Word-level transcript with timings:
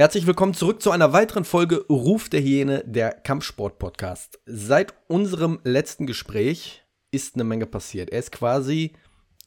Herzlich 0.00 0.26
willkommen 0.26 0.54
zurück 0.54 0.80
zu 0.80 0.92
einer 0.92 1.12
weiteren 1.12 1.44
Folge 1.44 1.84
Ruf 1.90 2.30
der 2.30 2.40
Hyäne, 2.40 2.82
der 2.86 3.10
Kampfsport-Podcast. 3.12 4.40
Seit 4.46 4.94
unserem 5.08 5.60
letzten 5.62 6.06
Gespräch 6.06 6.86
ist 7.10 7.34
eine 7.34 7.44
Menge 7.44 7.66
passiert. 7.66 8.08
Er 8.08 8.20
ist 8.20 8.32
quasi 8.32 8.94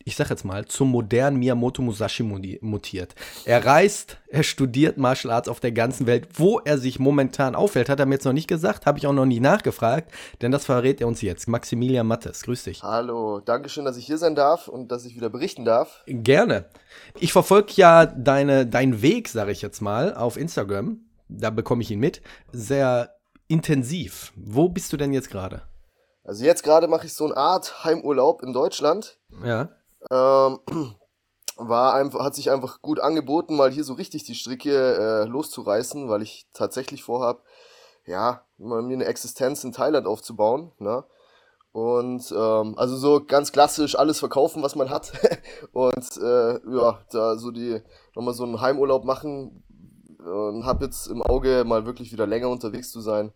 ich 0.06 0.16
sag 0.16 0.30
jetzt 0.30 0.44
mal, 0.44 0.66
zum 0.66 0.90
modernen 0.90 1.38
Miyamoto 1.38 1.82
Musashi 1.82 2.24
mutiert. 2.24 3.16
Er 3.46 3.66
reist, 3.66 4.18
er 4.28 4.44
studiert 4.44 4.98
Martial 4.98 5.34
Arts 5.34 5.48
auf 5.48 5.60
der 5.60 5.72
ganzen 5.72 6.08
Welt. 6.08 6.28
Wo 6.34 6.60
er 6.60 6.78
sich 6.78 7.00
momentan 7.00 7.56
aufhält, 7.56 7.90
hat 7.90 8.00
er 8.00 8.06
mir 8.06 8.16
jetzt 8.16 8.26
noch 8.26 8.34
nicht 8.34 8.48
gesagt, 8.48 8.86
habe 8.86 8.98
ich 8.98 9.08
auch 9.08 9.14
noch 9.14 9.26
nie 9.26 9.40
nachgefragt, 9.40 10.12
denn 10.42 10.52
das 10.52 10.66
verrät 10.66 11.00
er 11.02 11.08
uns 11.08 11.22
jetzt. 11.22 11.48
Maximilian 11.48 12.08
Mattes, 12.08 12.44
grüß 12.44 12.64
dich. 12.64 12.84
Hallo, 12.84 13.40
danke 13.40 13.70
schön, 13.70 13.86
dass 13.86 13.98
ich 13.98 14.06
hier 14.06 14.18
sein 14.18 14.36
darf 14.36 14.68
und 14.68 14.92
dass 14.92 15.06
ich 15.06 15.16
wieder 15.16 15.30
berichten 15.30 15.66
darf. 15.66 16.04
Gerne. 16.06 16.66
Ich 17.20 17.32
verfolge 17.32 17.74
ja 17.76 18.06
deine, 18.06 18.66
deinen 18.66 19.02
Weg, 19.02 19.30
sage 19.30 19.52
ich 19.52 19.62
jetzt 19.62 19.82
mal, 19.82 20.14
auf 20.14 20.38
Instagram. 20.38 21.00
Da 21.30 21.50
bekomme 21.50 21.82
ich 21.82 21.92
ihn 21.92 22.00
mit. 22.00 22.22
Sehr 22.52 23.16
intensiv. 23.48 24.34
Wo 24.36 24.70
bist 24.70 24.92
du 24.94 24.98
denn 24.98 25.14
jetzt 25.14 25.30
gerade? 25.30 25.64
Also 26.24 26.46
jetzt 26.46 26.64
gerade 26.64 26.88
mache 26.88 27.06
ich 27.06 27.14
so 27.14 27.26
eine 27.26 27.36
Art 27.36 27.84
Heimurlaub 27.84 28.44
in 28.44 28.54
Deutschland. 28.54 29.20
Ja. 29.44 29.70
Ähm, 30.12 30.60
war 31.58 31.94
einfach, 31.94 32.24
hat 32.24 32.36
sich 32.36 32.52
einfach 32.52 32.82
gut 32.82 33.00
angeboten, 33.00 33.56
mal 33.56 33.72
hier 33.72 33.84
so 33.84 33.94
richtig 33.94 34.24
die 34.24 34.36
Stricke 34.36 34.72
äh, 34.72 35.26
loszureißen, 35.26 36.10
weil 36.10 36.22
ich 36.22 36.48
tatsächlich 36.54 37.04
vorhab, 37.04 37.44
ja, 38.06 38.44
mir 38.58 38.78
eine 38.78 39.06
Existenz 39.06 39.64
in 39.64 39.72
Thailand 39.72 40.08
aufzubauen, 40.08 40.72
ne? 40.80 41.04
Und 41.72 42.32
ähm, 42.32 42.78
also 42.78 42.96
so 42.96 43.24
ganz 43.26 43.52
klassisch 43.52 43.98
alles 43.98 44.20
verkaufen, 44.20 44.62
was 44.62 44.76
man 44.76 44.92
hat. 44.92 45.12
und 45.74 46.18
äh, 46.22 46.54
ja, 46.72 47.00
da 47.12 47.36
so 47.36 47.50
die 47.50 47.82
nochmal 48.16 48.36
so 48.36 48.44
einen 48.44 48.62
Heimurlaub 48.62 49.06
machen 49.06 49.64
und 50.24 50.66
hab 50.66 50.82
jetzt 50.82 51.08
im 51.08 51.22
Auge 51.22 51.64
mal 51.66 51.86
wirklich 51.86 52.12
wieder 52.12 52.28
länger 52.28 52.50
unterwegs 52.50 52.92
zu 52.92 53.02
sein. 53.02 53.34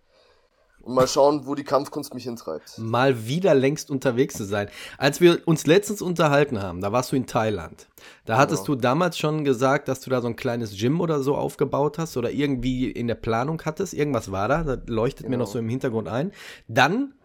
Und 0.87 0.93
mal 0.93 1.05
schauen, 1.05 1.45
wo 1.45 1.53
die 1.53 1.65
Kampfkunst 1.65 2.13
mich 2.13 2.23
hintreibt. 2.23 2.77
Mal 2.77 3.27
wieder 3.27 3.53
längst 3.53 3.91
unterwegs 3.91 4.35
zu 4.35 4.45
sein. 4.45 4.69
Als 4.97 5.19
wir 5.19 5.45
uns 5.45 5.67
letztens 5.67 6.01
unterhalten 6.01 6.61
haben, 6.61 6.79
da 6.79 6.93
warst 6.93 7.11
du 7.11 7.17
in 7.17 7.27
Thailand. 7.27 7.89
Da 8.23 8.37
hattest 8.37 8.69
ja. 8.69 8.73
du 8.73 8.75
damals 8.79 9.17
schon 9.17 9.43
gesagt, 9.43 9.89
dass 9.89 9.99
du 9.99 10.09
da 10.09 10.21
so 10.21 10.29
ein 10.29 10.37
kleines 10.37 10.77
Gym 10.77 11.01
oder 11.01 11.21
so 11.21 11.35
aufgebaut 11.35 11.97
hast 11.97 12.15
oder 12.15 12.31
irgendwie 12.31 12.89
in 12.89 13.07
der 13.07 13.15
Planung 13.15 13.61
hattest. 13.65 13.93
Irgendwas 13.93 14.31
war 14.31 14.47
da, 14.47 14.63
das 14.63 14.79
leuchtet 14.87 15.25
genau. 15.25 15.31
mir 15.31 15.37
noch 15.39 15.51
so 15.51 15.59
im 15.59 15.67
Hintergrund 15.67 16.07
ein. 16.07 16.31
Dann 16.69 17.15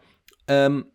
ähm, 0.49 0.87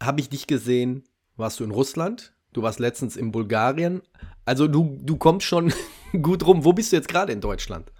habe 0.00 0.20
ich 0.20 0.28
dich 0.28 0.46
gesehen, 0.46 1.02
warst 1.36 1.58
du 1.58 1.64
in 1.64 1.72
Russland, 1.72 2.34
du 2.52 2.62
warst 2.62 2.78
letztens 2.78 3.16
in 3.16 3.32
Bulgarien. 3.32 4.00
Also 4.44 4.68
du, 4.68 4.96
du 5.02 5.16
kommst 5.16 5.44
schon 5.44 5.72
gut 6.22 6.46
rum. 6.46 6.64
Wo 6.64 6.72
bist 6.72 6.92
du 6.92 6.96
jetzt 6.96 7.08
gerade 7.08 7.32
in 7.32 7.40
Deutschland? 7.40 7.90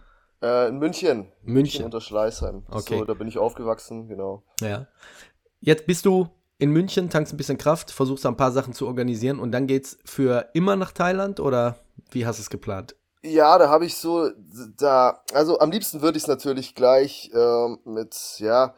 Äh, 0.43 0.69
in 0.69 0.79
München. 0.79 1.19
München. 1.19 1.29
München 1.45 1.85
unter 1.85 2.01
Schleißheim. 2.01 2.65
Okay. 2.69 2.99
So, 2.99 3.05
da 3.05 3.15
bin 3.15 3.29
ich 3.29 3.39
aufgewachsen, 3.39 4.09
genau. 4.09 4.43
Ja. 4.61 4.87
Jetzt 5.61 5.87
bist 5.87 6.05
du 6.05 6.29
in 6.59 6.71
München, 6.71 7.11
tankst 7.11 7.33
ein 7.33 7.37
bisschen 7.37 7.59
Kraft, 7.59 7.91
versuchst 7.91 8.27
ein 8.27 8.37
paar 8.37 8.53
Sachen 8.53 8.73
zu 8.73 8.87
organisieren 8.87 9.39
und 9.39 9.53
dann 9.53 9.67
geht's 9.67 9.99
für 10.05 10.49
immer 10.55 10.77
nach 10.77 10.93
Thailand 10.93 11.41
oder 11.41 11.77
wie 12.11 12.27
hast 12.27 12.39
du 12.39 12.43
es 12.43 12.51
geplant? 12.51 12.97
Ja, 13.23 13.57
da 13.57 13.69
habe 13.69 13.85
ich 13.85 13.97
so, 13.97 14.31
da, 14.77 15.23
also 15.33 15.61
am 15.61 15.71
liebsten 15.71 16.03
würde 16.03 16.19
ich 16.19 16.25
es 16.25 16.29
natürlich 16.29 16.75
gleich 16.75 17.31
ähm, 17.33 17.79
mit, 17.85 18.17
ja, 18.39 18.75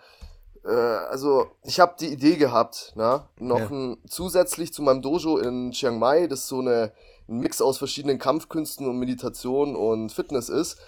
äh, 0.65 0.71
also 0.71 1.47
ich 1.63 1.81
habe 1.81 1.95
die 1.99 2.09
Idee 2.09 2.37
gehabt, 2.37 2.93
na, 2.95 3.29
noch 3.39 3.59
ja. 3.59 3.69
ein, 3.71 3.97
zusätzlich 4.07 4.73
zu 4.73 4.83
meinem 4.83 5.01
Dojo 5.01 5.39
in 5.39 5.73
Chiang 5.73 5.99
Mai, 5.99 6.27
das 6.27 6.47
so 6.47 6.61
eine, 6.61 6.93
ein 7.27 7.39
Mix 7.39 7.63
aus 7.63 7.79
verschiedenen 7.79 8.19
Kampfkünsten 8.19 8.87
und 8.87 8.99
Meditation 8.99 9.77
und 9.77 10.11
Fitness 10.13 10.51
ist, 10.51 10.79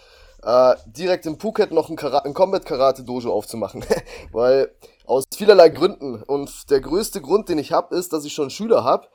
äh, 0.42 0.74
direkt 0.86 1.26
in 1.26 1.38
Phuket 1.38 1.72
noch 1.72 1.88
ein, 1.88 1.98
ein 1.98 2.34
Combat-Karate-Dojo 2.34 3.32
aufzumachen. 3.32 3.84
Weil 4.32 4.74
aus 5.06 5.24
vielerlei 5.34 5.68
Gründen. 5.68 6.22
Und 6.22 6.70
der 6.70 6.80
größte 6.80 7.20
Grund, 7.20 7.48
den 7.48 7.58
ich 7.58 7.72
habe, 7.72 7.94
ist, 7.94 8.12
dass 8.12 8.24
ich 8.24 8.34
schon 8.34 8.50
Schüler 8.50 8.84
habe, 8.84 9.08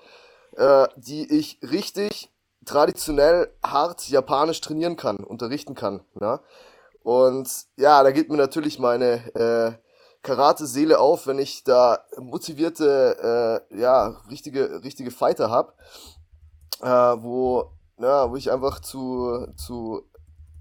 äh, 0.58 0.88
die 0.98 1.32
ich 1.32 1.60
richtig 1.62 2.30
traditionell 2.66 3.52
hart 3.64 4.08
japanisch 4.10 4.62
trainieren 4.62 4.96
kann, 4.96 5.18
unterrichten 5.18 5.76
kann. 5.76 6.02
Ja? 6.20 6.42
Und 7.04 7.50
ja, 7.78 8.04
da 8.04 8.12
geht 8.12 8.30
mir 8.30 8.38
natürlich 8.38 8.80
meine 8.80 9.36
äh, 9.36 9.72
Karate-Seele 10.22 11.00
auf, 11.00 11.26
wenn 11.26 11.40
ich 11.40 11.64
da 11.64 12.00
motivierte, 12.18 13.64
äh, 13.72 13.80
ja, 13.80 14.22
richtige, 14.30 14.84
richtige 14.84 15.10
Fighter 15.10 15.50
habe, 15.50 15.74
äh, 16.82 16.88
wo, 16.88 17.72
ja, 17.98 18.30
wo 18.30 18.36
ich 18.36 18.52
einfach 18.52 18.80
zu, 18.80 19.48
zu 19.56 20.04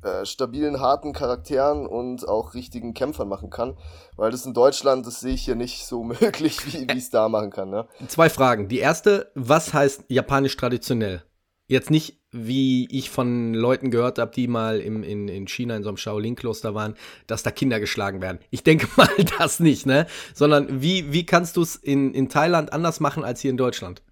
äh, 0.02 0.24
stabilen, 0.24 0.80
harten 0.80 1.12
Charakteren 1.12 1.86
und 1.86 2.26
auch 2.28 2.54
richtigen 2.54 2.94
Kämpfern 2.94 3.28
machen 3.28 3.50
kann. 3.50 3.76
Weil 4.16 4.30
das 4.30 4.46
in 4.46 4.54
Deutschland, 4.54 5.06
das 5.06 5.20
sehe 5.20 5.34
ich 5.34 5.44
hier 5.44 5.56
nicht 5.56 5.86
so 5.86 6.02
möglich, 6.20 6.58
wie 6.66 6.84
ich 6.84 6.98
es 6.98 7.10
da 7.10 7.28
machen 7.28 7.50
kann. 7.50 7.70
Ne? 7.70 7.86
Zwei 8.08 8.30
Fragen. 8.30 8.68
Die 8.68 8.78
erste, 8.78 9.30
was 9.34 9.74
heißt 9.74 10.04
japanisch 10.08 10.56
traditionell? 10.56 11.22
Jetzt 11.66 11.90
nicht, 11.90 12.20
wie 12.32 12.88
ich 12.90 13.10
von 13.10 13.54
Leuten 13.54 13.90
gehört 13.90 14.18
habe, 14.18 14.32
die 14.32 14.48
mal 14.48 14.80
im, 14.80 15.04
in, 15.04 15.28
in 15.28 15.46
China 15.46 15.76
in 15.76 15.84
so 15.84 15.90
einem 15.90 15.96
Shaolin-Kloster 15.96 16.74
waren, 16.74 16.96
dass 17.28 17.44
da 17.44 17.50
Kinder 17.50 17.78
geschlagen 17.78 18.20
werden. 18.20 18.40
Ich 18.50 18.64
denke 18.64 18.88
mal 18.96 19.08
das 19.38 19.60
nicht, 19.60 19.86
ne? 19.86 20.06
Sondern 20.34 20.82
wie, 20.82 21.12
wie 21.12 21.26
kannst 21.26 21.56
du 21.56 21.62
es 21.62 21.76
in, 21.76 22.12
in 22.12 22.28
Thailand 22.28 22.72
anders 22.72 22.98
machen 23.00 23.24
als 23.24 23.40
hier 23.40 23.50
in 23.50 23.56
Deutschland? 23.56 24.02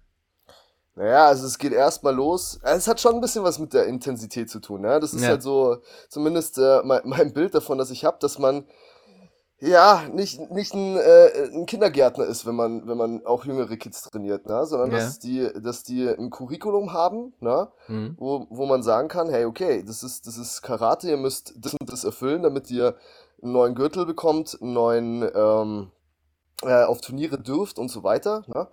Naja, 0.99 1.27
also 1.27 1.47
es 1.47 1.57
geht 1.57 1.71
erstmal 1.71 2.13
los. 2.13 2.59
Es 2.61 2.89
hat 2.89 2.99
schon 2.99 3.15
ein 3.15 3.21
bisschen 3.21 3.45
was 3.45 3.57
mit 3.57 3.73
der 3.73 3.85
Intensität 3.85 4.49
zu 4.49 4.59
tun. 4.59 4.83
Ja? 4.83 4.99
Das 4.99 5.13
ist 5.13 5.21
ja. 5.21 5.29
halt 5.29 5.41
so, 5.41 5.77
zumindest 6.09 6.57
äh, 6.57 6.81
mein, 6.83 7.03
mein, 7.05 7.31
Bild 7.31 7.55
davon, 7.55 7.77
das 7.77 7.89
ich 7.89 8.03
habe, 8.03 8.17
dass 8.19 8.37
man 8.37 8.65
ja 9.59 10.03
nicht, 10.13 10.51
nicht 10.51 10.73
ein, 10.73 10.97
äh, 10.97 11.51
ein 11.53 11.65
Kindergärtner 11.65 12.25
ist, 12.25 12.45
wenn 12.45 12.55
man, 12.55 12.85
wenn 12.85 12.97
man 12.97 13.25
auch 13.25 13.45
jüngere 13.45 13.77
Kids 13.77 14.01
trainiert, 14.01 14.45
ne? 14.45 14.65
sondern 14.65 14.91
ja. 14.91 14.97
dass, 14.97 15.19
die, 15.19 15.49
dass 15.63 15.83
die 15.83 16.05
ein 16.05 16.31
Curriculum 16.31 16.91
haben, 16.91 17.31
ne? 17.39 17.69
Mhm. 17.87 18.15
wo, 18.19 18.47
wo 18.49 18.65
man 18.65 18.83
sagen 18.83 19.07
kann, 19.07 19.29
hey, 19.29 19.45
okay, 19.45 19.81
das 19.87 20.03
ist, 20.03 20.27
das 20.27 20.37
ist 20.37 20.61
Karate, 20.63 21.09
ihr 21.09 21.17
müsst 21.17 21.53
das 21.55 21.75
und 21.79 21.89
das 21.89 22.03
erfüllen, 22.03 22.43
damit 22.43 22.69
ihr 22.71 22.97
einen 23.41 23.53
neuen 23.53 23.73
Gürtel 23.73 24.05
bekommt, 24.05 24.57
einen 24.61 24.73
neuen 24.73 25.29
ähm, 25.33 25.91
äh, 26.61 26.83
auf 26.83 26.99
Turniere 26.99 27.39
dürft 27.39 27.79
und 27.79 27.89
so 27.89 28.03
weiter. 28.03 28.43
Ne? 28.47 28.67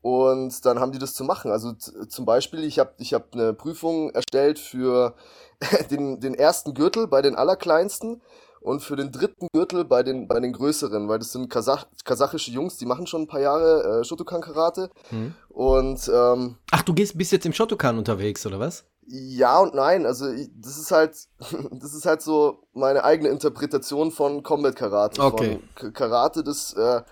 Und 0.00 0.64
dann 0.64 0.78
haben 0.78 0.92
die 0.92 0.98
das 0.98 1.14
zu 1.14 1.24
machen. 1.24 1.50
Also 1.50 1.72
zum 1.72 2.24
Beispiel, 2.24 2.64
ich 2.64 2.78
habe 2.78 2.92
ich 2.98 3.14
hab 3.14 3.34
eine 3.34 3.52
Prüfung 3.52 4.10
erstellt 4.10 4.58
für 4.58 5.14
den, 5.90 6.20
den 6.20 6.34
ersten 6.34 6.74
Gürtel 6.74 7.06
bei 7.06 7.22
den 7.22 7.34
Allerkleinsten 7.34 8.22
und 8.60 8.82
für 8.82 8.96
den 8.96 9.12
dritten 9.12 9.48
Gürtel 9.52 9.84
bei 9.84 10.02
den, 10.02 10.28
bei 10.28 10.40
den 10.40 10.52
größeren, 10.52 11.08
weil 11.08 11.18
das 11.18 11.32
sind 11.32 11.48
Kasach 11.48 11.86
kasachische 12.04 12.50
Jungs, 12.50 12.76
die 12.76 12.86
machen 12.86 13.06
schon 13.06 13.22
ein 13.22 13.26
paar 13.26 13.40
Jahre 13.40 14.00
äh, 14.00 14.04
Shotokan-Karate. 14.04 14.90
Hm. 15.10 15.34
Und 15.48 16.10
ähm, 16.12 16.56
Ach, 16.70 16.82
du 16.82 16.92
gehst 16.92 17.16
bist 17.16 17.32
jetzt 17.32 17.46
im 17.46 17.52
Shotokan 17.52 17.98
unterwegs, 17.98 18.44
oder 18.46 18.58
was? 18.58 18.84
Ja 19.10 19.58
und 19.60 19.74
nein, 19.74 20.04
also 20.04 20.28
ich, 20.28 20.50
das 20.54 20.76
ist 20.76 20.90
halt, 20.90 21.16
das 21.72 21.94
ist 21.94 22.04
halt 22.04 22.20
so 22.20 22.64
meine 22.74 23.04
eigene 23.04 23.30
Interpretation 23.30 24.10
von 24.10 24.42
Combat 24.42 24.76
Karate. 24.76 25.22
Okay. 25.22 25.60
Von 25.76 25.92
Karate, 25.92 26.44
das 26.44 26.74
äh, 26.74 27.02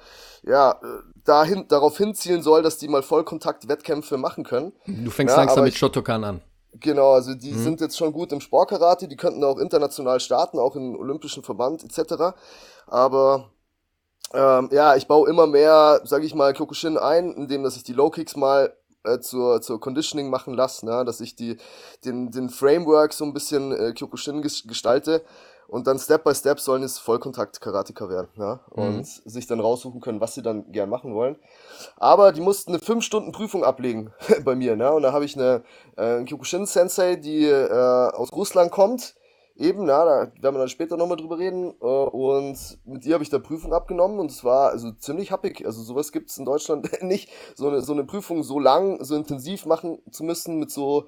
ja 0.43 0.73
äh, 0.73 0.77
dahin, 1.25 1.67
darauf 1.69 1.97
hinzielen 1.99 2.43
soll, 2.43 2.63
dass 2.63 2.79
die 2.79 2.89
mal 2.89 3.03
Vollkontakt-Wettkämpfe 3.03 4.17
machen 4.17 4.45
können. 4.45 4.73
Du 4.87 5.11
fängst 5.11 5.37
ja, 5.37 5.43
langsam 5.43 5.65
mit 5.65 5.73
ich, 5.73 5.79
Shotokan 5.79 6.25
an. 6.25 6.41
Genau, 6.81 7.13
also 7.13 7.35
die 7.35 7.53
mhm. 7.53 7.63
sind 7.63 7.81
jetzt 7.81 7.97
schon 7.97 8.13
gut 8.13 8.33
im 8.33 8.41
Sportkarate, 8.41 9.09
die 9.09 9.17
könnten 9.17 9.43
auch 9.45 9.59
international 9.59 10.21
starten, 10.21 10.59
auch 10.59 10.77
im 10.77 10.97
Olympischen 10.97 11.43
Verband 11.43 11.83
etc. 11.85 12.37
Aber 12.87 13.51
ähm, 14.35 14.69
ja, 14.73 14.97
ich 14.97 15.07
baue 15.07 15.29
immer 15.29 15.47
mehr, 15.47 16.01
sage 16.05 16.27
ich 16.27 16.35
mal, 16.35 16.53
Kyokushin 16.53 16.99
ein, 16.99 17.33
indem 17.33 17.63
dass 17.63 17.77
ich 17.77 17.85
die 17.85 17.93
Low 17.93 18.11
Kicks 18.11 18.37
mal 18.37 18.77
äh, 19.05 19.21
zur, 19.21 19.63
zur 19.63 19.81
Conditioning 19.81 20.29
machen 20.29 20.55
lasse, 20.55 20.85
ne? 20.85 21.05
dass 21.05 21.21
ich 21.21 21.37
die, 21.37 21.57
den, 22.05 22.31
den 22.31 22.51
Framework 22.51 23.13
so 23.13 23.25
ein 23.25 23.33
bisschen 23.33 23.73
äh, 23.73 23.93
Kyokushin 23.93 24.43
gestalte 24.43 25.25
und 25.69 25.87
dann 25.87 25.99
Step 25.99 26.25
by 26.25 26.35
Step 26.35 26.61
sollen 26.61 26.83
es 26.83 26.99
Vollkontakt-Karateka 26.99 28.09
werden 28.09 28.29
ja? 28.37 28.61
und 28.71 28.99
mhm. 28.99 29.05
sich 29.05 29.47
dann 29.47 29.61
raussuchen 29.61 30.01
können, 30.01 30.21
was 30.21 30.35
sie 30.35 30.43
dann 30.43 30.71
gern 30.73 30.89
machen 30.89 31.15
wollen. 31.15 31.37
Aber 31.97 32.33
die 32.33 32.41
mussten 32.41 32.73
eine 32.73 32.81
5 32.81 33.05
Stunden 33.05 33.33
Prüfung 33.33 33.65
ablegen 33.65 34.13
bei 34.45 34.55
mir 34.55 34.77
ne? 34.77 34.93
und 34.93 35.03
da 35.03 35.13
habe 35.13 35.25
ich 35.25 35.37
eine 35.37 35.63
äh, 35.97 36.23
Kyokushin-Sensei, 36.25 37.17
die 37.17 37.45
äh, 37.45 38.11
aus 38.13 38.33
Russland 38.33 38.71
kommt, 38.71 39.15
Eben, 39.59 39.89
ja, 39.89 40.05
da 40.05 40.43
werden 40.43 40.55
wir 40.55 40.59
dann 40.59 40.69
später 40.69 40.99
nochmal 40.99 41.17
drüber 41.17 41.39
reden. 41.39 41.73
Äh, 41.81 41.85
und 41.85 42.79
mit 42.85 43.07
ihr 43.07 43.15
habe 43.15 43.25
ich 43.25 43.31
da 43.31 43.39
Prüfung 43.39 43.73
abgenommen 43.73 44.19
und 44.19 44.31
es 44.31 44.45
war 44.45 44.71
also 44.71 44.93
ziemlich 44.93 45.33
happig. 45.33 45.65
Also 45.65 45.83
sowas 45.83 46.13
gibt 46.13 46.31
es 46.31 46.37
in 46.37 46.45
Deutschland 46.45 46.91
nicht, 47.03 47.31
so 47.55 47.69
eine, 47.69 47.81
so 47.81 47.93
eine 47.93 48.05
Prüfung 48.05 48.43
so 48.43 48.59
lang, 48.59 49.03
so 49.03 49.17
intensiv 49.17 49.65
machen 49.65 49.99
zu 50.11 50.25
müssen 50.25 50.59
mit 50.59 50.71
so 50.71 51.07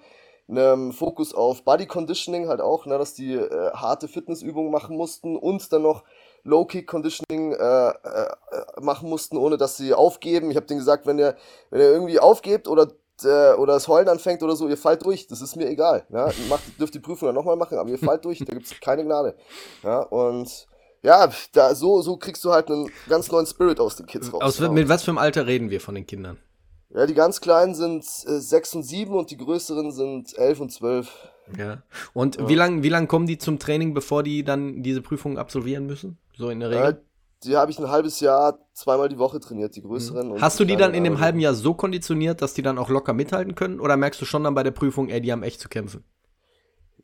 einem 0.49 0.93
Fokus 0.93 1.35
auf 1.35 1.63
Body 1.65 1.87
Conditioning 1.87 2.49
halt 2.49 2.61
auch, 2.61 2.87
ne, 2.87 2.97
dass 2.99 3.15
die 3.15 3.35
äh, 3.35 3.71
harte 3.73 4.09
Fitnessübungen 4.09 4.73
machen 4.73 4.97
mussten 4.97 5.37
und 5.37 5.73
dann 5.73 5.83
noch 5.83 6.05
Low 6.45 6.65
Kick 6.65 6.87
Conditioning 6.87 7.53
äh, 7.53 7.89
äh, 7.89 7.95
machen 8.81 9.09
mussten, 9.09 9.37
ohne 9.37 9.59
dass 9.59 9.77
sie 9.77 9.93
aufgeben. 9.93 10.51
Ich 10.51 10.57
habe 10.57 10.67
denen 10.67 10.81
gesagt, 10.81 11.07
wenn 11.07 11.19
ihr 11.19 11.37
wenn 11.71 11.81
ihr 11.81 11.91
irgendwie 11.91 12.19
aufgebt 12.19 12.69
oder 12.69 12.89
äh, 13.25 13.53
oder 13.55 13.75
das 13.75 13.89
Heulen 13.89 14.09
anfängt 14.09 14.43
oder 14.43 14.57
so, 14.57 14.69
ihr 14.69 14.77
fallt 14.77 15.05
durch, 15.05 15.27
das 15.27 15.41
ist 15.41 15.57
mir 15.57 15.69
egal. 15.69 16.05
Ja? 16.11 16.31
Macht, 16.49 16.63
dürft 16.79 16.95
die 16.95 17.01
Prüfung 17.01 17.27
dann 17.27 17.35
nochmal 17.35 17.57
machen, 17.57 17.79
aber 17.79 17.91
ihr 17.91 17.99
fallt 17.99 18.25
durch, 18.25 18.39
da 18.39 18.53
gibt's 18.55 18.73
keine 18.81 19.05
Gnade. 19.05 19.35
Ja, 19.83 20.01
und 20.01 20.67
ja, 21.03 21.31
da, 21.53 21.75
so, 21.75 22.03
so 22.03 22.17
kriegst 22.17 22.45
du 22.45 22.53
halt 22.53 22.71
einen 22.71 22.91
ganz 23.09 23.31
neuen 23.31 23.47
Spirit 23.47 23.81
aus 23.81 23.97
den 23.97 24.07
Kids 24.07 24.33
raus. 24.33 24.43
Aus, 24.43 24.61
mit 24.71 24.89
was 24.89 25.05
für 25.05 25.11
einem 25.11 25.19
Alter 25.19 25.47
reden 25.47 25.71
wir 25.71 25.81
von 25.81 25.95
den 25.95 26.07
Kindern? 26.07 26.39
Ja, 26.91 27.07
die 27.07 27.15
ganz 27.15 27.41
kleinen 27.41 27.75
sind 27.75 28.05
äh, 28.27 28.41
6 28.41 28.77
und 28.77 28.83
7 28.83 29.15
und 29.15 29.31
die 29.31 29.37
größeren 29.37 29.93
sind 29.93 30.37
11 30.37 30.61
und 30.61 30.73
12. 30.73 31.11
Ja. 31.57 31.83
Und 32.15 32.37
ja. 32.37 32.49
wie 32.49 32.55
lange 32.55 32.83
wie 32.83 32.89
lang 32.89 33.09
kommen 33.09 33.27
die 33.27 33.39
zum 33.39 33.59
Training, 33.59 33.95
bevor 33.95 34.23
die 34.23 34.43
dann 34.43 34.83
diese 34.83 35.03
Prüfung 35.03 35.39
absolvieren 35.39 35.87
müssen? 35.87 36.19
So 36.37 36.51
in 36.51 36.61
der 36.61 36.71
Regel? 36.71 36.85
Äh, 36.85 36.97
die 37.45 37.57
habe 37.57 37.71
ich 37.71 37.79
ein 37.79 37.89
halbes 37.89 38.21
Jahr 38.21 38.59
zweimal 38.73 39.09
die 39.09 39.19
Woche 39.19 39.39
trainiert, 39.39 39.77
die 39.77 39.83
größeren. 39.83 40.33
Mhm. 40.33 40.41
Hast 40.41 40.59
du 40.59 40.65
die 40.65 40.77
dann 40.77 40.95
in 40.95 41.05
dem 41.05 41.21
halben 41.21 41.39
Jahr 41.39 41.55
so 41.55 41.75
konditioniert, 41.75 42.43
dass 42.43 42.55
die 42.55 42.63
dann 42.63 42.79
auch 42.79 42.89
locker 42.89 43.13
mithalten 43.13 43.55
können? 43.55 43.81
Oder 43.81 43.97
merkst 43.97 44.21
du 44.21 44.25
schon 44.25 44.45
dann 44.45 44.55
bei 44.55 44.63
der 44.63 44.73
Prüfung, 44.73 45.09
ey, 45.09 45.21
die 45.21 45.31
haben 45.31 45.43
echt 45.43 45.61
zu 45.61 45.69
kämpfen? 45.69 46.05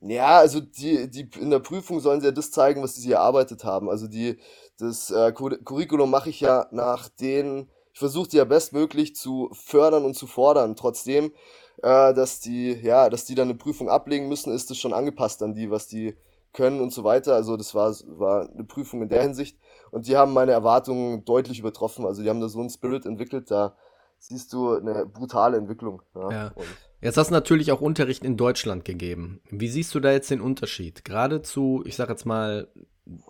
Ja, 0.00 0.38
also 0.38 0.60
die, 0.60 1.08
die 1.08 1.30
in 1.40 1.50
der 1.50 1.60
Prüfung 1.60 2.00
sollen 2.00 2.20
sie 2.20 2.26
ja 2.26 2.32
das 2.32 2.50
zeigen, 2.50 2.82
was 2.82 2.94
sie 2.94 3.12
erarbeitet 3.12 3.64
haben. 3.64 3.88
Also 3.88 4.08
die, 4.08 4.38
das 4.78 5.10
äh, 5.10 5.32
Curriculum 5.32 6.10
mache 6.10 6.30
ich 6.30 6.40
ja 6.40 6.66
nach 6.72 7.08
den, 7.08 7.70
ich 7.94 8.00
versuche 8.00 8.28
die 8.28 8.38
ja 8.38 8.44
bestmöglich 8.44 9.14
zu 9.14 9.50
fördern 9.52 10.04
und 10.04 10.14
zu 10.14 10.26
fordern. 10.26 10.74
Trotzdem, 10.74 11.32
äh, 11.80 12.12
dass 12.12 12.40
die, 12.40 12.72
ja, 12.72 13.08
dass 13.08 13.24
die 13.24 13.36
dann 13.36 13.48
eine 13.48 13.56
Prüfung 13.56 13.88
ablegen 13.88 14.28
müssen, 14.28 14.52
ist 14.52 14.68
das 14.68 14.78
schon 14.78 14.92
angepasst 14.92 15.42
an 15.44 15.54
die, 15.54 15.70
was 15.70 15.86
die 15.86 16.16
können 16.52 16.80
und 16.80 16.92
so 16.92 17.04
weiter. 17.04 17.34
Also 17.34 17.56
das 17.56 17.72
war, 17.72 17.94
war 18.06 18.50
eine 18.50 18.64
Prüfung 18.64 19.00
in 19.00 19.08
der 19.08 19.22
Hinsicht. 19.22 19.56
Und 19.92 20.08
die 20.08 20.16
haben 20.16 20.32
meine 20.32 20.50
Erwartungen 20.50 21.24
deutlich 21.24 21.60
übertroffen. 21.60 22.04
Also 22.04 22.24
die 22.24 22.28
haben 22.28 22.40
da 22.40 22.48
so 22.48 22.58
einen 22.58 22.70
Spirit 22.70 23.06
entwickelt, 23.06 23.50
da 23.52 23.76
siehst 24.18 24.52
du 24.52 24.72
eine 24.72 25.06
brutale 25.06 25.56
Entwicklung. 25.56 26.02
Ja. 26.16 26.30
ja. 26.30 26.52
Jetzt 27.00 27.16
hast 27.16 27.28
du 27.28 27.34
natürlich 27.34 27.70
auch 27.70 27.80
Unterricht 27.80 28.24
in 28.24 28.36
Deutschland 28.36 28.84
gegeben. 28.84 29.40
Wie 29.50 29.68
siehst 29.68 29.94
du 29.94 30.00
da 30.00 30.10
jetzt 30.10 30.32
den 30.32 30.40
Unterschied? 30.40 31.04
Gerade 31.04 31.42
zu, 31.42 31.84
ich 31.86 31.94
sag 31.94 32.08
jetzt 32.08 32.24
mal, 32.24 32.66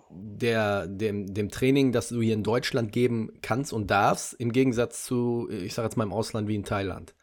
der, 0.09 0.87
dem, 0.87 1.33
dem 1.33 1.49
Training, 1.49 1.91
das 1.91 2.09
du 2.09 2.21
hier 2.21 2.33
in 2.33 2.43
Deutschland 2.43 2.91
geben 2.91 3.31
kannst 3.41 3.73
und 3.73 3.91
darfst, 3.91 4.33
im 4.33 4.51
Gegensatz 4.51 5.05
zu, 5.05 5.49
ich 5.49 5.73
sag 5.73 5.83
jetzt 5.83 5.97
mal 5.97 6.05
im 6.05 6.13
Ausland 6.13 6.47
wie 6.47 6.55
in 6.55 6.63
Thailand. 6.63 7.13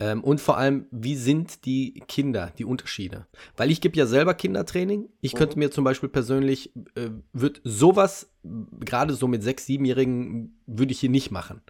Ähm, 0.00 0.24
und 0.24 0.40
vor 0.40 0.56
allem, 0.56 0.86
wie 0.90 1.16
sind 1.16 1.64
die 1.64 2.02
Kinder, 2.08 2.52
die 2.58 2.64
Unterschiede? 2.64 3.26
Weil 3.56 3.70
ich 3.70 3.80
gebe 3.80 3.96
ja 3.96 4.06
selber 4.06 4.34
Kindertraining. 4.34 5.08
Ich 5.20 5.34
mhm. 5.34 5.38
könnte 5.38 5.58
mir 5.58 5.70
zum 5.70 5.84
Beispiel 5.84 6.08
persönlich, 6.08 6.72
äh, 6.94 7.10
wird 7.32 7.60
sowas, 7.64 8.30
gerade 8.42 9.14
so 9.14 9.28
mit 9.28 9.42
sechs, 9.42 9.66
siebenjährigen, 9.66 10.60
würde 10.66 10.92
ich 10.92 11.00
hier 11.00 11.10
nicht 11.10 11.30
machen. 11.30 11.60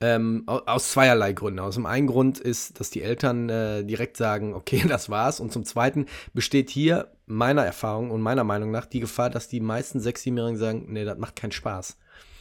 Ähm, 0.00 0.42
aus 0.46 0.90
zweierlei 0.90 1.32
Gründen. 1.32 1.60
Aus 1.60 1.76
dem 1.76 1.86
einen 1.86 2.06
Grund 2.06 2.38
ist, 2.38 2.80
dass 2.80 2.90
die 2.90 3.02
Eltern 3.02 3.48
äh, 3.48 3.84
direkt 3.84 4.16
sagen, 4.16 4.54
okay, 4.54 4.84
das 4.86 5.08
war's. 5.08 5.40
Und 5.40 5.52
zum 5.52 5.64
zweiten 5.64 6.06
besteht 6.32 6.70
hier 6.70 7.12
meiner 7.26 7.64
Erfahrung 7.64 8.10
und 8.10 8.20
meiner 8.20 8.44
Meinung 8.44 8.70
nach 8.70 8.86
die 8.86 9.00
Gefahr, 9.00 9.30
dass 9.30 9.48
die 9.48 9.60
meisten 9.60 10.00
sechs, 10.00 10.22
siebenjährigen 10.22 10.58
sagen, 10.58 10.86
nee, 10.88 11.04
das 11.04 11.18
macht 11.18 11.36
keinen 11.36 11.52
Spaß. 11.52 11.96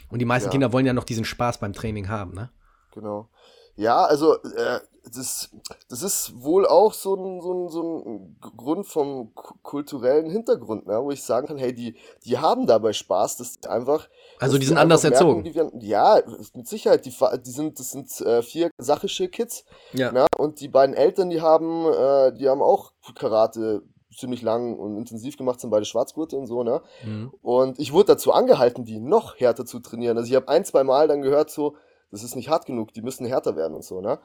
Und 0.09 0.19
die 0.19 0.25
meisten 0.25 0.49
ja. 0.49 0.51
Kinder 0.51 0.73
wollen 0.73 0.85
ja 0.85 0.93
noch 0.93 1.05
diesen 1.05 1.25
Spaß 1.25 1.59
beim 1.59 1.73
Training 1.73 2.09
haben, 2.09 2.33
ne? 2.33 2.49
Genau. 2.93 3.29
Ja, 3.75 4.05
also 4.05 4.35
äh, 4.43 4.79
das, 5.11 5.49
das 5.89 6.01
ist 6.01 6.33
wohl 6.41 6.65
auch 6.65 6.93
so 6.93 7.15
ein, 7.15 7.41
so 7.41 7.53
ein, 7.53 7.69
so 7.69 7.81
ein 7.81 8.37
Grund 8.39 8.87
vom 8.87 9.33
kulturellen 9.35 10.29
Hintergrund, 10.29 10.87
ne, 10.87 11.01
wo 11.03 11.11
ich 11.11 11.23
sagen 11.23 11.47
kann, 11.47 11.57
hey, 11.57 11.73
die, 11.73 11.95
die 12.23 12.37
haben 12.37 12.67
dabei 12.67 12.93
Spaß, 12.93 13.37
das 13.37 13.51
ist 13.51 13.67
einfach. 13.67 14.07
Also 14.39 14.57
die 14.57 14.65
sind 14.65 14.77
anders 14.77 15.03
merken, 15.03 15.15
erzogen. 15.15 15.43
Die 15.43 15.55
werden, 15.55 15.81
ja, 15.81 16.21
mit 16.53 16.67
Sicherheit, 16.67 17.05
die, 17.05 17.13
die 17.45 17.51
sind, 17.51 17.79
das 17.79 17.91
sind 17.91 18.21
äh, 18.21 18.41
vier 18.41 18.71
sachische 18.77 19.27
Kids. 19.27 19.65
Ja. 19.93 20.11
Ne, 20.11 20.25
und 20.37 20.61
die 20.61 20.69
beiden 20.69 20.95
Eltern, 20.95 21.29
die 21.29 21.41
haben, 21.41 21.85
äh, 21.85 22.33
die 22.33 22.47
haben 22.47 22.61
auch 22.61 22.93
Karate 23.15 23.83
ziemlich 24.15 24.41
lang 24.41 24.77
und 24.77 24.95
intensiv 24.95 25.37
gemacht, 25.37 25.59
sind 25.59 25.69
beide 25.69 25.85
Schwarzgurte 25.85 26.37
und 26.37 26.45
so, 26.45 26.63
ne? 26.63 26.81
Mhm. 27.03 27.33
Und 27.41 27.79
ich 27.79 27.93
wurde 27.93 28.13
dazu 28.13 28.31
angehalten, 28.31 28.85
die 28.85 28.99
noch 28.99 29.39
härter 29.39 29.65
zu 29.65 29.79
trainieren. 29.79 30.17
Also 30.17 30.29
ich 30.29 30.35
habe 30.35 30.49
ein, 30.49 30.63
zwei 30.65 30.83
Mal 30.83 31.07
dann 31.07 31.23
gehört 31.23 31.49
so, 31.49 31.75
das 32.13 32.23
ist 32.23 32.35
nicht 32.35 32.47
hart 32.47 32.67
genug, 32.67 32.93
die 32.93 33.01
müssen 33.01 33.25
härter 33.25 33.55
werden 33.55 33.73
und 33.73 33.83
so, 33.83 33.99
ne? 33.99 34.19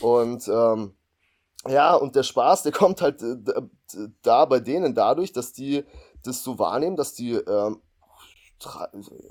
Und 0.00 0.46
ähm, 0.46 0.94
ja, 1.66 1.94
und 1.94 2.14
der 2.14 2.22
Spaß, 2.22 2.64
der 2.64 2.72
kommt 2.80 3.00
halt 3.00 3.22
äh, 3.22 4.08
da 4.22 4.44
bei 4.44 4.60
denen 4.60 4.94
dadurch, 4.94 5.32
dass 5.32 5.52
die 5.52 5.84
das 6.22 6.44
so 6.44 6.58
wahrnehmen, 6.58 6.96
dass 6.96 7.14
die 7.14 7.32
ähm, 7.32 7.80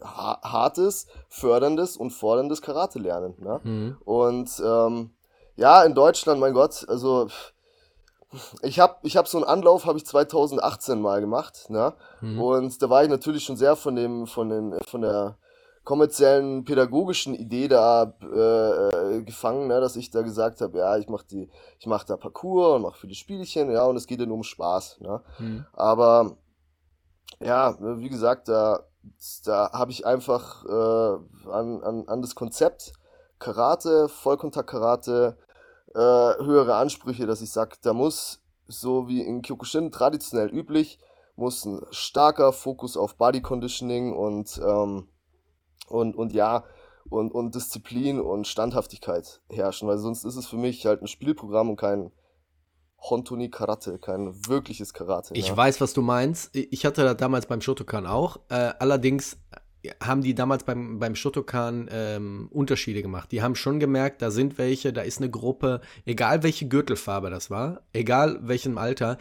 hartes, 0.04 1.06
förderndes 1.28 1.98
und 1.98 2.10
forderndes 2.10 2.64
Karate 2.64 2.98
lernen. 2.98 3.36
Ne? 3.38 3.60
Mhm. 3.64 3.98
Und 4.04 4.60
ähm, 4.66 5.12
ja, 5.56 5.84
in 5.84 5.94
Deutschland, 5.94 6.40
mein 6.40 6.56
Gott, 6.56 6.88
also 6.90 7.28
ich 8.64 8.80
habe 8.80 8.96
ich 9.04 9.18
hab 9.18 9.28
so 9.28 9.38
einen 9.38 9.46
Anlauf, 9.46 9.86
habe 9.86 10.00
ich 10.00 10.06
2018 10.06 11.00
mal 11.00 11.22
gemacht, 11.22 11.70
ne? 11.70 11.94
Mhm. 12.22 12.42
Und 12.42 12.82
da 12.82 12.90
war 12.90 13.04
ich 13.04 13.10
natürlich 13.10 13.44
schon 13.44 13.58
sehr 13.58 13.76
von 13.76 13.96
dem, 13.96 14.26
von 14.26 14.50
den, 14.50 14.80
von 14.82 15.02
der 15.02 15.38
kommerziellen 15.90 16.66
pädagogischen 16.66 17.34
Idee 17.34 17.68
da 17.68 18.14
äh, 18.22 19.16
äh, 19.16 19.24
gefangen, 19.24 19.68
ne, 19.68 19.82
dass 19.82 19.96
ich 19.96 20.12
da 20.12 20.22
gesagt 20.22 20.62
habe, 20.62 20.78
ja, 20.78 20.96
ich 20.98 21.10
mache 21.10 21.26
die, 21.26 21.50
ich 21.80 21.88
mache 21.88 22.06
da 22.06 22.16
Parcours 22.16 22.76
und 22.76 22.84
mache 22.84 23.00
viele 23.00 23.16
Spielchen, 23.16 23.72
ja, 23.72 23.86
und 23.86 23.96
es 23.96 24.06
geht 24.06 24.20
ja 24.20 24.28
nur 24.28 24.36
um 24.36 24.44
Spaß, 24.44 25.00
ne? 25.00 25.24
Mhm. 25.40 25.66
Aber 25.74 26.38
ja, 27.40 27.76
wie 27.80 28.08
gesagt, 28.08 28.50
da, 28.50 28.82
da 29.46 29.72
habe 29.74 29.90
ich 29.90 30.06
einfach 30.06 30.64
äh, 30.66 31.50
an, 31.50 31.82
an, 31.82 32.08
an 32.08 32.22
das 32.22 32.36
Konzept 32.36 32.94
Karate, 33.40 34.10
Vollkontakt-Karate, 34.10 35.38
äh, 35.96 36.00
höhere 36.00 36.76
Ansprüche, 36.76 37.26
dass 37.26 37.42
ich 37.42 37.52
sage, 37.52 37.78
da 37.82 37.94
muss, 37.94 38.44
so 38.68 39.08
wie 39.08 39.22
in 39.22 39.42
Kyokushin 39.42 39.90
traditionell 39.90 40.50
üblich, 40.50 41.00
muss 41.36 41.66
ein 41.66 41.82
starker 41.90 42.54
Fokus 42.54 42.96
auf 42.96 43.16
Body 43.16 43.42
Conditioning 43.42 44.14
und 44.14 44.62
ähm, 44.64 45.08
und, 45.90 46.16
und 46.16 46.34
ja, 46.34 46.64
und, 47.10 47.32
und 47.32 47.56
Disziplin 47.56 48.20
und 48.20 48.48
Standhaftigkeit 48.48 49.42
herrschen, 49.50 49.88
weil 49.88 49.98
sonst 49.98 50.24
ist 50.24 50.36
es 50.36 50.48
für 50.48 50.58
mich 50.58 50.86
halt 50.86 51.02
ein 51.02 51.08
Spielprogramm 51.08 51.70
und 51.70 51.76
kein 51.76 52.12
Hontoni 53.02 53.50
Karate, 53.50 53.98
kein 53.98 54.34
wirkliches 54.48 54.94
Karate. 54.94 55.34
Ich 55.34 55.48
ja. 55.48 55.58
weiß, 55.58 55.82
was 55.82 55.94
du 55.94 56.02
meinst. 56.02 56.56
Ich 56.56 56.86
hatte 56.86 57.04
das 57.04 57.18
damals 57.18 57.46
beim 57.46 57.62
Shotokan 57.62 58.06
auch. 58.06 58.40
Äh, 58.50 58.74
allerdings 58.80 59.38
haben 60.04 60.22
die 60.22 60.36
damals 60.36 60.64
beim, 60.64 61.00
beim 61.00 61.16
Shotokan 61.16 61.88
ähm, 61.92 62.50
Unterschiede 62.52 63.02
gemacht. 63.02 63.32
Die 63.32 63.42
haben 63.42 63.56
schon 63.56 63.80
gemerkt, 63.80 64.22
da 64.22 64.30
sind 64.32 64.58
welche, 64.58 64.92
da 64.92 65.02
ist 65.02 65.20
eine 65.20 65.30
Gruppe, 65.30 65.80
egal 66.06 66.44
welche 66.44 66.68
Gürtelfarbe 66.68 67.30
das 67.30 67.50
war, 67.50 67.82
egal 67.94 68.40
welchem 68.42 68.78
Alter, 68.78 69.18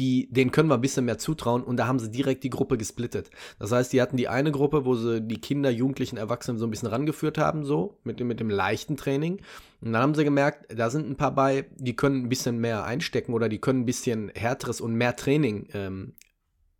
die, 0.00 0.32
denen 0.32 0.50
können 0.50 0.70
wir 0.70 0.76
ein 0.76 0.80
bisschen 0.80 1.04
mehr 1.04 1.18
zutrauen 1.18 1.62
und 1.62 1.76
da 1.76 1.86
haben 1.86 1.98
sie 1.98 2.10
direkt 2.10 2.42
die 2.42 2.50
Gruppe 2.50 2.78
gesplittet. 2.78 3.30
Das 3.58 3.70
heißt, 3.70 3.92
die 3.92 4.00
hatten 4.00 4.16
die 4.16 4.28
eine 4.28 4.50
Gruppe, 4.50 4.86
wo 4.86 4.94
sie 4.94 5.20
die 5.20 5.40
Kinder, 5.40 5.70
Jugendlichen, 5.70 6.16
Erwachsenen 6.16 6.58
so 6.58 6.66
ein 6.66 6.70
bisschen 6.70 6.88
rangeführt 6.88 7.36
haben, 7.36 7.64
so, 7.64 7.98
mit 8.02 8.18
dem, 8.18 8.26
mit 8.26 8.40
dem 8.40 8.48
leichten 8.48 8.96
Training. 8.96 9.42
Und 9.82 9.92
dann 9.92 10.02
haben 10.02 10.14
sie 10.14 10.24
gemerkt, 10.24 10.66
da 10.74 10.88
sind 10.88 11.08
ein 11.08 11.16
paar 11.16 11.34
bei, 11.34 11.66
die 11.76 11.94
können 11.94 12.24
ein 12.24 12.28
bisschen 12.30 12.58
mehr 12.58 12.84
einstecken 12.84 13.34
oder 13.34 13.50
die 13.50 13.58
können 13.58 13.80
ein 13.80 13.86
bisschen 13.86 14.30
härteres 14.34 14.80
und 14.80 14.94
mehr 14.94 15.16
Training 15.16 15.68
ähm, 15.74 16.14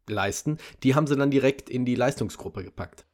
leisten. 0.08 0.56
Die 0.82 0.94
haben 0.94 1.06
sie 1.06 1.16
dann 1.16 1.30
direkt 1.30 1.68
in 1.68 1.84
die 1.84 1.94
Leistungsgruppe 1.94 2.64
gepackt. 2.64 3.04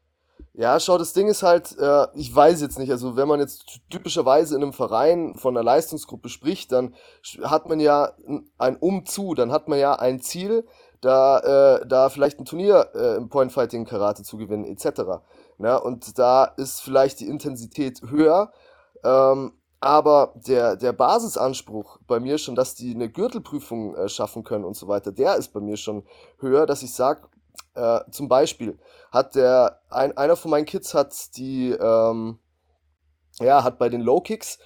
Ja, 0.58 0.80
schau, 0.80 0.96
das 0.96 1.12
Ding 1.12 1.28
ist 1.28 1.42
halt, 1.42 1.76
äh, 1.78 2.06
ich 2.14 2.34
weiß 2.34 2.62
jetzt 2.62 2.78
nicht, 2.78 2.90
also 2.90 3.14
wenn 3.14 3.28
man 3.28 3.40
jetzt 3.40 3.78
typischerweise 3.90 4.56
in 4.56 4.62
einem 4.62 4.72
Verein 4.72 5.34
von 5.34 5.54
einer 5.54 5.62
Leistungsgruppe 5.62 6.30
spricht, 6.30 6.72
dann 6.72 6.94
hat 7.42 7.68
man 7.68 7.78
ja 7.78 8.12
ein 8.56 8.76
Umzu, 8.78 9.34
dann 9.34 9.52
hat 9.52 9.68
man 9.68 9.78
ja 9.78 9.96
ein 9.96 10.18
Ziel, 10.22 10.66
da, 11.02 11.40
äh, 11.80 11.86
da 11.86 12.08
vielleicht 12.08 12.38
ein 12.38 12.46
Turnier 12.46 12.88
äh, 12.94 13.16
im 13.16 13.28
Point 13.28 13.52
Fighting 13.52 13.84
Karate 13.84 14.22
zu 14.22 14.38
gewinnen, 14.38 14.64
etc. 14.64 15.20
Na, 15.58 15.76
und 15.76 16.18
da 16.18 16.44
ist 16.44 16.80
vielleicht 16.80 17.20
die 17.20 17.28
Intensität 17.28 18.00
höher, 18.08 18.50
ähm, 19.04 19.52
aber 19.80 20.32
der, 20.36 20.76
der 20.76 20.94
Basisanspruch 20.94 21.98
bei 22.06 22.18
mir 22.18 22.38
schon, 22.38 22.54
dass 22.54 22.74
die 22.74 22.94
eine 22.94 23.10
Gürtelprüfung 23.10 23.94
äh, 23.94 24.08
schaffen 24.08 24.42
können 24.42 24.64
und 24.64 24.74
so 24.74 24.88
weiter, 24.88 25.12
der 25.12 25.36
ist 25.36 25.52
bei 25.52 25.60
mir 25.60 25.76
schon 25.76 26.04
höher, 26.38 26.64
dass 26.64 26.82
ich 26.82 26.94
sage, 26.94 27.28
äh, 27.76 28.00
zum 28.10 28.28
Beispiel 28.28 28.78
hat 29.12 29.34
der, 29.34 29.80
ein, 29.90 30.16
einer 30.16 30.36
von 30.36 30.50
meinen 30.50 30.66
Kids 30.66 30.94
hat 30.94 31.36
die, 31.36 31.70
ähm, 31.70 32.38
ja, 33.40 33.62
hat 33.62 33.78
bei 33.78 33.88
den 33.88 34.00
Low 34.00 34.20
Kicks 34.20 34.58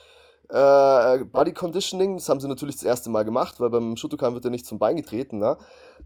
äh, 0.48 1.24
Body 1.24 1.52
Conditioning, 1.52 2.16
das 2.16 2.28
haben 2.28 2.40
sie 2.40 2.48
natürlich 2.48 2.76
das 2.76 2.84
erste 2.84 3.10
Mal 3.10 3.24
gemacht, 3.24 3.60
weil 3.60 3.70
beim 3.70 3.96
Shotokan 3.96 4.34
wird 4.34 4.44
er 4.44 4.50
nicht 4.50 4.66
zum 4.66 4.78
Bein 4.78 4.96
getreten, 4.96 5.38
ne? 5.38 5.56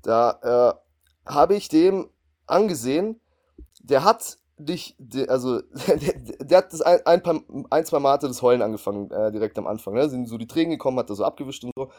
Da 0.02 0.74
äh, 1.26 1.30
habe 1.30 1.54
ich 1.54 1.68
dem 1.68 2.10
angesehen, 2.46 3.20
der 3.80 4.04
hat 4.04 4.38
dich, 4.58 4.96
also 5.28 5.60
der, 5.86 6.36
der, 6.44 6.58
hat 6.58 6.72
das 6.72 6.82
ein, 6.82 7.00
ein, 7.06 7.22
paar, 7.22 7.40
ein, 7.70 7.84
zwei 7.84 7.98
Mal 7.98 8.12
hatte 8.12 8.28
das 8.28 8.42
Heulen 8.42 8.62
angefangen, 8.62 9.10
äh, 9.10 9.32
direkt 9.32 9.58
am 9.58 9.66
Anfang. 9.66 9.94
Ne? 9.94 10.08
Sind 10.08 10.28
so 10.28 10.38
die 10.38 10.46
Tränen 10.46 10.70
gekommen, 10.70 10.98
hat 10.98 11.10
er 11.10 11.16
so 11.16 11.24
abgewischt 11.24 11.64
und 11.64 11.72
so. 11.76 11.90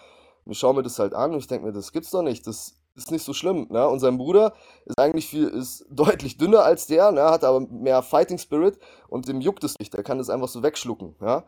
Schaue 0.52 0.76
mir 0.76 0.84
das 0.84 1.00
halt 1.00 1.14
an 1.14 1.32
und 1.34 1.40
ich 1.40 1.48
denke 1.48 1.66
mir, 1.66 1.74
das 1.74 1.92
gibt's 1.92 2.12
doch 2.12 2.22
nicht. 2.22 2.46
Das 2.46 2.76
ist 2.96 3.12
nicht 3.12 3.24
so 3.24 3.34
schlimm. 3.34 3.68
Ne? 3.70 3.88
Und 3.88 4.00
sein 4.00 4.18
Bruder 4.18 4.54
ist 4.86 5.00
eigentlich 5.00 5.28
viel, 5.28 5.48
ist 5.48 5.86
deutlich 5.90 6.38
dünner 6.38 6.64
als 6.64 6.88
der, 6.88 7.12
ne? 7.12 7.24
hat 7.24 7.44
aber 7.44 7.62
mehr 7.62 8.02
Fighting 8.02 8.38
Spirit 8.38 8.78
und 9.08 9.28
dem 9.28 9.42
juckt 9.42 9.64
es 9.64 9.78
nicht. 9.80 9.94
Der 9.94 10.04
kann 10.04 10.18
das 10.18 10.30
einfach 10.30 10.48
so 10.48 10.64
wegschlucken. 10.64 11.16
Ja? 11.22 11.46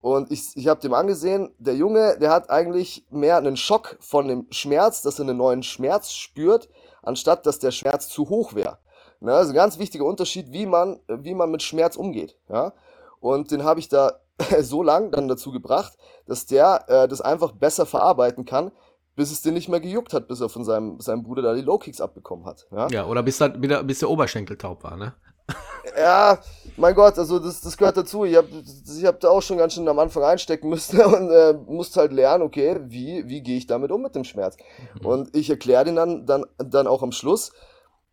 Und 0.00 0.30
ich, 0.30 0.54
ich 0.54 0.68
habe 0.68 0.80
dem 0.80 0.92
angesehen, 0.92 1.54
der 1.58 1.76
Junge, 1.76 2.18
der 2.18 2.30
hat 2.30 2.50
eigentlich 2.50 3.06
mehr 3.10 3.38
einen 3.38 3.56
Schock 3.56 3.96
von 4.00 4.28
dem 4.28 4.46
Schmerz, 4.50 5.00
dass 5.02 5.18
er 5.18 5.24
einen 5.24 5.38
neuen 5.38 5.62
Schmerz 5.62 6.12
spürt, 6.12 6.68
anstatt 7.02 7.46
dass 7.46 7.58
der 7.58 7.70
Schmerz 7.70 8.08
zu 8.08 8.28
hoch 8.28 8.54
wäre. 8.54 8.78
Ne? 9.20 9.32
Also 9.32 9.52
ein 9.52 9.56
ganz 9.56 9.78
wichtiger 9.78 10.04
Unterschied, 10.04 10.52
wie 10.52 10.66
man, 10.66 11.00
wie 11.08 11.34
man 11.34 11.50
mit 11.50 11.62
Schmerz 11.62 11.96
umgeht. 11.96 12.36
Ja? 12.50 12.74
Und 13.20 13.50
den 13.50 13.64
habe 13.64 13.80
ich 13.80 13.88
da 13.88 14.20
so 14.60 14.82
lang 14.82 15.10
dann 15.10 15.28
dazu 15.28 15.52
gebracht, 15.52 15.96
dass 16.26 16.46
der 16.46 16.84
äh, 16.88 17.08
das 17.08 17.20
einfach 17.20 17.52
besser 17.52 17.86
verarbeiten 17.86 18.44
kann, 18.44 18.72
bis 19.16 19.30
es 19.30 19.42
den 19.42 19.54
nicht 19.54 19.68
mehr 19.68 19.80
gejuckt 19.80 20.12
hat, 20.12 20.28
bis 20.28 20.40
er 20.40 20.48
von 20.48 20.64
seinem, 20.64 21.00
seinem 21.00 21.22
Bruder 21.22 21.42
da 21.42 21.54
die 21.54 21.62
Low 21.62 21.78
Kicks 21.78 22.00
abbekommen 22.00 22.46
hat. 22.46 22.66
Ja, 22.70 22.88
ja 22.88 23.06
oder 23.06 23.22
bis, 23.22 23.38
dann, 23.38 23.60
bis 23.60 24.00
der 24.00 24.10
Oberschenkel 24.10 24.56
taub 24.56 24.82
war, 24.82 24.96
ne? 24.96 25.14
ja, 25.98 26.38
mein 26.76 26.94
Gott, 26.94 27.18
also 27.18 27.38
das, 27.38 27.60
das 27.60 27.76
gehört 27.76 27.96
dazu. 27.96 28.24
Ich 28.24 28.34
habe 28.36 28.48
ich 28.50 29.04
hab 29.04 29.20
da 29.20 29.28
auch 29.28 29.42
schon 29.42 29.58
ganz 29.58 29.74
schön 29.74 29.86
am 29.86 29.98
Anfang 29.98 30.22
einstecken 30.22 30.68
müssen 30.68 31.00
und 31.04 31.30
äh, 31.30 31.52
musste 31.66 32.00
halt 32.00 32.12
lernen, 32.12 32.42
okay, 32.42 32.80
wie, 32.84 33.28
wie 33.28 33.42
gehe 33.42 33.58
ich 33.58 33.66
damit 33.66 33.90
um 33.90 34.02
mit 34.02 34.14
dem 34.14 34.24
Schmerz? 34.24 34.56
Mhm. 35.00 35.06
Und 35.06 35.36
ich 35.36 35.50
erkläre 35.50 35.84
den 35.84 35.96
dann, 35.96 36.26
dann, 36.26 36.46
dann 36.58 36.86
auch 36.86 37.02
am 37.02 37.12
Schluss, 37.12 37.52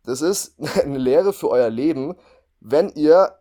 das 0.04 0.22
ist 0.22 0.56
eine 0.84 0.98
Lehre 0.98 1.34
für 1.34 1.50
euer 1.50 1.70
Leben, 1.70 2.16
wenn 2.60 2.90
ihr 2.90 3.34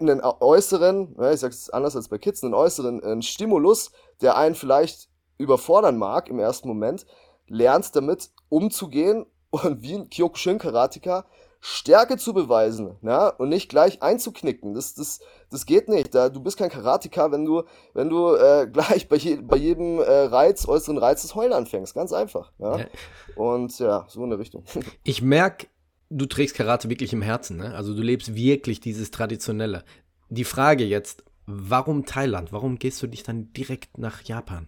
einen 0.00 0.20
äußeren, 0.22 1.16
ich 1.32 1.40
sage 1.40 1.54
es 1.54 1.70
anders 1.70 1.96
als 1.96 2.08
bei 2.08 2.18
Kids, 2.18 2.42
einen 2.44 2.54
äußeren 2.54 3.02
einen 3.02 3.22
Stimulus, 3.22 3.90
der 4.20 4.36
einen 4.36 4.54
vielleicht 4.54 5.08
überfordern 5.38 5.96
mag 5.96 6.28
im 6.28 6.38
ersten 6.38 6.68
Moment, 6.68 7.06
lernt 7.46 7.94
damit 7.94 8.30
umzugehen 8.48 9.26
und 9.50 9.82
wie 9.82 9.94
ein 9.94 10.10
Kyokushin-Karateka 10.10 11.24
Stärke 11.68 12.16
zu 12.16 12.32
beweisen, 12.32 12.96
ja, 13.02 13.28
und 13.28 13.48
nicht 13.48 13.68
gleich 13.68 14.00
einzuknicken. 14.00 14.74
Das, 14.74 14.94
das, 14.94 15.20
das 15.50 15.66
geht 15.66 15.88
nicht. 15.88 16.14
Da, 16.14 16.28
du 16.28 16.40
bist 16.40 16.58
kein 16.58 16.70
Karateka, 16.70 17.32
wenn 17.32 17.44
du, 17.44 17.64
wenn 17.92 18.08
du 18.08 18.34
äh, 18.34 18.66
gleich 18.72 19.08
bei, 19.08 19.16
je, 19.16 19.36
bei 19.36 19.56
jedem 19.56 19.98
äh, 19.98 20.02
Reiz, 20.04 20.68
äußeren 20.68 20.98
Reiz 20.98 21.22
das 21.22 21.34
Heulen 21.34 21.52
anfängst. 21.52 21.94
Ganz 21.94 22.12
einfach. 22.12 22.52
Ja? 22.58 22.78
ja. 22.78 22.86
Und 23.34 23.78
ja, 23.80 24.06
so 24.08 24.22
in 24.22 24.30
der 24.30 24.38
Richtung. 24.38 24.64
Ich 25.02 25.22
merke, 25.22 25.66
du 26.10 26.26
trägst 26.26 26.56
Karate 26.56 26.88
wirklich 26.88 27.12
im 27.12 27.22
Herzen, 27.22 27.56
ne? 27.56 27.74
Also 27.74 27.94
du 27.94 28.02
lebst 28.02 28.34
wirklich 28.34 28.80
dieses 28.80 29.10
Traditionelle. 29.10 29.84
Die 30.28 30.44
Frage 30.44 30.84
jetzt, 30.84 31.24
warum 31.46 32.06
Thailand? 32.06 32.52
Warum 32.52 32.78
gehst 32.78 33.02
du 33.02 33.06
dich 33.06 33.22
dann 33.22 33.52
direkt 33.52 33.98
nach 33.98 34.22
Japan? 34.22 34.66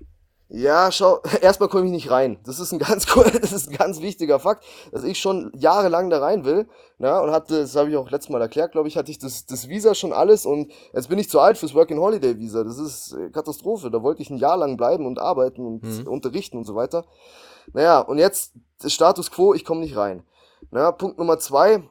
Ja, 0.51 0.91
schau, 0.91 1.21
erstmal 1.43 1.69
komme 1.69 1.87
ich 1.87 1.93
nicht 1.93 2.11
rein. 2.11 2.39
Das 2.45 2.59
ist 2.59 2.73
ein 2.73 2.79
ganz 2.79 3.07
das 3.41 3.53
ist 3.53 3.69
ein 3.69 3.77
ganz 3.77 4.01
wichtiger 4.01 4.41
Fakt, 4.41 4.65
dass 4.93 5.05
ich 5.05 5.19
schon 5.19 5.53
jahrelang 5.55 6.09
da 6.11 6.21
rein 6.21 6.45
will. 6.45 6.69
Na, 6.99 7.21
und 7.21 7.31
hatte, 7.31 7.61
das 7.61 7.77
habe 7.77 7.91
ich 7.91 7.97
auch 7.97 8.11
letztes 8.11 8.31
Mal 8.31 8.41
erklärt, 8.41 8.73
glaube 8.73 8.89
ich, 8.89 8.97
hatte 8.97 9.11
ich 9.11 9.19
das, 9.19 9.47
das 9.47 9.69
Visa 9.69 9.95
schon 9.95 10.13
alles 10.13 10.47
und 10.47 10.73
jetzt 10.95 11.09
bin 11.09 11.19
ich 11.19 11.29
zu 11.29 11.39
alt 11.39 11.59
fürs 11.59 11.75
Working 11.75 11.99
Holiday 11.99 12.39
Visa. 12.39 12.65
Das 12.65 12.79
ist 12.79 13.13
äh, 13.13 13.31
Katastrophe. 13.31 13.91
Da 13.91 14.03
wollte 14.03 14.23
ich 14.23 14.31
ein 14.31 14.39
Jahr 14.39 14.57
lang 14.57 14.77
bleiben 14.77 15.07
und 15.07 15.19
arbeiten 15.19 15.65
und 15.65 15.85
mhm. 15.85 16.09
unterrichten 16.09 16.57
und 16.57 16.65
so 16.65 16.75
weiter. 16.75 17.05
Naja, 17.75 18.01
und 18.01 18.19
jetzt 18.19 18.55
Status 18.85 19.31
quo, 19.31 19.53
ich 19.53 19.65
komme 19.65 19.81
nicht 19.81 19.97
rein. 19.97 20.23
Na, 20.71 20.93
Punkt 20.93 21.19
Nummer 21.19 21.39
zwei. 21.39 21.83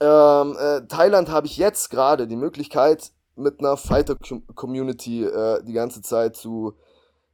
Ähm, 0.00 0.56
äh, 0.58 0.86
Thailand 0.88 1.30
habe 1.30 1.46
ich 1.46 1.56
jetzt 1.56 1.90
gerade 1.90 2.26
die 2.26 2.36
Möglichkeit, 2.36 3.12
mit 3.36 3.60
einer 3.60 3.76
Fighter-Community 3.76 5.24
äh, 5.24 5.62
die 5.64 5.72
ganze 5.72 6.02
Zeit 6.02 6.36
zu 6.36 6.74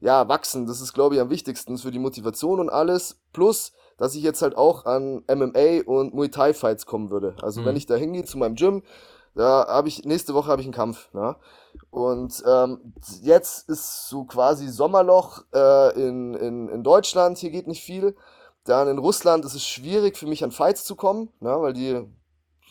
ja, 0.00 0.28
wachsen. 0.28 0.66
Das 0.66 0.80
ist, 0.80 0.92
glaube 0.92 1.14
ich, 1.14 1.20
am 1.20 1.30
wichtigsten 1.30 1.76
für 1.78 1.90
die 1.90 1.98
Motivation 1.98 2.58
und 2.58 2.70
alles. 2.70 3.20
Plus, 3.32 3.72
dass 3.98 4.14
ich 4.14 4.22
jetzt 4.22 4.40
halt 4.40 4.56
auch 4.56 4.86
an 4.86 5.22
MMA 5.28 5.82
und 5.84 6.14
Muay 6.14 6.30
Thai 6.30 6.54
Fights 6.54 6.86
kommen 6.86 7.10
würde. 7.10 7.36
Also 7.42 7.60
mhm. 7.60 7.66
wenn 7.66 7.76
ich 7.76 7.86
da 7.86 7.96
hingehe 7.96 8.24
zu 8.24 8.38
meinem 8.38 8.54
Gym, 8.54 8.82
da 9.34 9.66
habe 9.68 9.88
ich 9.88 10.04
nächste 10.04 10.34
Woche 10.34 10.50
habe 10.50 10.62
ich 10.62 10.66
einen 10.66 10.74
Kampf. 10.74 11.12
Ne? 11.12 11.36
Und 11.90 12.42
ähm, 12.46 12.94
jetzt 13.22 13.68
ist 13.68 14.08
so 14.08 14.24
quasi 14.24 14.68
Sommerloch 14.68 15.44
äh, 15.54 16.00
in, 16.00 16.34
in, 16.34 16.68
in 16.68 16.82
Deutschland. 16.82 17.38
Hier 17.38 17.50
geht 17.50 17.68
nicht 17.68 17.82
viel. 17.82 18.16
Dann 18.64 18.88
in 18.88 18.98
Russland 18.98 19.44
ist 19.44 19.54
es 19.54 19.66
schwierig 19.66 20.16
für 20.16 20.26
mich 20.26 20.44
an 20.44 20.52
Fights 20.52 20.84
zu 20.84 20.96
kommen, 20.96 21.30
ne? 21.40 21.60
weil 21.60 21.72
die 21.72 22.06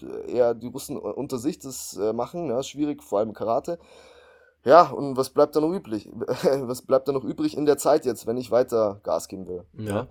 äh, 0.03 0.31
eher 0.31 0.53
die 0.53 0.67
Russen 0.67 0.97
unter 0.97 1.37
sich 1.37 1.59
das 1.59 1.97
äh, 1.97 2.13
machen. 2.13 2.47
Ne? 2.47 2.63
Schwierig, 2.63 3.03
vor 3.03 3.19
allem 3.19 3.33
Karate. 3.33 3.79
Ja, 4.65 4.89
und 4.89 5.15
was 5.15 5.29
bleibt 5.29 5.55
da 5.55 5.61
noch 5.61 5.71
übrig? 5.71 6.09
was 6.61 6.81
bleibt 6.81 7.07
da 7.07 7.11
noch 7.11 7.23
übrig 7.23 7.55
in 7.55 7.65
der 7.65 7.77
Zeit 7.77 8.05
jetzt, 8.05 8.27
wenn 8.27 8.37
ich 8.37 8.51
weiter 8.51 8.99
Gas 9.03 9.27
geben 9.27 9.47
will? 9.47 9.63
Ja. 9.77 10.07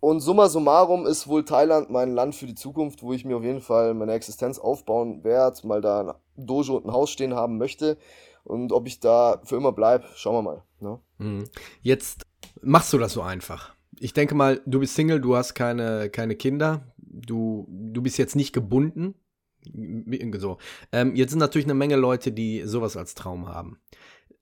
Und 0.00 0.20
summa 0.20 0.48
summarum 0.48 1.06
ist 1.06 1.28
wohl 1.28 1.44
Thailand 1.44 1.90
mein 1.90 2.14
Land 2.14 2.34
für 2.34 2.46
die 2.46 2.54
Zukunft, 2.54 3.02
wo 3.02 3.12
ich 3.12 3.26
mir 3.26 3.36
auf 3.36 3.42
jeden 3.42 3.60
Fall 3.60 3.92
meine 3.92 4.14
Existenz 4.14 4.58
aufbauen 4.58 5.22
werde, 5.24 5.66
mal 5.66 5.82
da 5.82 6.00
ein 6.00 6.46
Dojo 6.46 6.76
und 6.76 6.86
ein 6.86 6.92
Haus 6.92 7.10
stehen 7.10 7.34
haben 7.34 7.58
möchte. 7.58 7.98
Und 8.44 8.72
ob 8.72 8.86
ich 8.86 9.00
da 9.00 9.40
für 9.44 9.56
immer 9.56 9.72
bleibe, 9.72 10.06
schauen 10.14 10.36
wir 10.36 10.42
mal. 10.42 10.62
Ne? 10.80 10.98
Mhm. 11.18 11.44
Jetzt 11.82 12.24
machst 12.62 12.94
du 12.94 12.98
das 12.98 13.12
so 13.12 13.20
einfach. 13.20 13.74
Ich 14.00 14.12
denke 14.14 14.34
mal, 14.34 14.60
du 14.66 14.80
bist 14.80 14.94
Single, 14.94 15.20
du 15.20 15.36
hast 15.36 15.54
keine, 15.54 16.10
keine 16.10 16.34
Kinder, 16.34 16.92
du, 16.98 17.68
du 17.68 18.02
bist 18.02 18.18
jetzt 18.18 18.34
nicht 18.34 18.52
gebunden 18.52 19.14
so. 20.38 20.58
Ähm, 20.92 21.14
jetzt 21.14 21.30
sind 21.30 21.38
natürlich 21.38 21.66
eine 21.66 21.74
Menge 21.74 21.96
Leute, 21.96 22.32
die 22.32 22.62
sowas 22.64 22.96
als 22.96 23.14
Traum 23.14 23.48
haben. 23.48 23.78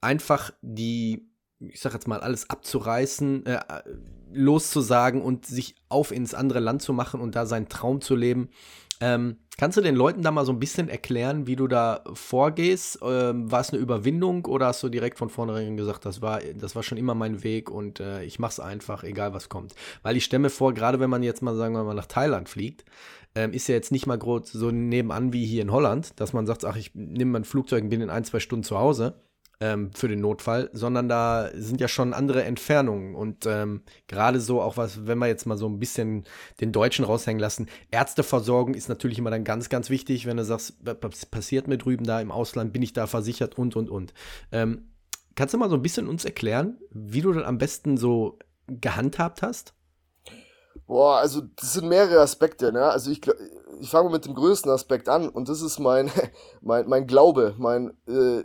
Einfach 0.01 0.53
die, 0.63 1.29
ich 1.59 1.81
sag 1.81 1.93
jetzt 1.93 2.07
mal, 2.07 2.21
alles 2.21 2.49
abzureißen, 2.51 3.47
äh, 3.47 3.61
loszusagen 4.33 5.23
und 5.23 5.47
sich 5.47 5.75
auf 5.89 6.13
ins 6.13 6.35
andere 6.35 6.61
Land 6.61 6.83
zu 6.83 6.93
machen 6.93 7.21
und 7.21 7.35
da 7.35 7.47
seinen 7.47 7.69
Traum 7.69 8.01
zu 8.01 8.15
leben. 8.15 8.49
Ähm, 9.01 9.37
kannst 9.57 9.77
du 9.77 9.81
den 9.81 9.95
Leuten 9.95 10.23
da 10.23 10.31
mal 10.33 10.45
so 10.45 10.53
ein 10.53 10.59
bisschen 10.59 10.89
erklären, 10.89 11.47
wie 11.47 11.55
du 11.55 11.69
da 11.69 12.03
vorgehst? 12.15 12.99
Ähm, 13.03 13.51
war 13.51 13.61
es 13.61 13.71
eine 13.71 13.81
Überwindung 13.81 14.45
oder 14.47 14.67
hast 14.67 14.83
du 14.83 14.89
direkt 14.89 15.19
von 15.19 15.31
vornherein 15.31 15.77
gesagt, 15.77 16.05
das 16.05 16.21
war, 16.21 16.41
das 16.41 16.75
war 16.75 16.83
schon 16.83 16.99
immer 16.99 17.15
mein 17.15 17.45
Weg 17.45 17.71
und 17.71 18.01
äh, 18.01 18.25
ich 18.25 18.39
mach's 18.41 18.59
einfach, 18.59 19.05
egal 19.05 19.35
was 19.35 19.49
kommt? 19.49 19.75
Weil 20.03 20.17
ich 20.17 20.25
stelle 20.25 20.41
mir 20.41 20.51
vor, 20.51 20.75
gerade 20.75 20.99
wenn 20.99 21.11
man 21.11 21.23
jetzt 21.23 21.43
mal, 21.43 21.57
sagen 21.57 21.75
wir 21.75 21.85
mal, 21.85 21.95
nach 21.95 22.07
Thailand 22.07 22.49
fliegt, 22.49 22.85
ähm, 23.37 23.53
ist 23.53 23.69
ja 23.69 23.77
jetzt 23.77 23.93
nicht 23.93 24.07
mal 24.07 24.19
groß 24.19 24.51
so 24.51 24.73
nebenan 24.73 25.33
wie 25.33 25.47
hier 25.47 25.63
in 25.63 25.71
Holland, 25.71 26.19
dass 26.19 26.33
man 26.33 26.47
sagt, 26.47 26.65
ach, 26.65 26.77
ich 26.77 26.95
nehme 26.95 27.31
mein 27.33 27.45
Flugzeug 27.45 27.85
und 27.85 27.91
bin 27.91 28.01
in 28.01 28.11
ein, 28.11 28.25
zwei 28.25 28.41
Stunden 28.41 28.65
zu 28.65 28.79
Hause 28.79 29.15
ähm, 29.61 29.91
für 29.93 30.09
den 30.09 30.21
Notfall, 30.21 30.71
sondern 30.73 31.09
da 31.09 31.51
sind 31.55 31.81
ja 31.81 31.89
schon 31.89 32.15
andere 32.15 32.45
Entfernungen. 32.45 33.15
Und 33.15 33.47
ähm, 33.47 33.83
gerade 34.07 34.41
so 34.41 34.61
auch 34.61 34.77
was, 34.77 35.07
wenn 35.07 35.19
wir 35.19 35.27
jetzt 35.27 35.47
mal 35.47 35.59
so 35.59 35.69
ein 35.69 35.79
bisschen 35.79 36.25
den 36.61 36.73
Deutschen 36.73 37.05
raushängen 37.05 37.41
lassen, 37.41 37.69
Ärzteversorgung 37.91 38.75
ist 38.75 38.89
natürlich 38.89 39.19
immer 39.19 39.31
dann 39.31 39.45
ganz, 39.45 39.69
ganz 39.69 39.91
wichtig, 39.91 40.27
wenn 40.27 40.37
du 40.37 40.45
sagst, 40.45 40.77
was 40.83 41.27
passiert 41.27 41.69
mir 41.69 41.79
drüben 41.79 42.05
da 42.05 42.21
im 42.21 42.31
Ausland, 42.31 42.73
bin 42.73 42.83
ich 42.83 42.93
da 42.93 43.07
versichert 43.07 43.59
und, 43.59 43.77
und, 43.77 43.91
und. 43.91 44.15
Ähm, 44.53 44.93
kannst 45.35 45.55
du 45.55 45.59
mal 45.59 45.71
so 45.71 45.77
ein 45.77 45.83
bisschen 45.83 46.09
uns 46.09 46.25
erklären, 46.25 46.79
wie 46.91 47.21
du 47.21 47.33
dann 47.33 47.45
am 47.45 47.59
besten 47.59 47.97
so 47.97 48.39
gehandhabt 48.67 49.43
hast? 49.43 49.75
Boah, 50.87 51.19
also 51.19 51.43
das 51.57 51.75
sind 51.75 51.89
mehrere 51.89 52.21
Aspekte, 52.21 52.73
ne? 52.73 52.85
Also 52.85 53.11
ich, 53.11 53.21
ich 53.81 53.91
fange 53.91 54.11
mit 54.11 54.25
dem 54.25 54.35
größten 54.35 54.71
Aspekt 54.71 55.09
an 55.09 55.29
und 55.29 55.49
das 55.49 55.63
ist 55.63 55.79
mein, 55.79 56.11
mein, 56.61 56.89
mein 56.89 57.07
Glaube, 57.07 57.55
mein, 57.59 57.97
äh, 58.07 58.43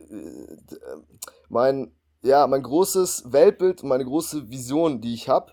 mein, 1.50 1.92
ja, 2.22 2.48
mein 2.48 2.64
großes 2.64 3.32
Weltbild 3.32 3.84
meine 3.84 4.06
große 4.06 4.50
Vision, 4.50 5.02
die 5.02 5.14
ich 5.14 5.30
habe, 5.30 5.52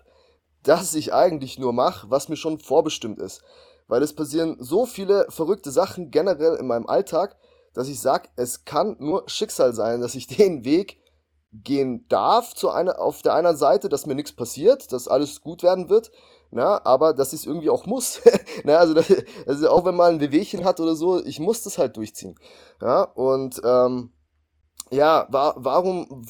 dass 0.63 0.93
ich 0.93 1.13
eigentlich 1.13 1.59
nur 1.59 1.73
mache, 1.73 2.09
was 2.09 2.29
mir 2.29 2.37
schon 2.37 2.59
vorbestimmt 2.59 3.19
ist. 3.19 3.41
Weil 3.87 4.03
es 4.03 4.13
passieren 4.13 4.57
so 4.59 4.85
viele 4.85 5.25
verrückte 5.29 5.71
Sachen 5.71 6.11
generell 6.11 6.55
in 6.55 6.67
meinem 6.67 6.87
Alltag, 6.87 7.35
dass 7.73 7.87
ich 7.87 7.99
sage, 7.99 8.29
es 8.35 8.63
kann 8.65 8.95
nur 8.99 9.23
Schicksal 9.27 9.73
sein, 9.73 10.01
dass 10.01 10.15
ich 10.15 10.27
den 10.37 10.63
Weg 10.63 10.99
gehen 11.53 12.07
darf 12.07 12.53
zu 12.53 12.69
einer, 12.69 12.99
auf 12.99 13.21
der 13.21 13.33
einen 13.33 13.57
Seite, 13.57 13.89
dass 13.89 14.05
mir 14.05 14.15
nichts 14.15 14.31
passiert, 14.31 14.93
dass 14.93 15.09
alles 15.09 15.41
gut 15.41 15.63
werden 15.63 15.89
wird 15.89 16.11
na, 16.51 16.81
aber 16.83 17.13
dass 17.13 17.33
ich 17.33 17.41
es 17.41 17.45
irgendwie 17.45 17.69
auch 17.69 17.85
muss. 17.85 18.21
na, 18.63 18.77
also, 18.77 18.93
das, 18.93 19.07
also 19.47 19.69
auch 19.69 19.85
wenn 19.85 19.95
man 19.95 20.15
ein 20.15 20.19
Wehwehchen 20.19 20.65
hat 20.65 20.79
oder 20.79 20.95
so, 20.95 21.23
ich 21.23 21.39
muss 21.39 21.63
das 21.63 21.77
halt 21.77 21.97
durchziehen. 21.97 22.35
Ja, 22.81 23.03
und 23.03 23.61
ähm, 23.63 24.11
ja, 24.91 25.27
wa 25.29 25.53
warum, 25.57 26.25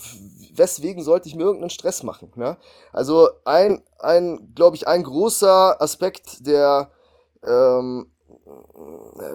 weswegen 0.53 1.03
sollte 1.03 1.27
ich 1.27 1.35
mir 1.35 1.43
irgendeinen 1.43 1.71
Stress 1.71 2.03
machen? 2.03 2.31
Ne? 2.35 2.57
Also 2.93 3.29
ein, 3.43 3.83
ein 3.97 4.53
glaube 4.53 4.75
ich, 4.75 4.87
ein 4.87 5.01
großer 5.01 5.81
Aspekt, 5.81 6.45
der 6.45 6.91
ähm, 7.43 8.11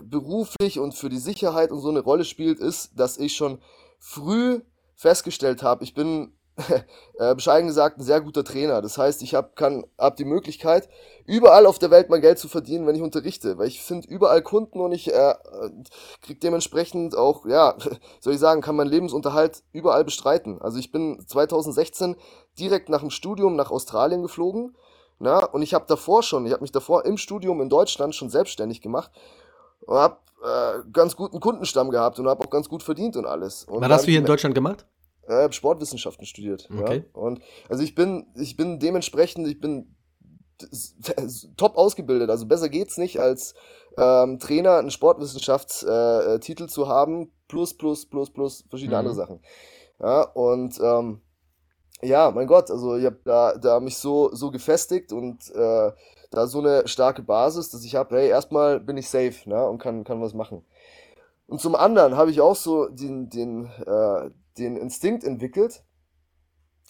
beruflich 0.02 0.78
und 0.78 0.94
für 0.94 1.08
die 1.08 1.18
Sicherheit 1.18 1.72
und 1.72 1.80
so 1.80 1.88
eine 1.88 2.00
Rolle 2.00 2.24
spielt, 2.24 2.60
ist, 2.60 2.92
dass 2.94 3.18
ich 3.18 3.34
schon 3.34 3.60
früh 3.98 4.60
festgestellt 4.94 5.62
habe, 5.62 5.84
ich 5.84 5.94
bin 5.94 6.35
äh, 7.18 7.34
bescheiden 7.34 7.66
gesagt 7.66 7.98
ein 7.98 8.04
sehr 8.04 8.20
guter 8.20 8.42
Trainer. 8.42 8.80
Das 8.80 8.96
heißt, 8.96 9.22
ich 9.22 9.34
habe 9.34 9.50
hab 9.98 10.16
die 10.16 10.24
Möglichkeit, 10.24 10.88
überall 11.26 11.66
auf 11.66 11.78
der 11.78 11.90
Welt 11.90 12.08
mein 12.08 12.20
Geld 12.20 12.38
zu 12.38 12.48
verdienen, 12.48 12.86
wenn 12.86 12.96
ich 12.96 13.02
unterrichte, 13.02 13.58
weil 13.58 13.68
ich 13.68 13.82
finde 13.82 14.08
überall 14.08 14.42
Kunden 14.42 14.80
und 14.80 14.92
ich 14.92 15.12
äh, 15.12 15.34
kriege 16.22 16.40
dementsprechend 16.40 17.16
auch, 17.16 17.44
ja, 17.46 17.76
soll 18.20 18.34
ich 18.34 18.40
sagen, 18.40 18.62
kann 18.62 18.76
meinen 18.76 18.90
Lebensunterhalt 18.90 19.62
überall 19.72 20.04
bestreiten. 20.04 20.60
Also 20.60 20.78
ich 20.78 20.92
bin 20.92 21.22
2016 21.26 22.16
direkt 22.58 22.88
nach 22.88 23.00
dem 23.00 23.10
Studium 23.10 23.56
nach 23.56 23.70
Australien 23.70 24.22
geflogen, 24.22 24.74
na, 25.18 25.44
und 25.46 25.62
ich 25.62 25.72
habe 25.72 25.86
davor 25.88 26.22
schon, 26.22 26.44
ich 26.46 26.52
habe 26.52 26.62
mich 26.62 26.72
davor 26.72 27.06
im 27.06 27.16
Studium 27.16 27.62
in 27.62 27.70
Deutschland 27.70 28.14
schon 28.14 28.28
selbstständig 28.28 28.82
gemacht 28.82 29.10
und 29.86 29.96
habe 29.96 30.18
äh, 30.44 30.90
ganz 30.92 31.16
guten 31.16 31.40
Kundenstamm 31.40 31.90
gehabt 31.90 32.18
und 32.18 32.28
habe 32.28 32.44
auch 32.44 32.50
ganz 32.50 32.68
gut 32.68 32.82
verdient 32.82 33.16
und 33.16 33.24
alles. 33.24 33.64
Und 33.64 33.80
Was 33.80 33.90
hast 33.90 34.06
du 34.06 34.10
hier 34.10 34.20
in 34.20 34.26
Deutschland 34.26 34.54
gemacht? 34.54 34.86
Äh, 35.28 35.50
Sportwissenschaften 35.52 36.26
studiert. 36.26 36.68
Okay. 36.70 36.96
Ja? 36.96 37.20
Und 37.20 37.40
also 37.68 37.82
ich 37.82 37.94
bin, 37.94 38.26
ich 38.36 38.56
bin 38.56 38.78
dementsprechend, 38.78 39.46
ich 39.48 39.60
bin 39.60 39.94
top 41.56 41.76
ausgebildet. 41.76 42.30
Also 42.30 42.46
besser 42.46 42.68
geht's 42.68 42.98
nicht, 42.98 43.20
als 43.20 43.54
ähm, 43.98 44.38
Trainer 44.38 44.78
einen 44.78 44.90
Sportwissenschaftstitel 44.90 46.64
äh, 46.64 46.68
zu 46.68 46.88
haben, 46.88 47.32
plus, 47.48 47.76
plus, 47.76 48.06
plus, 48.06 48.30
plus 48.30 48.64
verschiedene 48.68 48.96
mhm. 48.96 49.00
andere 49.00 49.14
Sachen. 49.14 49.40
Ja, 50.00 50.22
und 50.22 50.78
ähm, 50.80 51.20
ja, 52.02 52.30
mein 52.30 52.46
Gott, 52.46 52.70
also 52.70 52.96
ich 52.96 53.06
habe 53.06 53.18
da, 53.24 53.56
da 53.56 53.80
mich 53.80 53.96
so, 53.96 54.34
so 54.34 54.50
gefestigt 54.50 55.12
und 55.12 55.50
äh, 55.54 55.92
da 56.30 56.46
so 56.46 56.58
eine 56.58 56.86
starke 56.86 57.22
Basis, 57.22 57.70
dass 57.70 57.84
ich 57.84 57.94
habe, 57.94 58.16
hey, 58.16 58.28
erstmal 58.28 58.80
bin 58.80 58.96
ich 58.98 59.08
safe 59.08 59.48
ne, 59.48 59.66
und 59.66 59.78
kann, 59.78 60.04
kann 60.04 60.20
was 60.20 60.34
machen. 60.34 60.64
Und 61.46 61.60
zum 61.60 61.74
anderen 61.74 62.16
habe 62.16 62.30
ich 62.30 62.40
auch 62.40 62.56
so 62.56 62.88
den, 62.88 63.30
den, 63.30 63.66
äh, 63.86 64.30
den 64.58 64.76
Instinkt 64.76 65.24
entwickelt, 65.24 65.84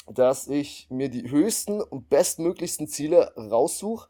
dass 0.08 0.46
ich 0.48 0.86
mir 0.90 1.08
die 1.08 1.30
höchsten 1.30 1.80
und 1.80 2.08
bestmöglichsten 2.08 2.86
Ziele 2.86 3.32
raussuche, 3.36 4.08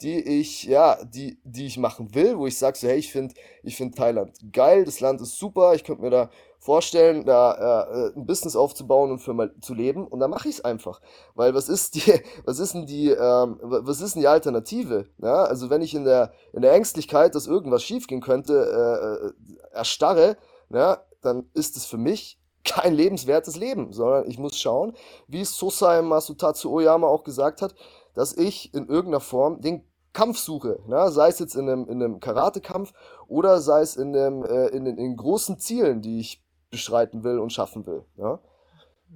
die 0.00 0.20
ich, 0.20 0.64
ja, 0.64 1.02
die, 1.04 1.40
die 1.44 1.66
ich 1.66 1.78
machen 1.78 2.14
will, 2.14 2.38
wo 2.38 2.46
ich 2.46 2.56
sage 2.56 2.78
so, 2.78 2.86
hey, 2.86 2.98
ich 2.98 3.10
finde 3.10 3.34
ich 3.64 3.76
find 3.76 3.96
Thailand 3.96 4.36
geil, 4.52 4.84
das 4.84 5.00
Land 5.00 5.20
ist 5.20 5.38
super, 5.38 5.74
ich 5.74 5.82
könnte 5.82 6.02
mir 6.02 6.10
da 6.10 6.30
vorstellen, 6.60 7.24
da 7.24 7.84
äh, 7.84 8.16
ein 8.16 8.26
Business 8.26 8.54
aufzubauen 8.54 9.10
und 9.10 9.18
für 9.18 9.34
mal 9.34 9.52
zu 9.60 9.74
leben 9.74 10.06
und 10.06 10.20
dann 10.20 10.30
mache 10.30 10.48
ich 10.48 10.56
es 10.56 10.64
einfach. 10.64 11.00
Weil 11.34 11.54
was 11.54 11.68
ist 11.68 11.94
die, 11.96 12.20
was 12.44 12.58
ist 12.58 12.74
denn 12.74 12.86
die, 12.86 13.10
ähm, 13.10 13.58
was 13.60 14.00
ist 14.00 14.14
denn 14.14 14.22
die 14.22 14.28
Alternative? 14.28 15.06
Ja? 15.18 15.44
Also 15.44 15.70
wenn 15.70 15.82
ich 15.82 15.94
in 15.94 16.04
der, 16.04 16.32
in 16.52 16.62
der 16.62 16.72
Ängstlichkeit, 16.72 17.34
dass 17.34 17.46
irgendwas 17.46 17.82
schiefgehen 17.82 18.20
könnte, 18.20 18.54
äh, 18.54 19.26
äh 19.26 19.76
erstarre, 19.76 20.36
ja, 20.70 21.02
dann 21.22 21.48
ist 21.54 21.76
es 21.76 21.86
für 21.86 21.98
mich 21.98 22.37
kein 22.68 22.94
lebenswertes 22.94 23.56
Leben, 23.56 23.92
sondern 23.92 24.28
ich 24.28 24.38
muss 24.38 24.58
schauen, 24.58 24.94
wie 25.26 25.44
Sosai 25.44 26.02
Masutatsu 26.02 26.70
Oyama 26.70 27.06
auch 27.06 27.24
gesagt 27.24 27.62
hat, 27.62 27.74
dass 28.14 28.36
ich 28.36 28.74
in 28.74 28.86
irgendeiner 28.88 29.20
Form 29.20 29.60
den 29.60 29.84
Kampf 30.12 30.38
suche, 30.38 30.80
ne? 30.86 31.10
sei 31.10 31.28
es 31.28 31.38
jetzt 31.38 31.54
in 31.54 31.68
einem, 31.68 31.86
in 31.88 32.02
einem 32.02 32.20
Karate-Kampf 32.20 32.92
oder 33.28 33.60
sei 33.60 33.82
es 33.82 33.96
in, 33.96 34.16
einem, 34.16 34.42
äh, 34.42 34.66
in, 34.68 34.86
in, 34.86 34.96
in 34.98 35.16
großen 35.16 35.58
Zielen, 35.58 36.00
die 36.02 36.18
ich 36.20 36.42
bestreiten 36.70 37.22
will 37.24 37.38
und 37.38 37.52
schaffen 37.52 37.86
will. 37.86 38.04
Ja? 38.16 38.40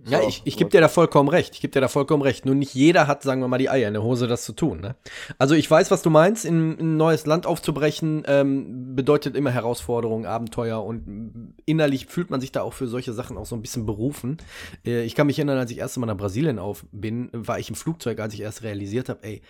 Ja, 0.05 0.21
so, 0.21 0.29
ich, 0.29 0.43
ich 0.45 0.57
gebe 0.57 0.69
dir 0.69 0.81
da 0.81 0.89
vollkommen 0.89 1.29
recht. 1.29 1.55
Ich 1.55 1.61
gebe 1.61 1.71
dir 1.71 1.81
da 1.81 1.89
vollkommen 1.89 2.23
recht. 2.23 2.45
Nur 2.45 2.55
nicht 2.55 2.75
jeder 2.75 3.07
hat, 3.07 3.23
sagen 3.23 3.41
wir 3.41 3.49
mal, 3.49 3.59
die 3.59 3.71
Eier 3.71 3.87
in 3.87 3.95
der 3.95 4.03
Hose, 4.03 4.27
das 4.27 4.45
zu 4.45 4.53
tun. 4.53 4.81
Ne? 4.81 4.97
Also 5.39 5.55
ich 5.55 5.71
weiß, 5.71 5.91
was 5.91 6.03
du 6.03 6.11
meinst. 6.11 6.45
In, 6.45 6.77
in 6.77 6.95
ein 6.95 6.97
neues 6.97 7.25
Land 7.25 7.47
aufzubrechen 7.47 8.25
ähm, 8.27 8.97
bedeutet 8.97 9.37
immer 9.37 9.51
Herausforderungen, 9.51 10.27
Abenteuer 10.27 10.85
und 10.85 11.55
innerlich 11.67 12.07
fühlt 12.07 12.31
man 12.31 12.41
sich 12.41 12.51
da 12.51 12.63
auch 12.63 12.73
für 12.73 12.89
solche 12.89 13.13
Sachen 13.13 13.39
auch 13.39 13.47
so 13.47 13.55
ein 13.55 13.63
bisschen 13.63 13.87
berufen. 13.87 14.39
Äh, 14.85 15.05
ich 15.05 15.15
kann 15.15 15.29
mich 15.29 15.39
erinnern, 15.39 15.59
als 15.59 15.71
ich 15.71 15.79
erst 15.79 15.97
mal 15.99 16.07
nach 16.07 16.17
Brasilien 16.17 16.59
auf 16.59 16.85
bin, 16.91 17.31
war 17.33 17.61
ich 17.61 17.69
im 17.69 17.77
Flugzeug, 17.77 18.19
als 18.19 18.35
ich 18.35 18.41
erst 18.41 18.65
realisiert 18.65 19.09
habe, 19.09 19.21
ey, 19.23 19.41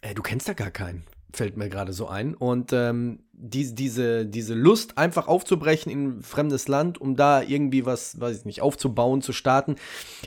ey, 0.00 0.14
du 0.14 0.22
kennst 0.22 0.48
da 0.48 0.52
gar 0.52 0.70
keinen 0.70 1.04
fällt 1.36 1.56
mir 1.56 1.68
gerade 1.68 1.92
so 1.92 2.08
ein. 2.08 2.34
Und 2.34 2.72
ähm, 2.72 3.20
die, 3.32 3.74
diese, 3.74 4.24
diese 4.26 4.54
Lust, 4.54 4.96
einfach 4.96 5.28
aufzubrechen 5.28 5.92
in 5.92 6.06
ein 6.06 6.22
fremdes 6.22 6.68
Land, 6.68 7.00
um 7.00 7.16
da 7.16 7.42
irgendwie 7.42 7.84
was, 7.84 8.18
weiß 8.18 8.38
ich 8.38 8.44
nicht, 8.44 8.62
aufzubauen, 8.62 9.20
zu 9.20 9.32
starten, 9.32 9.76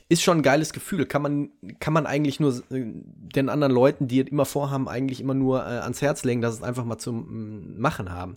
ist 0.08 0.22
schon 0.22 0.40
ein 0.40 0.44
geiles 0.44 0.74
Gefühl. 0.74 1.06
Kann 1.06 1.22
man, 1.22 1.50
kann 1.80 1.94
man 1.94 2.06
eigentlich 2.06 2.40
nur 2.40 2.54
äh, 2.72 2.86
den 2.94 3.50
anderen 3.50 3.74
Leuten, 3.74 4.08
die 4.08 4.20
immer 4.20 4.46
vorhaben, 4.46 4.88
eigentlich 4.88 5.20
immer 5.20 5.34
nur 5.34 5.62
äh, 5.62 5.80
ans 5.80 6.02
Herz 6.02 6.24
legen, 6.24 6.42
dass 6.42 6.56
es 6.56 6.64
einfach 6.64 6.86
mal 6.86 7.00
zum 7.00 7.76
äh, 7.76 7.80
Machen 7.80 8.12
haben. 8.12 8.36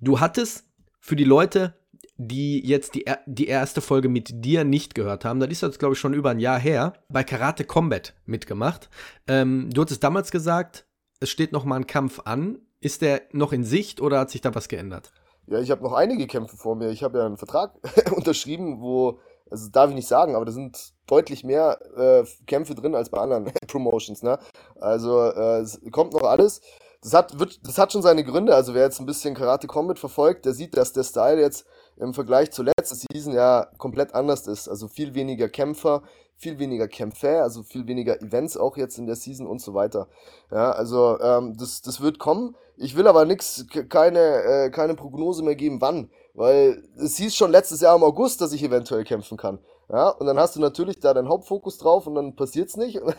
Du 0.00 0.20
hattest 0.20 0.64
für 1.00 1.16
die 1.16 1.24
Leute, 1.24 1.74
die 2.16 2.66
jetzt 2.66 2.94
die, 2.94 3.04
die 3.26 3.46
erste 3.46 3.80
Folge 3.80 4.08
mit 4.08 4.44
dir 4.44 4.64
nicht 4.64 4.94
gehört 4.94 5.24
haben, 5.24 5.40
das 5.40 5.50
ist 5.50 5.62
jetzt, 5.62 5.78
glaube 5.78 5.94
ich, 5.94 6.00
schon 6.00 6.14
über 6.14 6.30
ein 6.30 6.40
Jahr 6.40 6.58
her, 6.58 6.94
bei 7.08 7.22
Karate 7.22 7.64
Combat 7.64 8.14
mitgemacht. 8.24 8.88
Ähm, 9.28 9.68
du 9.70 9.82
hattest 9.82 10.02
damals 10.02 10.30
gesagt, 10.30 10.86
es 11.20 11.30
steht 11.30 11.52
noch 11.52 11.64
mal 11.64 11.76
ein 11.76 11.86
Kampf 11.86 12.20
an. 12.24 12.60
Ist 12.80 13.02
der 13.02 13.22
noch 13.32 13.52
in 13.52 13.64
Sicht 13.64 14.00
oder 14.00 14.20
hat 14.20 14.30
sich 14.30 14.40
da 14.40 14.54
was 14.54 14.68
geändert? 14.68 15.10
Ja, 15.46 15.60
ich 15.60 15.70
habe 15.70 15.82
noch 15.82 15.92
einige 15.92 16.26
Kämpfe 16.26 16.56
vor 16.56 16.76
mir. 16.76 16.90
Ich 16.90 17.02
habe 17.02 17.18
ja 17.18 17.26
einen 17.26 17.36
Vertrag 17.36 17.72
unterschrieben, 18.16 18.80
wo, 18.80 19.18
also 19.50 19.68
darf 19.70 19.90
ich 19.90 19.96
nicht 19.96 20.08
sagen, 20.08 20.34
aber 20.34 20.44
da 20.44 20.52
sind 20.52 20.92
deutlich 21.06 21.44
mehr 21.44 21.78
äh, 21.96 22.24
Kämpfe 22.46 22.74
drin 22.74 22.94
als 22.94 23.10
bei 23.10 23.18
anderen 23.18 23.44
Promotions. 23.68 24.22
Ne? 24.22 24.38
Also 24.80 25.20
äh, 25.22 25.60
es 25.60 25.80
kommt 25.92 26.12
noch 26.12 26.24
alles. 26.24 26.60
Das 27.02 27.14
hat, 27.14 27.38
wird, 27.38 27.64
das 27.66 27.78
hat 27.78 27.92
schon 27.92 28.02
seine 28.02 28.24
Gründe. 28.24 28.54
Also 28.54 28.74
wer 28.74 28.82
jetzt 28.82 28.98
ein 28.98 29.06
bisschen 29.06 29.34
Karate 29.34 29.68
Combat 29.68 29.98
verfolgt, 29.98 30.44
der 30.44 30.54
sieht, 30.54 30.76
dass 30.76 30.92
der 30.92 31.04
Style 31.04 31.40
jetzt 31.40 31.64
im 31.96 32.12
Vergleich 32.12 32.50
zur 32.50 32.64
letzten 32.64 32.96
Season 32.96 33.32
ja 33.32 33.68
komplett 33.78 34.14
anders 34.14 34.46
ist. 34.48 34.68
Also 34.68 34.88
viel 34.88 35.14
weniger 35.14 35.48
Kämpfer, 35.48 36.02
viel 36.36 36.58
weniger 36.58 36.88
Kämpfe, 36.88 37.42
also 37.42 37.62
viel 37.62 37.86
weniger 37.86 38.20
Events 38.20 38.56
auch 38.56 38.76
jetzt 38.76 38.98
in 38.98 39.06
der 39.06 39.16
Season 39.16 39.46
und 39.46 39.60
so 39.60 39.74
weiter. 39.74 40.08
Ja, 40.50 40.72
also 40.72 41.18
ähm, 41.20 41.56
das, 41.56 41.82
das 41.82 42.00
wird 42.00 42.18
kommen. 42.18 42.56
Ich 42.76 42.96
will 42.96 43.06
aber 43.06 43.24
nix, 43.24 43.66
keine, 43.88 44.20
äh, 44.20 44.70
keine 44.70 44.94
Prognose 44.94 45.42
mehr 45.42 45.56
geben, 45.56 45.80
wann. 45.80 46.10
Weil 46.34 46.82
es 46.98 47.16
hieß 47.16 47.34
schon 47.34 47.50
letztes 47.50 47.80
Jahr 47.80 47.96
im 47.96 48.02
August, 48.02 48.42
dass 48.42 48.52
ich 48.52 48.62
eventuell 48.62 49.04
kämpfen 49.04 49.38
kann. 49.38 49.58
Ja, 49.88 50.08
und 50.08 50.26
dann 50.26 50.38
hast 50.38 50.56
du 50.56 50.60
natürlich 50.60 50.98
da 50.98 51.14
deinen 51.14 51.28
Hauptfokus 51.28 51.78
drauf 51.78 52.08
und 52.08 52.16
dann 52.16 52.34
passiert's 52.34 52.76
nicht. 52.76 53.00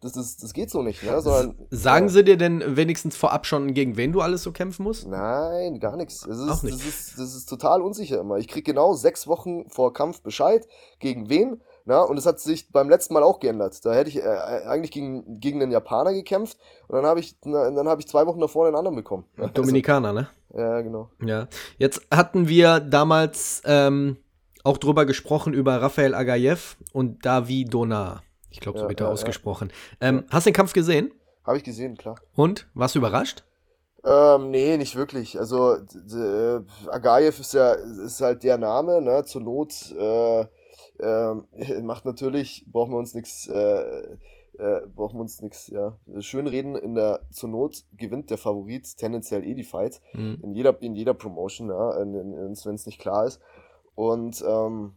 Das, 0.00 0.12
das, 0.12 0.36
das 0.38 0.52
geht 0.54 0.70
so 0.70 0.80
nicht. 0.82 1.02
Ne? 1.02 1.20
Sondern, 1.20 1.58
Sagen 1.68 2.06
ja. 2.06 2.12
sie 2.12 2.24
dir 2.24 2.36
denn 2.38 2.76
wenigstens 2.76 3.16
vorab 3.16 3.44
schon, 3.44 3.74
gegen 3.74 3.98
wen 3.98 4.12
du 4.12 4.22
alles 4.22 4.42
so 4.42 4.50
kämpfen 4.52 4.84
musst? 4.84 5.06
Nein, 5.06 5.78
gar 5.78 5.96
nichts. 5.96 6.20
Das 6.26 6.38
ist, 6.38 6.48
Auch 6.48 6.62
nicht. 6.62 6.78
Das, 6.78 6.86
ist, 6.86 7.18
das 7.18 7.34
ist 7.34 7.48
total 7.48 7.82
unsicher 7.82 8.18
immer. 8.18 8.38
Ich 8.38 8.48
krieg 8.48 8.64
genau 8.64 8.94
sechs 8.94 9.26
Wochen 9.26 9.68
vor 9.68 9.92
Kampf 9.92 10.22
Bescheid, 10.22 10.66
gegen 11.00 11.28
wen. 11.28 11.60
Na, 11.84 12.02
und 12.02 12.16
es 12.18 12.26
hat 12.26 12.40
sich 12.40 12.70
beim 12.70 12.88
letzten 12.88 13.14
Mal 13.14 13.22
auch 13.22 13.40
geändert. 13.40 13.84
Da 13.84 13.94
hätte 13.94 14.10
ich 14.10 14.18
äh, 14.18 14.20
eigentlich 14.20 14.90
gegen, 14.90 15.40
gegen 15.40 15.62
einen 15.62 15.72
Japaner 15.72 16.12
gekämpft 16.12 16.58
und 16.88 16.96
dann 16.96 17.06
habe 17.06 17.20
ich, 17.20 17.38
dann 17.40 17.88
hab 17.88 17.98
ich 17.98 18.08
zwei 18.08 18.26
Wochen 18.26 18.40
davor 18.40 18.66
einen 18.66 18.76
anderen 18.76 18.96
bekommen. 18.96 19.24
Dominikaner, 19.54 20.12
ne? 20.12 20.28
Ja, 20.54 20.80
genau. 20.80 21.10
Ja. 21.24 21.48
Jetzt 21.78 22.06
hatten 22.10 22.48
wir 22.48 22.80
damals 22.80 23.62
ähm, 23.64 24.16
auch 24.64 24.78
drüber 24.78 25.06
gesprochen, 25.06 25.54
über 25.54 25.80
Rafael 25.80 26.14
Agayev 26.14 26.76
und 26.92 27.24
David 27.24 27.72
Donar. 27.72 28.22
Ich 28.50 28.60
glaube, 28.60 28.78
so 28.78 28.84
ja, 28.84 28.88
wird 28.88 29.00
er 29.00 29.06
ja, 29.06 29.12
ausgesprochen. 29.12 29.72
Ja. 30.00 30.08
Ähm, 30.08 30.24
hast 30.30 30.46
du 30.46 30.50
den 30.50 30.56
Kampf 30.56 30.72
gesehen? 30.72 31.12
Habe 31.44 31.56
ich 31.56 31.64
gesehen, 31.64 31.96
klar. 31.96 32.16
Und? 32.34 32.68
Warst 32.74 32.94
du 32.94 32.98
überrascht? 32.98 33.44
Ähm, 34.04 34.50
nee, 34.50 34.76
nicht 34.76 34.96
wirklich. 34.96 35.38
Also 35.38 35.74
äh, 35.74 36.60
Agayev 36.88 37.40
ist 37.40 37.54
ja 37.54 37.72
ist 37.72 38.20
halt 38.20 38.42
der 38.42 38.56
Name, 38.58 39.02
ne? 39.02 39.24
Zur 39.24 39.42
Not 39.42 39.92
äh, 39.92 40.46
äh, 41.00 41.80
macht 41.82 42.04
natürlich, 42.04 42.64
brauchen 42.70 42.92
wir 42.92 42.98
uns 42.98 43.14
nichts 43.14 43.48
äh, 43.48 44.16
äh, 44.58 44.86
brauchen 44.94 45.16
wir 45.16 45.22
uns 45.22 45.40
nichts 45.40 45.68
ja, 45.68 45.96
schönreden. 46.18 46.76
In 46.76 46.94
der 46.94 47.20
zur 47.30 47.48
Not 47.48 47.84
gewinnt 47.96 48.30
der 48.30 48.38
Favorit 48.38 48.96
tendenziell 48.98 49.44
eh 49.44 49.54
die 49.54 49.64
Fight. 49.64 50.00
Mhm. 50.12 50.38
In, 50.42 50.52
jeder, 50.52 50.80
in 50.82 50.94
jeder 50.94 51.14
Promotion, 51.14 51.70
ja, 51.70 51.96
wenn 51.98 52.52
es 52.52 52.86
nicht 52.86 53.00
klar 53.00 53.26
ist. 53.26 53.40
Und 53.94 54.44
ähm, 54.46 54.96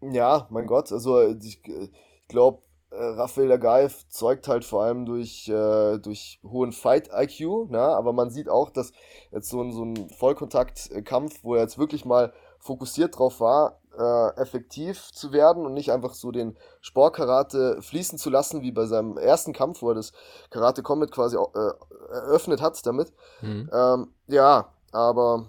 ja, 0.00 0.46
mein 0.50 0.66
Gott, 0.66 0.92
also 0.92 1.20
ich, 1.22 1.62
ich 1.66 2.28
glaube, 2.28 2.62
äh, 2.90 2.96
Rafael 2.96 3.48
Lagaev 3.48 4.06
zeugt 4.08 4.48
halt 4.48 4.64
vor 4.64 4.82
allem 4.82 5.06
durch, 5.06 5.48
äh, 5.48 5.98
durch 5.98 6.40
hohen 6.44 6.72
Fight-IQ, 6.72 7.70
ne? 7.70 7.80
aber 7.80 8.12
man 8.12 8.30
sieht 8.30 8.48
auch, 8.48 8.70
dass 8.70 8.92
jetzt 9.30 9.48
so 9.48 9.62
ein, 9.62 9.72
so 9.72 9.84
ein 9.84 10.08
Vollkontakt-Kampf, 10.10 11.42
wo 11.42 11.54
er 11.54 11.62
jetzt 11.62 11.78
wirklich 11.78 12.04
mal 12.04 12.32
fokussiert 12.58 13.18
drauf 13.18 13.40
war, 13.40 13.80
äh, 13.98 14.40
effektiv 14.40 15.10
zu 15.12 15.32
werden 15.32 15.66
und 15.66 15.74
nicht 15.74 15.92
einfach 15.92 16.14
so 16.14 16.30
den 16.30 16.56
Sportkarate 16.80 17.78
fließen 17.80 18.18
zu 18.18 18.30
lassen, 18.30 18.62
wie 18.62 18.72
bei 18.72 18.86
seinem 18.86 19.18
ersten 19.18 19.52
Kampf, 19.52 19.82
wo 19.82 19.90
er 19.90 19.94
das 19.94 20.12
Karate 20.50 20.82
Combat 20.82 21.10
quasi 21.10 21.36
äh, 21.36 22.12
eröffnet 22.12 22.60
hat 22.60 22.84
damit. 22.86 23.12
Mhm. 23.40 23.70
Ähm, 23.72 24.08
ja, 24.26 24.72
aber 24.92 25.46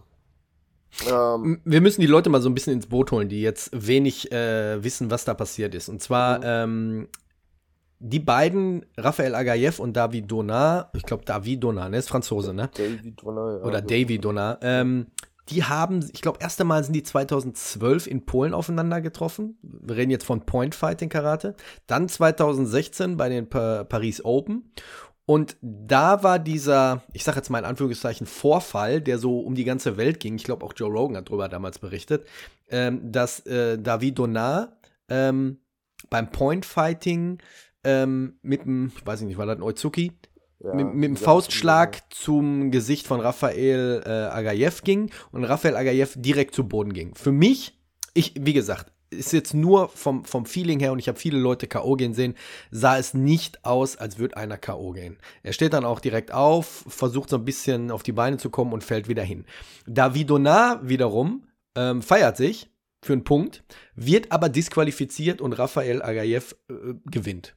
Ähm, 1.10 1.60
Wir 1.66 1.82
müssen 1.82 2.02
die 2.02 2.08
Leute 2.08 2.30
mal 2.30 2.42
so 2.42 2.50
ein 2.50 2.54
bisschen 2.54 2.74
ins 2.74 2.88
Boot 2.88 3.12
holen, 3.12 3.30
die 3.30 3.42
jetzt 3.42 3.72
wenig 3.74 4.32
äh, 4.32 4.84
wissen, 4.84 5.10
was 5.10 5.26
da 5.26 5.34
passiert 5.34 5.74
ist. 5.76 5.90
Und 5.90 6.02
zwar 6.02 6.38
mhm. 6.38 6.44
ähm, 6.46 7.08
die 8.00 8.20
beiden, 8.20 8.86
Raphael 8.98 9.34
Agayev 9.34 9.82
und 9.82 9.94
David 9.94 10.30
Donat, 10.30 10.90
ich 10.94 11.04
glaube 11.04 11.24
David 11.26 11.64
Donat, 11.64 11.90
ne, 11.90 11.98
ist 11.98 12.10
Franzose, 12.10 12.54
ne? 12.54 12.70
David 12.76 13.22
Donat, 13.22 13.60
ja. 13.62 13.66
Oder 13.66 13.82
David 13.82 14.24
Donat, 14.26 14.60
ähm, 14.62 15.08
die 15.50 15.64
haben, 15.64 16.10
ich 16.14 16.22
glaube, 16.22 16.40
erste 16.42 16.64
Mal 16.64 16.84
sind 16.84 16.94
die 16.94 17.04
2012 17.04 18.08
in 18.08 18.26
Polen 18.26 18.54
aufeinander 18.54 19.02
getroffen. 19.02 19.58
Wir 19.62 19.98
reden 19.98 20.12
jetzt 20.12 20.26
von 20.26 20.46
Point 20.46 20.74
Fighting 20.76 21.10
Karate. 21.10 21.56
Dann 21.88 22.08
2016 22.08 23.18
bei 23.18 23.30
den 23.30 23.50
pa 23.50 23.84
Paris 23.84 24.24
Open. 24.24 24.72
Und 25.26 25.56
da 25.62 26.24
war 26.24 26.40
dieser, 26.40 27.04
ich 27.14 27.24
sage 27.24 27.38
jetzt 27.38 27.50
mal 27.50 27.60
in 27.60 27.66
Anführungszeichen, 27.66 28.28
Vorfall, 28.28 29.02
der 29.02 29.18
so 29.18 29.40
um 29.40 29.56
die 29.56 29.64
ganze 29.64 29.96
Welt 29.96 30.20
ging. 30.20 30.36
Ich 30.36 30.44
glaube, 30.44 30.66
auch 30.66 30.74
Joe 30.76 30.92
Rogan 30.92 31.18
hat 31.18 31.30
darüber 31.30 31.48
damals 31.48 31.80
berichtet, 31.80 32.28
ähm, 32.70 33.12
dass 33.12 33.40
äh, 33.46 33.80
David 33.80 34.20
Donat 34.20 34.78
ähm, 35.08 35.60
beim 36.10 36.30
Point 36.30 36.66
Fighting 36.66 37.40
ähm, 37.86 38.38
mit 38.42 38.66
dem, 38.66 38.92
ich 38.96 39.06
weiß 39.06 39.22
nicht, 39.22 39.38
war 39.38 39.46
das 39.46 39.58
ein 39.58 39.64
Oizuki, 39.64 40.12
ja, 40.64 40.74
mit, 40.74 40.94
mit 40.94 41.04
dem 41.04 41.18
Faustschlag 41.18 41.96
ja. 41.96 42.02
zum 42.10 42.72
Gesicht 42.72 43.06
von 43.06 43.20
Raphael 43.20 44.02
äh, 44.06 44.10
Agayev 44.10 44.82
ging 44.84 45.12
und 45.32 45.44
Raphael 45.44 45.76
Agayev 45.76 46.14
direkt 46.16 46.56
zu 46.56 46.68
Boden 46.68 46.94
ging. 46.94 47.14
Für 47.16 47.32
mich, 47.32 47.78
ich, 48.14 48.34
wie 48.40 48.54
gesagt, 48.54 48.92
ist 49.14 49.34
jetzt 49.34 49.54
nur 49.54 49.90
vom, 49.90 50.26
vom 50.26 50.46
Feeling 50.46 50.80
her 50.80 50.92
und 50.92 51.00
ich 51.00 51.08
habe 51.08 51.20
viele 51.20 51.38
Leute 51.38 51.68
K.O. 51.68 51.96
gehen 51.96 52.14
sehen, 52.14 52.36
sah 52.72 52.98
es 52.98 53.14
nicht 53.14 53.64
aus, 53.64 53.96
als 53.96 54.18
würde 54.18 54.38
einer 54.38 54.58
K.O. 54.58 54.92
gehen. 54.92 55.18
Er 55.44 55.54
steht 55.54 55.74
dann 55.74 55.86
auch 55.86 56.00
direkt 56.00 56.32
auf, 56.34 56.84
versucht 56.88 57.30
so 57.30 57.38
ein 57.38 57.46
bisschen 57.46 57.92
auf 57.92 58.04
die 58.04 58.12
Beine 58.12 58.38
zu 58.38 58.50
kommen 58.50 58.74
und 58.74 58.84
fällt 58.84 59.08
wieder 59.08 59.24
hin. 59.24 59.46
Davidona 59.86 60.82
wiederum 60.84 61.48
ähm, 61.76 62.02
feiert 62.02 62.38
sich 62.38 62.70
für 63.04 63.14
einen 63.14 63.24
Punkt, 63.24 63.64
wird 63.96 64.32
aber 64.32 64.50
disqualifiziert 64.50 65.42
und 65.42 65.54
Raphael 65.54 66.02
Agayev 66.02 66.56
äh, 66.70 66.94
gewinnt. 67.06 67.56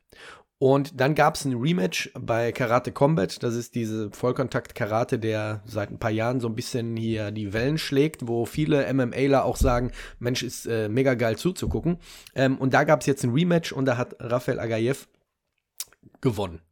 Und 0.58 1.00
dann 1.00 1.14
gab 1.14 1.34
es 1.34 1.44
ein 1.44 1.54
Rematch 1.54 2.10
bei 2.18 2.50
Karate 2.50 2.90
Combat. 2.90 3.42
Das 3.42 3.54
ist 3.54 3.74
diese 3.74 4.10
Vollkontakt-Karate, 4.10 5.18
der 5.18 5.62
seit 5.66 5.90
ein 5.90 5.98
paar 5.98 6.10
Jahren 6.10 6.40
so 6.40 6.48
ein 6.48 6.54
bisschen 6.54 6.96
hier 6.96 7.30
die 7.30 7.52
Wellen 7.52 7.76
schlägt, 7.76 8.26
wo 8.26 8.46
viele 8.46 8.92
MMAler 8.92 9.44
auch 9.44 9.56
sagen, 9.56 9.92
Mensch, 10.18 10.42
ist 10.42 10.66
äh, 10.66 10.88
mega 10.88 11.12
geil 11.12 11.36
zuzugucken. 11.36 11.98
Ähm, 12.34 12.56
und 12.56 12.72
da 12.72 12.84
gab 12.84 13.02
es 13.02 13.06
jetzt 13.06 13.22
ein 13.22 13.32
Rematch 13.32 13.72
und 13.72 13.84
da 13.84 13.98
hat 13.98 14.16
Rafael 14.18 14.58
Agayev 14.58 15.06
gewonnen. 16.22 16.62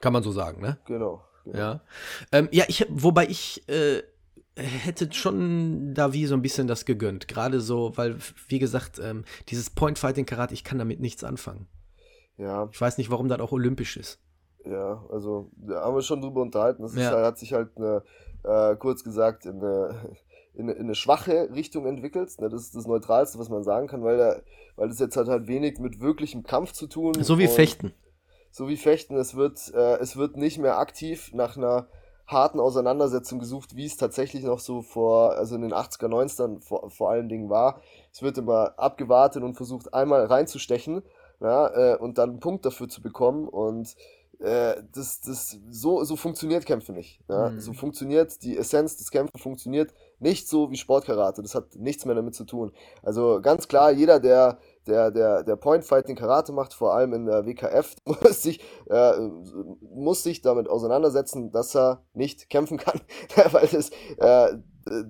Kann 0.00 0.14
man 0.14 0.22
so 0.22 0.32
sagen, 0.32 0.62
ne? 0.62 0.78
Genau. 0.86 1.22
genau. 1.44 1.58
Ja. 1.58 1.80
Ähm, 2.32 2.48
ja, 2.52 2.64
ich, 2.68 2.86
wobei 2.88 3.26
ich 3.26 3.68
äh, 3.68 4.02
hätte 4.56 5.12
schon 5.12 5.92
da 5.92 6.14
wie 6.14 6.24
so 6.24 6.34
ein 6.34 6.42
bisschen 6.42 6.66
das 6.66 6.86
gegönnt. 6.86 7.28
Gerade 7.28 7.60
so, 7.60 7.92
weil, 7.96 8.16
wie 8.48 8.58
gesagt, 8.58 8.98
ähm, 8.98 9.26
dieses 9.48 9.68
Point-Fighting-Karate, 9.68 10.54
ich 10.54 10.64
kann 10.64 10.78
damit 10.78 11.00
nichts 11.00 11.22
anfangen. 11.22 11.66
Ja. 12.36 12.68
Ich 12.72 12.80
weiß 12.80 12.98
nicht, 12.98 13.10
warum 13.10 13.28
das 13.28 13.40
auch 13.40 13.52
olympisch 13.52 13.96
ist. 13.96 14.20
Ja, 14.64 15.04
also 15.10 15.50
da 15.56 15.84
haben 15.84 15.94
wir 15.94 16.02
schon 16.02 16.20
drüber 16.20 16.42
unterhalten. 16.42 16.82
Das 16.82 16.94
ja. 16.94 17.10
halt, 17.10 17.24
hat 17.24 17.38
sich 17.38 17.52
halt 17.52 17.70
eine, 17.76 18.02
äh, 18.44 18.76
kurz 18.76 19.04
gesagt 19.04 19.46
in 19.46 19.60
eine, 19.60 20.16
in 20.54 20.64
eine, 20.64 20.72
in 20.72 20.84
eine, 20.84 20.94
schwache 20.94 21.50
Richtung 21.54 21.86
entwickelt. 21.86 22.38
Ne? 22.40 22.48
Das 22.48 22.62
ist 22.62 22.74
das 22.74 22.86
Neutralste, 22.86 23.38
was 23.38 23.48
man 23.48 23.62
sagen 23.62 23.86
kann, 23.86 24.02
weil, 24.02 24.16
der, 24.16 24.42
weil 24.76 24.88
das 24.88 24.98
jetzt 24.98 25.16
hat 25.16 25.28
halt 25.28 25.46
wenig 25.46 25.78
mit 25.78 26.00
wirklichem 26.00 26.42
Kampf 26.42 26.72
zu 26.72 26.86
tun. 26.86 27.14
So 27.20 27.38
wie 27.38 27.48
Fechten. 27.48 27.92
So 28.50 28.68
wie 28.68 28.76
Fechten. 28.76 29.16
Es 29.16 29.34
wird, 29.34 29.72
äh, 29.74 29.96
es 29.98 30.16
wird 30.16 30.36
nicht 30.36 30.58
mehr 30.58 30.78
aktiv 30.78 31.32
nach 31.32 31.56
einer 31.56 31.86
harten 32.26 32.60
Auseinandersetzung 32.60 33.38
gesucht, 33.40 33.74
wie 33.74 33.86
es 33.86 33.96
tatsächlich 33.96 34.44
noch 34.44 34.60
so 34.60 34.82
vor, 34.82 35.32
also 35.32 35.56
in 35.56 35.62
den 35.62 35.72
80er, 35.72 36.06
90ern 36.06 36.60
vor, 36.60 36.90
vor 36.90 37.10
allen 37.10 37.28
Dingen 37.28 37.48
war. 37.48 37.80
Es 38.12 38.22
wird 38.22 38.38
immer 38.38 38.78
abgewartet 38.78 39.42
und 39.42 39.54
versucht 39.54 39.92
einmal 39.94 40.26
reinzustechen 40.26 41.02
ja, 41.40 41.94
äh, 41.94 41.96
und 41.96 42.18
dann 42.18 42.30
einen 42.30 42.40
Punkt 42.40 42.64
dafür 42.64 42.88
zu 42.88 43.02
bekommen 43.02 43.48
und 43.48 43.96
äh, 44.40 44.82
das, 44.94 45.20
das, 45.20 45.58
so, 45.70 46.02
so 46.04 46.16
funktioniert 46.16 46.64
Kämpfe 46.64 46.92
nicht. 46.92 47.20
Ja? 47.28 47.50
Mhm. 47.50 47.60
So 47.60 47.74
funktioniert 47.74 48.42
die 48.42 48.56
Essenz 48.56 48.96
des 48.96 49.10
Kämpfen 49.10 49.38
funktioniert 49.38 49.92
nicht 50.18 50.48
so 50.48 50.70
wie 50.70 50.76
Sportkarate. 50.76 51.42
Das 51.42 51.54
hat 51.54 51.76
nichts 51.76 52.06
mehr 52.06 52.14
damit 52.14 52.34
zu 52.34 52.44
tun. 52.44 52.72
Also 53.02 53.40
ganz 53.42 53.68
klar, 53.68 53.90
jeder, 53.90 54.18
der, 54.18 54.58
der, 54.86 55.10
der, 55.10 55.42
der 55.42 55.56
Point 55.56 55.84
Fighting 55.84 56.16
Karate 56.16 56.52
macht, 56.52 56.72
vor 56.72 56.94
allem 56.94 57.12
in 57.12 57.26
der 57.26 57.44
WKF, 57.44 57.94
muss 58.06 58.42
sich, 58.42 58.60
äh, 58.88 59.12
muss 59.94 60.22
sich 60.22 60.40
damit 60.40 60.68
auseinandersetzen, 60.68 61.52
dass 61.52 61.76
er 61.76 62.02
nicht 62.14 62.48
kämpfen 62.48 62.78
kann. 62.78 63.00
Weil 63.52 63.66
das, 63.68 63.90
äh, 64.16 64.56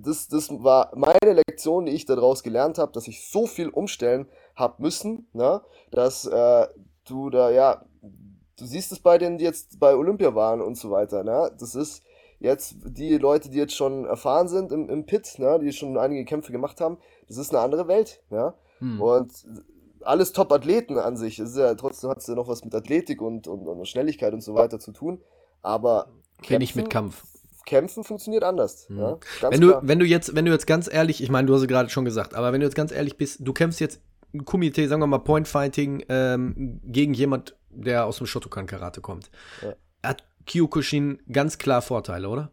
das, 0.02 0.26
das 0.26 0.50
war 0.50 0.90
meine 0.96 1.34
Lektion, 1.34 1.86
die 1.86 1.92
ich 1.92 2.04
daraus 2.04 2.42
gelernt 2.42 2.78
habe, 2.78 2.90
dass 2.90 3.06
ich 3.06 3.30
so 3.30 3.46
viel 3.46 3.68
umstellen 3.68 4.26
habe 4.60 4.82
müssen, 4.82 5.26
ne? 5.32 5.60
dass 5.90 6.26
äh, 6.26 6.66
du 7.06 7.30
da, 7.30 7.50
ja, 7.50 7.84
du 8.56 8.64
siehst 8.64 8.92
es 8.92 9.00
bei 9.00 9.18
denen, 9.18 9.38
die 9.38 9.44
jetzt 9.44 9.80
bei 9.80 9.96
Olympia 9.96 10.34
waren 10.34 10.60
und 10.60 10.76
so 10.76 10.90
weiter. 10.90 11.24
Ne? 11.24 11.50
Das 11.58 11.74
ist 11.74 12.02
jetzt 12.38 12.76
die 12.84 13.18
Leute, 13.18 13.50
die 13.50 13.58
jetzt 13.58 13.74
schon 13.74 14.04
erfahren 14.04 14.48
sind 14.48 14.70
im, 14.70 14.88
im 14.88 15.06
Pit, 15.06 15.38
ne? 15.38 15.58
die 15.60 15.72
schon 15.72 15.98
einige 15.98 16.24
Kämpfe 16.24 16.52
gemacht 16.52 16.80
haben, 16.80 16.98
das 17.28 17.36
ist 17.36 17.54
eine 17.54 17.62
andere 17.62 17.88
Welt. 17.88 18.22
Ja? 18.30 18.54
Hm. 18.78 19.00
Und 19.00 19.32
alles 20.02 20.32
Top-Athleten 20.32 20.98
an 20.98 21.16
sich. 21.16 21.38
Es 21.38 21.50
ist 21.50 21.58
ja, 21.58 21.74
trotzdem 21.74 22.10
hat 22.10 22.18
es 22.18 22.26
ja 22.26 22.34
noch 22.34 22.48
was 22.48 22.64
mit 22.64 22.74
Athletik 22.74 23.20
und, 23.20 23.46
und, 23.46 23.66
und 23.66 23.86
Schnelligkeit 23.86 24.32
und 24.32 24.42
so 24.42 24.54
weiter 24.54 24.78
zu 24.78 24.92
tun. 24.92 25.20
Aber 25.62 26.08
Kämpfen, 26.38 26.58
nicht 26.58 26.76
mit 26.76 26.90
Kampf. 26.90 27.24
Kämpfen 27.66 28.04
funktioniert 28.04 28.42
anders. 28.42 28.88
Mhm. 28.88 28.98
Ja? 28.98 29.18
wenn, 29.50 29.60
du, 29.60 29.78
wenn, 29.82 29.98
du 29.98 30.06
jetzt, 30.06 30.34
wenn 30.34 30.44
du 30.44 30.52
jetzt 30.52 30.66
ganz 30.66 30.92
ehrlich, 30.92 31.22
ich 31.22 31.30
meine, 31.30 31.46
du 31.46 31.54
hast 31.54 31.62
es 31.62 31.68
gerade 31.68 31.90
schon 31.90 32.04
gesagt, 32.04 32.34
aber 32.34 32.52
wenn 32.52 32.60
du 32.60 32.66
jetzt 32.66 32.76
ganz 32.76 32.92
ehrlich 32.92 33.16
bist, 33.16 33.38
du 33.40 33.52
kämpfst 33.52 33.80
jetzt 33.80 34.00
Kumite, 34.44 34.88
sagen 34.88 35.02
wir 35.02 35.06
mal 35.06 35.18
Point 35.18 35.48
Fighting, 35.48 36.04
ähm, 36.08 36.80
gegen 36.84 37.14
jemand, 37.14 37.56
der 37.70 38.06
aus 38.06 38.18
dem 38.18 38.26
Shotokan 38.26 38.66
Karate 38.66 39.00
kommt. 39.00 39.30
Ja. 39.62 39.74
Hat 40.02 40.24
Kyokushin 40.46 41.20
ganz 41.30 41.58
klar 41.58 41.82
Vorteile, 41.82 42.28
oder? 42.28 42.50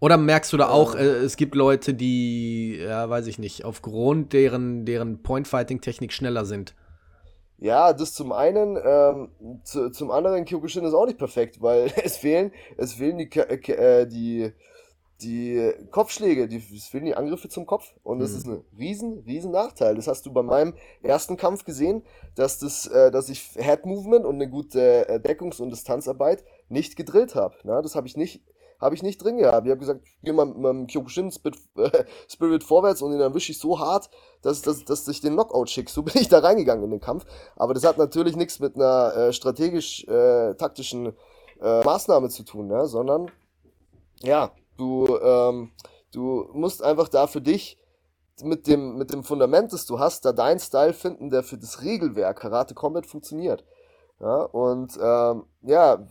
Oder 0.00 0.16
merkst 0.16 0.52
du 0.52 0.56
da 0.56 0.68
auch, 0.68 0.94
äh, 0.96 1.02
es 1.02 1.36
gibt 1.36 1.54
Leute, 1.54 1.94
die, 1.94 2.76
ja, 2.76 3.08
weiß 3.08 3.26
ich 3.26 3.38
nicht, 3.38 3.64
aufgrund 3.64 4.32
deren, 4.32 4.84
deren 4.84 5.22
Point-Fighting-Technik 5.22 6.12
schneller 6.12 6.44
sind? 6.44 6.74
Ja, 7.58 7.92
das 7.92 8.12
zum 8.12 8.32
einen, 8.32 8.76
ähm, 8.84 9.30
zu, 9.62 9.90
zum 9.90 10.10
anderen, 10.10 10.44
Kyokushin 10.44 10.84
ist 10.84 10.92
auch 10.92 11.06
nicht 11.06 11.18
perfekt, 11.18 11.62
weil 11.62 11.90
es 12.04 12.16
fehlen, 12.16 12.52
es 12.76 12.94
fehlen 12.94 13.18
die, 13.18 13.30
äh, 13.32 14.06
die 14.06 14.52
die 15.20 15.72
Kopfschläge, 15.90 16.48
die, 16.48 16.56
es 16.56 16.86
fehlen 16.86 17.04
die 17.04 17.14
Angriffe 17.14 17.48
zum 17.48 17.66
Kopf. 17.66 17.94
Und 18.02 18.18
das 18.18 18.32
mhm. 18.32 18.36
ist 18.36 18.46
ein 18.46 18.64
riesen, 18.78 19.18
riesen 19.20 19.52
Nachteil. 19.52 19.94
Das 19.94 20.08
hast 20.08 20.26
du 20.26 20.32
bei 20.32 20.42
meinem 20.42 20.74
ersten 21.02 21.36
Kampf 21.36 21.64
gesehen, 21.64 22.02
dass 22.34 22.58
das, 22.58 22.86
äh, 22.86 23.10
dass 23.10 23.28
ich 23.28 23.50
Head 23.54 23.86
Movement 23.86 24.24
und 24.24 24.34
eine 24.34 24.48
gute 24.48 25.08
äh, 25.08 25.20
Deckungs- 25.20 25.60
und 25.60 25.70
Distanzarbeit 25.70 26.44
nicht 26.68 26.96
gedrillt 26.96 27.34
habe. 27.34 27.56
Ne? 27.64 27.80
Das 27.82 27.94
habe 27.94 28.06
ich 28.06 28.16
nicht, 28.16 28.42
habe 28.80 28.94
ich 28.94 29.02
nicht 29.02 29.22
drin 29.22 29.38
gehabt. 29.38 29.66
Ich 29.66 29.70
habe 29.70 29.80
gesagt, 29.80 30.00
ich 30.04 30.20
gehe 30.22 30.32
mal 30.32 30.46
mit 30.46 30.58
meinem 30.58 30.86
Kyokushin 30.88 31.30
Spirit, 31.30 31.58
äh, 31.76 32.04
Spirit 32.28 32.64
vorwärts 32.64 33.00
und 33.00 33.12
den 33.12 33.20
erwische 33.20 33.52
ich 33.52 33.58
so 33.58 33.78
hart, 33.78 34.10
dass, 34.42 34.62
dass, 34.62 34.84
dass 34.84 35.06
ich 35.06 35.20
den 35.20 35.34
Knockout 35.34 35.70
schicke. 35.70 35.90
So 35.90 36.02
bin 36.04 36.20
ich 36.20 36.28
da 36.28 36.40
reingegangen 36.40 36.84
in 36.84 36.90
den 36.90 37.00
Kampf. 37.00 37.24
Aber 37.54 37.72
das 37.72 37.84
hat 37.84 37.98
natürlich 37.98 38.36
nichts 38.36 38.58
mit 38.58 38.74
einer 38.74 39.14
äh, 39.16 39.32
strategisch-taktischen 39.32 41.06
äh, 41.06 41.12
äh, 41.60 41.84
Maßnahme 41.84 42.28
zu 42.30 42.42
tun, 42.42 42.66
ne? 42.66 42.86
sondern 42.86 43.30
ja, 44.22 44.52
Du, 44.76 45.18
ähm, 45.18 45.72
du 46.12 46.48
musst 46.52 46.82
einfach 46.82 47.08
da 47.08 47.26
für 47.26 47.40
dich 47.40 47.78
mit 48.42 48.66
dem, 48.66 48.96
mit 48.96 49.12
dem 49.12 49.22
Fundament, 49.22 49.72
das 49.72 49.86
du 49.86 49.98
hast, 49.98 50.24
da 50.24 50.32
deinen 50.32 50.58
Style 50.58 50.92
finden, 50.92 51.30
der 51.30 51.42
für 51.42 51.58
das 51.58 51.82
Regelwerk 51.82 52.40
Karate 52.40 52.74
Combat 52.74 53.06
funktioniert. 53.06 53.64
Ja, 54.20 54.42
und 54.42 54.98
ähm, 55.00 55.44
ja, 55.62 56.06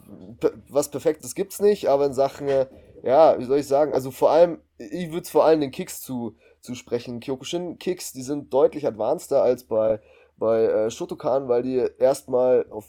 was 0.70 0.90
Perfektes 0.90 1.36
gibt's 1.36 1.62
nicht, 1.62 1.88
aber 1.88 2.06
in 2.06 2.14
Sachen, 2.14 2.48
äh, 2.48 2.68
ja, 3.02 3.38
wie 3.40 3.46
soll 3.46 3.60
ich 3.60 3.68
sagen, 3.68 3.94
also 3.94 4.12
vor 4.12 4.32
allem, 4.32 4.62
ich 4.78 5.12
würde 5.12 5.28
vor 5.28 5.46
allem 5.46 5.62
den 5.62 5.72
Kicks 5.72 6.02
zu, 6.02 6.36
zu 6.62 6.76
sprechen. 6.76 7.20
Kyokushin-Kicks, 7.20 8.14
die 8.14 8.24
sind 8.24 8.54
deutlich 8.54 8.86
advanceder 8.86 9.42
als 9.44 9.64
bei, 9.66 10.02
bei 10.38 10.64
äh, 10.64 10.92
Shotokan, 10.92 11.48
weil 11.48 11.64
die 11.64 11.90
erstmal 11.98 12.66
auf 12.70 12.86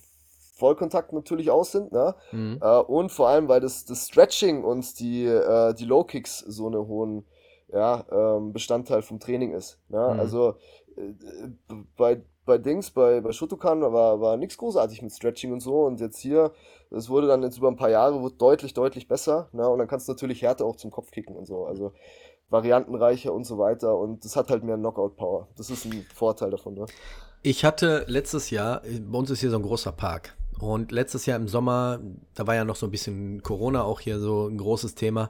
Vollkontakt 0.54 1.12
natürlich 1.12 1.50
aus 1.50 1.72
sind, 1.72 1.92
ne? 1.92 2.14
Mhm. 2.32 2.58
Äh, 2.60 2.78
und 2.78 3.10
vor 3.10 3.28
allem, 3.28 3.48
weil 3.48 3.60
das, 3.60 3.84
das 3.84 4.06
Stretching 4.06 4.64
und 4.64 4.98
die, 5.00 5.26
äh, 5.26 5.74
die 5.74 5.84
Low 5.84 6.04
Kicks 6.04 6.38
so 6.38 6.66
eine 6.66 6.86
hohen 6.86 7.24
ja, 7.72 8.04
ähm, 8.10 8.52
Bestandteil 8.52 9.02
vom 9.02 9.18
Training 9.18 9.52
ist. 9.52 9.78
Ne? 9.88 9.98
Mhm. 9.98 10.20
Also 10.20 10.54
äh, 10.96 11.12
bei, 11.96 12.22
bei 12.44 12.58
Dings, 12.58 12.90
bei, 12.90 13.20
bei 13.20 13.32
Shotokan 13.32 13.80
war, 13.80 14.20
war 14.20 14.36
nichts 14.36 14.56
großartig 14.56 15.02
mit 15.02 15.12
Stretching 15.12 15.52
und 15.52 15.60
so. 15.60 15.84
Und 15.84 16.00
jetzt 16.00 16.18
hier, 16.18 16.52
das 16.90 17.08
wurde 17.08 17.26
dann 17.26 17.42
jetzt 17.42 17.58
über 17.58 17.68
ein 17.68 17.76
paar 17.76 17.90
Jahre 17.90 18.22
wird 18.22 18.40
deutlich, 18.40 18.74
deutlich 18.74 19.08
besser. 19.08 19.48
Ne? 19.52 19.68
Und 19.68 19.78
dann 19.78 19.88
kannst 19.88 20.08
du 20.08 20.12
natürlich 20.12 20.42
Härte 20.42 20.64
auch 20.64 20.76
zum 20.76 20.90
Kopf 20.90 21.10
kicken 21.10 21.34
und 21.36 21.46
so. 21.46 21.64
Also 21.64 21.92
variantenreicher 22.48 23.32
und 23.32 23.44
so 23.44 23.58
weiter. 23.58 23.96
Und 23.98 24.24
das 24.24 24.36
hat 24.36 24.50
halt 24.50 24.62
mehr 24.62 24.76
Knockout-Power. 24.76 25.48
Das 25.56 25.70
ist 25.70 25.84
ein 25.86 26.06
Vorteil 26.14 26.50
davon. 26.50 26.74
Ne? 26.74 26.86
Ich 27.42 27.64
hatte 27.64 28.04
letztes 28.06 28.50
Jahr, 28.50 28.82
bei 28.82 29.18
uns 29.18 29.30
ist 29.30 29.40
hier 29.40 29.50
so 29.50 29.56
ein 29.56 29.62
großer 29.62 29.92
Park. 29.92 30.36
Und 30.58 30.92
letztes 30.92 31.26
Jahr 31.26 31.38
im 31.38 31.48
Sommer, 31.48 32.00
da 32.34 32.46
war 32.46 32.54
ja 32.54 32.64
noch 32.64 32.76
so 32.76 32.86
ein 32.86 32.90
bisschen 32.90 33.42
Corona 33.42 33.82
auch 33.82 34.00
hier 34.00 34.18
so 34.20 34.48
ein 34.48 34.56
großes 34.56 34.94
Thema. 34.94 35.28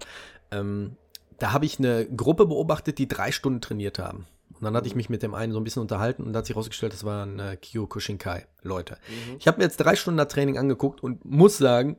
Ähm, 0.50 0.96
da 1.38 1.52
habe 1.52 1.66
ich 1.66 1.78
eine 1.78 2.06
Gruppe 2.06 2.46
beobachtet, 2.46 2.98
die 2.98 3.08
drei 3.08 3.32
Stunden 3.32 3.60
trainiert 3.60 3.98
haben. 3.98 4.26
Und 4.54 4.62
dann 4.62 4.76
hatte 4.76 4.87
ich 4.87 4.94
mich 4.94 5.10
mit 5.10 5.22
dem 5.22 5.34
einen 5.34 5.52
so 5.52 5.58
ein 5.58 5.64
bisschen 5.64 5.82
unterhalten 5.82 6.22
und 6.22 6.32
da 6.32 6.38
hat 6.38 6.46
sich 6.46 6.54
herausgestellt, 6.54 6.92
das 6.92 7.04
waren 7.04 7.40
äh, 7.40 7.56
Kyokushinkai 7.56 8.46
Leute. 8.62 8.98
Mhm. 9.08 9.37
Ich 9.38 9.48
habe 9.48 9.58
mir 9.58 9.64
jetzt 9.64 9.78
drei 9.78 9.96
Stunden 9.96 10.18
das 10.18 10.28
Training 10.28 10.58
angeguckt 10.58 11.02
und 11.02 11.24
muss 11.24 11.58
sagen, 11.58 11.96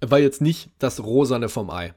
war 0.00 0.18
jetzt 0.18 0.40
nicht 0.40 0.70
das 0.78 1.02
Rosane 1.02 1.48
vom 1.48 1.70
Ei. 1.70 1.94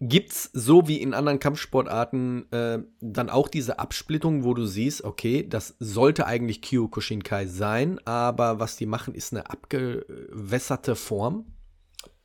Gibt's 0.00 0.50
so 0.52 0.86
wie 0.86 1.02
in 1.02 1.12
anderen 1.12 1.40
Kampfsportarten 1.40 2.52
äh, 2.52 2.78
dann 3.00 3.30
auch 3.30 3.48
diese 3.48 3.80
Absplittung, 3.80 4.44
wo 4.44 4.54
du 4.54 4.64
siehst, 4.64 5.02
okay, 5.02 5.46
das 5.48 5.74
sollte 5.80 6.26
eigentlich 6.26 6.62
Kyokushinkai 6.62 7.46
sein, 7.46 7.98
aber 8.04 8.60
was 8.60 8.76
die 8.76 8.86
machen, 8.86 9.14
ist 9.14 9.32
eine 9.32 9.50
abgewässerte 9.50 10.94
Form? 10.94 11.46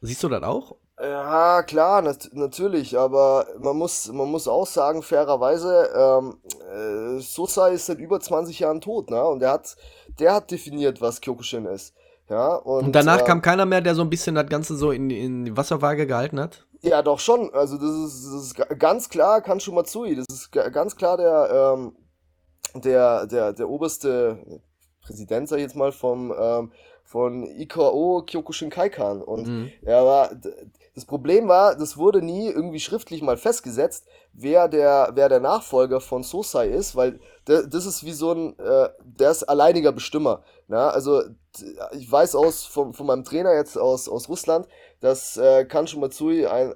Siehst 0.02 0.22
du 0.22 0.30
das 0.30 0.44
auch? 0.44 0.76
Ja, 1.02 1.64
klar, 1.64 2.04
nat 2.04 2.30
natürlich, 2.34 2.98
aber 2.98 3.48
man 3.60 3.76
muss, 3.76 4.08
man 4.12 4.30
muss 4.30 4.48
auch 4.48 4.68
sagen, 4.68 5.02
fairerweise, 5.02 5.90
ähm, 5.96 6.38
äh, 6.72 7.20
Sosa 7.20 7.70
ist 7.70 7.88
seit 7.88 7.98
über 7.98 8.20
20 8.20 8.60
Jahren 8.60 8.80
tot, 8.82 9.10
ne? 9.10 9.24
Und 9.24 9.40
der 9.40 9.52
hat, 9.52 9.76
der 10.20 10.36
hat 10.36 10.52
definiert, 10.52 11.02
was 11.02 11.20
Kyokushin 11.20 11.66
ist. 11.66 11.96
Ja, 12.30 12.56
und, 12.56 12.86
und 12.86 12.92
danach 12.94 13.22
äh, 13.22 13.24
kam 13.26 13.42
keiner 13.42 13.66
mehr, 13.66 13.82
der 13.82 13.96
so 13.96 14.04
ein 14.04 14.10
bisschen 14.10 14.36
das 14.36 14.46
Ganze 14.46 14.76
so 14.76 14.92
in, 14.92 15.10
in 15.10 15.46
die 15.46 15.58
Wasserwaage 15.58 16.06
gehalten 16.06 16.40
hat? 16.40 16.68
Ja, 16.84 17.02
doch 17.02 17.20
schon. 17.20 17.54
Also 17.54 17.78
das 17.78 17.92
ist, 17.92 18.26
das 18.26 18.44
ist 18.44 18.80
ganz 18.80 19.10
klar 19.10 19.42
Kanshu 19.42 19.72
Matsui. 19.72 20.16
Das 20.16 20.26
ist 20.30 20.52
ganz 20.52 20.96
klar 20.96 21.18
der, 21.18 21.76
ähm, 21.76 21.96
der, 22.76 23.26
der, 23.26 23.54
der 23.54 23.70
oberste 23.70 24.62
Präsident, 25.02 25.48
sag 25.48 25.58
ich 25.58 25.64
jetzt 25.64 25.76
mal, 25.76 25.94
vom, 25.94 26.34
ähm, 26.38 26.72
von 27.04 27.44
IKO 27.44 28.24
Kyokushin 28.26 28.70
Kaikan. 28.70 29.22
Und 29.22 29.48
mhm. 29.48 29.72
er 29.82 30.06
war, 30.06 30.32
das 30.96 31.06
Problem 31.06 31.48
war, 31.48 31.76
das 31.76 31.98
wurde 31.98 32.22
nie 32.22 32.50
irgendwie 32.50 32.80
schriftlich 32.80 33.22
mal 33.22 33.38
festgesetzt, 33.38 34.06
wer 34.34 34.68
der, 34.68 35.12
wer 35.14 35.30
der 35.30 35.40
Nachfolger 35.40 36.02
von 36.02 36.24
Sosai 36.24 36.68
ist, 36.68 36.96
weil 36.96 37.20
das 37.46 37.86
ist 37.86 38.04
wie 38.04 38.14
so 38.14 38.32
ein, 38.32 38.60
äh, 38.60 38.90
der 39.04 39.32
ist 39.32 39.44
alleiniger 39.44 39.92
Bestimmer. 39.92 40.44
Na? 40.68 40.90
Also 40.90 41.24
ich 41.92 42.12
weiß 42.12 42.36
aus 42.36 42.66
von, 42.66 42.94
von 42.94 43.06
meinem 43.06 43.24
Trainer 43.24 43.54
jetzt 43.54 43.78
aus, 43.78 44.10
aus 44.10 44.30
Russland, 44.30 44.68
dass 45.04 45.36
äh, 45.36 45.66
Kanshu 45.66 46.00
Matsui 46.00 46.46
ein, 46.48 46.74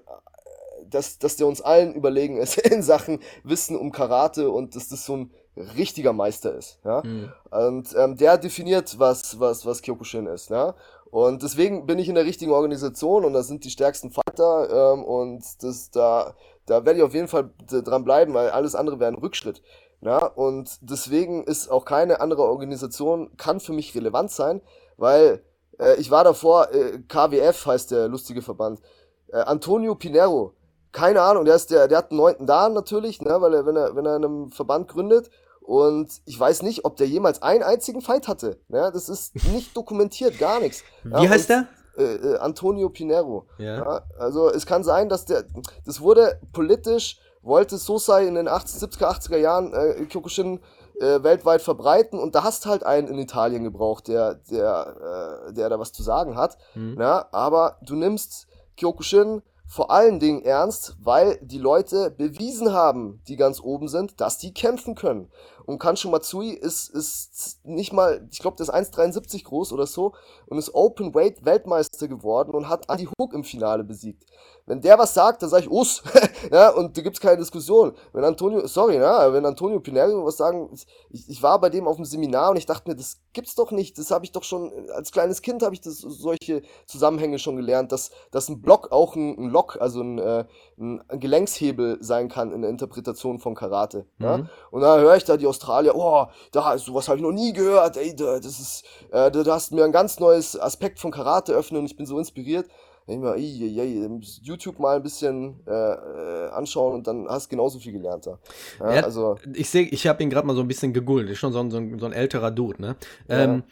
dass, 0.90 1.18
dass 1.18 1.38
der 1.38 1.48
uns 1.48 1.62
allen 1.62 1.94
überlegen 1.94 2.38
ist 2.38 2.58
in 2.72 2.84
Sachen 2.84 3.20
Wissen 3.44 3.78
um 3.78 3.92
Karate 3.92 4.50
und 4.50 4.76
dass 4.76 4.90
das 4.90 5.06
so 5.06 5.16
ein 5.16 5.32
richtiger 5.78 6.12
Meister 6.12 6.54
ist. 6.54 6.78
Ja? 6.84 7.02
Mhm. 7.04 7.32
Und 7.50 7.96
ähm, 7.98 8.18
der 8.18 8.38
definiert, 8.38 9.00
was, 9.00 9.40
was, 9.40 9.66
was 9.66 9.82
Kyokushin 9.82 10.28
ist. 10.28 10.50
Ja? 10.50 10.76
Und 11.10 11.42
deswegen 11.42 11.86
bin 11.86 12.00
ich 12.00 12.10
in 12.10 12.16
der 12.16 12.26
richtigen 12.26 12.52
Organisation 12.52 13.24
und 13.24 13.32
da 13.32 13.44
sind 13.44 13.64
die 13.64 13.70
stärksten 13.70 14.12
Fighter 14.12 14.94
ähm, 14.94 15.06
und 15.06 15.64
das, 15.64 15.90
da, 15.92 16.36
da 16.66 16.86
werde 16.86 17.00
ich 17.00 17.06
auf 17.06 17.14
jeden 17.14 17.30
Fall 17.30 17.50
dran 17.66 18.04
bleiben, 18.04 18.34
weil 18.34 18.50
alles 18.50 18.76
andere 18.76 19.00
wäre 19.00 19.10
ein 19.10 19.18
Rückschritt. 19.18 19.64
Ja? 20.02 20.26
Und 20.26 20.80
deswegen 20.82 21.46
ist 21.46 21.70
auch 21.70 21.86
keine 21.86 22.20
andere 22.20 22.44
Organisation, 22.44 23.32
kann 23.38 23.62
für 23.62 23.74
mich 23.74 23.96
relevant 23.96 24.32
sein, 24.32 24.62
weil 24.98 25.42
äh, 25.80 25.96
ich 25.96 26.12
war 26.12 26.24
davor, 26.24 26.72
äh, 26.74 27.00
KWF 27.08 27.66
heißt 27.66 27.92
der 27.92 28.08
lustige 28.08 28.42
Verband, 28.42 28.80
äh, 29.28 29.38
Antonio 29.38 29.96
Pinero, 29.96 30.54
keine 30.92 31.22
Ahnung, 31.22 31.46
der 31.46 31.56
ist 31.56 31.70
der, 31.70 31.88
der 31.88 32.00
hat 32.00 32.12
einen 32.12 32.20
neunten 32.20 32.48
Dan 32.48 32.74
natürlich, 32.74 33.22
ne, 33.22 33.40
weil 33.40 33.54
er, 33.54 33.66
wenn 33.66 33.76
er, 33.76 33.96
wenn 33.96 34.06
er 34.06 34.16
einen 34.16 34.52
Verband 34.52 34.88
gründet 34.88 35.30
und 35.62 36.10
ich 36.26 36.40
weiß 36.40 36.64
nicht, 36.64 36.86
ob 36.86 36.96
der 36.96 37.08
jemals 37.08 37.42
einen 37.42 37.62
einzigen 37.62 38.02
Fight 38.02 38.28
hatte. 38.28 38.58
Ja, 38.70 38.90
das 38.90 39.10
ist 39.10 39.36
nicht 39.52 39.76
dokumentiert, 39.76 40.40
gar 40.40 40.60
nichts. 40.60 40.84
Ja, 41.04 41.22
Wie 41.22 41.30
heißt 41.30 41.50
der? 41.50 41.68
Äh, 41.98 42.04
äh, 42.04 42.38
Antonio 42.38 42.90
Pinero. 42.90 43.48
Ja. 43.58 43.78
ja. 43.78 44.02
Also 44.18 44.50
es 44.50 44.66
kann 44.66 44.84
sein, 44.84 45.10
dass 45.10 45.26
der, 45.26 45.44
das 45.86 46.00
wurde 46.00 46.40
politisch, 46.54 47.20
wollte 47.42 47.78
Sosai 47.78 48.28
in 48.28 48.36
den 48.36 48.48
80, 48.48 48.90
70er, 48.90 49.06
80er 49.06 49.38
Jahren 49.38 49.74
äh, 49.74 50.06
Kyokushin 50.06 50.60
äh, 51.00 51.24
weltweit 51.24 51.62
verbreiten 51.62 52.20
und 52.20 52.36
da 52.36 52.44
hast 52.44 52.66
halt 52.66 52.84
einen 52.84 53.08
in 53.08 53.20
Italien 53.20 53.64
gebraucht, 53.64 54.08
der, 54.08 54.36
der, 54.50 55.48
äh, 55.50 55.54
der 55.54 55.70
da 55.70 55.80
was 55.80 55.94
zu 55.94 56.04
sagen 56.04 56.36
hat. 56.36 56.58
Mhm. 56.76 56.98
Ja, 57.00 57.28
aber 57.32 57.78
du 57.84 57.96
nimmst 57.96 58.48
Kyokushin 58.78 59.42
vor 59.68 59.92
allen 59.92 60.20
Dingen 60.20 60.42
ernst, 60.44 60.96
weil 61.02 61.40
die 61.42 61.58
Leute 61.58 62.10
bewiesen 62.10 62.72
haben, 62.72 63.22
die 63.28 63.36
ganz 63.36 63.60
oben 63.60 63.90
sind, 63.90 64.22
dass 64.22 64.38
die 64.38 64.54
kämpfen 64.54 64.96
können. 64.96 65.30
Und 65.68 65.80
Kanshu 65.80 66.10
Matsui 66.10 66.52
ist, 66.52 66.90
ist 66.90 67.60
nicht 67.66 67.92
mal, 67.92 68.26
ich 68.32 68.40
glaube, 68.40 68.56
der 68.56 68.64
ist 68.64 68.74
1,73 68.74 69.44
groß 69.44 69.74
oder 69.74 69.86
so 69.86 70.14
und 70.46 70.58
ist 70.58 70.74
Open 70.74 71.14
Weight 71.14 71.44
Weltmeister 71.44 72.08
geworden 72.08 72.56
und 72.56 72.70
hat 72.70 72.90
Andy 72.90 73.10
Hook 73.20 73.34
im 73.34 73.44
Finale 73.44 73.84
besiegt. 73.84 74.24
Wenn 74.68 74.82
der 74.82 75.00
was 75.00 75.14
sagt, 75.14 75.42
dann 75.42 75.50
sage 75.50 75.64
ich 75.64 75.72
Us. 75.72 76.04
ja, 76.52 76.70
und 76.72 76.98
da 76.98 77.02
gibt's 77.02 77.22
keine 77.22 77.38
Diskussion. 77.38 77.94
Wenn 78.12 78.26
Antonio, 78.26 78.68
sorry, 78.68 78.96
ja, 78.96 79.32
wenn 79.32 79.46
Antonio 79.46 79.80
Pinero 79.80 80.26
was 80.26 80.36
sagen, 80.36 80.70
ich, 81.10 81.30
ich 81.30 81.42
war 81.42 81.60
bei 81.62 81.70
dem 81.70 81.88
auf 81.88 81.96
dem 81.96 82.04
Seminar 82.04 82.52
und 82.52 82.58
ich 82.58 82.66
dachte 82.66 82.90
mir, 82.90 82.96
das 82.96 83.22
gibt's 83.32 83.56
doch 83.56 83.72
nicht. 83.72 83.98
Das 83.98 84.12
habe 84.12 84.26
ich 84.26 84.34
doch 84.34 84.44
schon, 84.44 84.90
als 84.94 85.14
kleines 85.14 85.42
Kind 85.42 85.64
habe 85.64 85.74
ich 85.74 85.80
das, 85.80 86.00
solche 86.00 86.64
Zusammenhänge 86.86 87.40
schon 87.40 87.56
gelernt, 87.56 87.94
dass, 87.94 88.12
dass 88.32 88.50
ein 88.50 88.62
Block 88.62 88.92
auch 88.92 89.16
ein, 89.16 89.38
ein 89.38 89.50
Lock, 89.50 89.78
also 89.80 90.02
ein, 90.02 90.20
äh, 90.20 90.44
ein 90.78 91.02
Gelenkshebel 91.12 92.00
sein 92.02 92.28
kann 92.28 92.52
in 92.52 92.62
der 92.62 92.70
Interpretation 92.70 93.40
von 93.40 93.56
Karate. 93.56 94.06
Mhm. 94.18 94.26
Ja? 94.26 94.50
Und 94.72 94.82
da 94.82 94.98
höre 94.98 95.16
ich 95.16 95.24
da 95.24 95.38
die 95.38 95.48
Australier, 95.58 95.96
oh, 95.96 96.28
da, 96.52 96.78
sowas 96.78 97.08
habe 97.08 97.18
ich 97.18 97.24
noch 97.24 97.32
nie 97.32 97.54
gehört, 97.54 97.98
ey, 97.98 98.16
das 98.16 98.46
ist, 98.46 98.84
äh, 99.12 99.32
da, 99.32 99.44
da 99.44 99.54
hast 99.56 99.72
mir 99.72 99.84
ein 99.84 99.92
ganz 99.92 100.20
neues 100.20 100.60
Aspekt 100.60 101.00
von 101.00 101.12
Karate 101.12 101.54
öffnen 101.54 101.82
und 101.82 101.86
ich 101.88 101.98
bin 101.98 102.06
so 102.06 102.18
inspiriert 102.20 102.68
denke 103.08 103.26
mal, 103.26 103.38
ey, 103.38 103.80
ey, 103.80 104.22
YouTube 104.42 104.80
mal 104.80 104.98
ein 104.98 105.04
bisschen 105.04 105.56
äh, 105.66 105.72
äh, 105.72 106.50
anschauen 106.50 106.96
und 106.96 107.08
dann 107.08 107.28
hast 107.28 107.46
du 107.46 107.50
genauso 107.52 107.80
viel 107.80 107.94
gelernt. 107.94 108.26
Ja, 108.26 108.94
ja 108.94 109.04
also 109.04 109.38
ich 109.54 109.70
sehe, 109.70 109.84
ich 109.84 110.08
habe 110.08 110.22
ihn 110.24 110.30
gerade 110.30 110.46
mal 110.46 110.56
so 110.56 110.62
ein 110.62 110.68
bisschen 110.68 110.94
gegoogelt. 110.94 111.30
Ist 111.30 111.40
schon 111.40 111.54
so 111.54 111.60
ein, 111.60 111.72
so 111.72 111.78
ein, 111.78 112.00
so 112.00 112.06
ein 112.06 112.14
älterer 112.14 112.52
Dude, 112.52 112.82
ne? 112.82 112.96
Ja. 113.30 113.44
Ähm, 113.44 113.64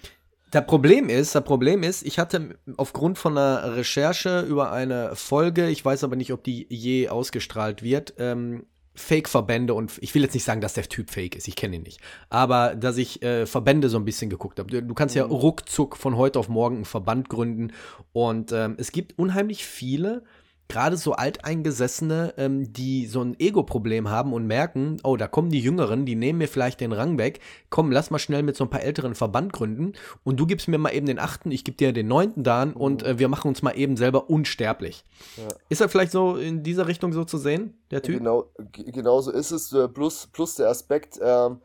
der 0.54 0.62
Problem 0.62 1.10
ist, 1.10 1.36
das 1.36 1.43
Problem 1.43 1.84
ist, 1.84 2.04
ich 2.04 2.17
hatte 2.17 2.58
aufgrund 2.78 3.17
von 3.17 3.38
einer 3.38 3.76
Recherche 3.76 4.39
über 4.41 4.71
eine 4.71 5.13
Folge, 5.15 5.67
ich 5.67 5.84
weiß 5.84 6.06
aber 6.06 6.15
nicht, 6.15 6.32
ob 6.32 6.43
die 6.45 6.65
je 6.69 7.10
ausgestrahlt 7.10 7.84
wird, 7.84 8.13
ähm, 8.19 8.65
Fake-Verbände 8.95 9.73
und 9.73 9.91
ich 9.99 10.15
will 10.15 10.23
jetzt 10.23 10.34
nicht 10.34 10.43
sagen, 10.43 10.62
dass 10.62 10.73
der 10.73 10.88
Typ 10.88 11.10
fake 11.10 11.36
ist, 11.36 11.47
ich 11.47 11.55
kenne 11.55 11.75
ihn 11.77 11.84
nicht, 11.84 11.99
aber 12.29 12.75
dass 12.75 12.97
ich 12.97 13.21
äh, 13.21 13.45
Verbände 13.45 13.89
so 13.89 13.97
ein 13.97 14.05
bisschen 14.05 14.29
geguckt 14.29 14.60
habe. 14.60 14.81
Du 14.81 14.93
kannst 14.93 15.15
ja 15.15 15.25
mhm. 15.25 15.31
ruckzuck 15.31 15.97
von 15.97 16.17
heute 16.17 16.39
auf 16.39 16.49
morgen 16.49 16.77
einen 16.77 16.86
Verband 16.86 17.29
gründen 17.29 17.71
und 18.13 18.51
ähm, 18.51 18.75
es 18.77 18.91
gibt 18.91 19.17
unheimlich 19.19 19.65
viele 19.65 20.23
gerade 20.67 20.97
so 20.97 21.13
Alteingesessene, 21.13 22.34
ähm, 22.38 22.73
die 22.73 23.06
so 23.06 23.21
ein 23.21 23.39
Ego-Problem 23.39 24.10
haben 24.10 24.34
und 24.34 24.47
merken, 24.47 24.97
oh, 25.04 25.15
da 25.15 25.28
kommen 25.28 25.49
die 25.49 25.60
Jüngeren, 25.60 26.06
die 26.06 26.15
nehmen 26.15 26.39
mir 26.39 26.47
vielleicht 26.47 26.82
den 26.82 26.91
Rang 26.91 27.17
weg, 27.17 27.39
komm, 27.69 27.91
lass 27.91 28.10
mal 28.10 28.19
schnell 28.19 28.43
mit 28.43 28.56
so 28.56 28.63
ein 28.63 28.69
paar 28.69 28.82
älteren 28.82 29.15
Verband 29.15 29.54
gründen 29.54 29.93
und 30.23 30.39
du 30.39 30.45
gibst 30.45 30.67
mir 30.67 30.78
mal 30.78 30.91
eben 30.91 31.06
den 31.06 31.19
achten, 31.19 31.51
ich 31.51 31.63
gebe 31.63 31.78
dir 31.78 31.93
den 31.93 32.08
neunten 32.08 32.43
Dan 32.43 32.69
mhm. 32.69 32.78
und 32.78 33.04
äh, 33.04 33.19
wir 33.19 33.28
machen 33.28 33.47
uns 33.49 33.62
mal 33.62 33.78
eben 33.78 33.95
selber 33.95 34.30
unsterblich. 34.30 35.04
Ja. 35.38 35.47
Ist 35.69 35.82
er 35.82 35.89
vielleicht 35.89 36.12
so 36.12 36.36
in 36.36 36.63
dieser 36.63 36.88
Richtung 36.88 37.13
so 37.13 37.25
zu 37.25 37.38
sehen, 37.38 37.78
der 37.91 38.01
Typ? 38.01 38.17
Genau, 38.17 38.45
genau 38.71 39.21
so 39.21 39.32
ist 39.32 39.51
es, 39.51 39.71
äh, 39.71 39.88
plus, 39.88 40.28
plus 40.28 40.56
der 40.56 40.69
Aspekt, 40.69 41.19
ähm, 41.21 41.62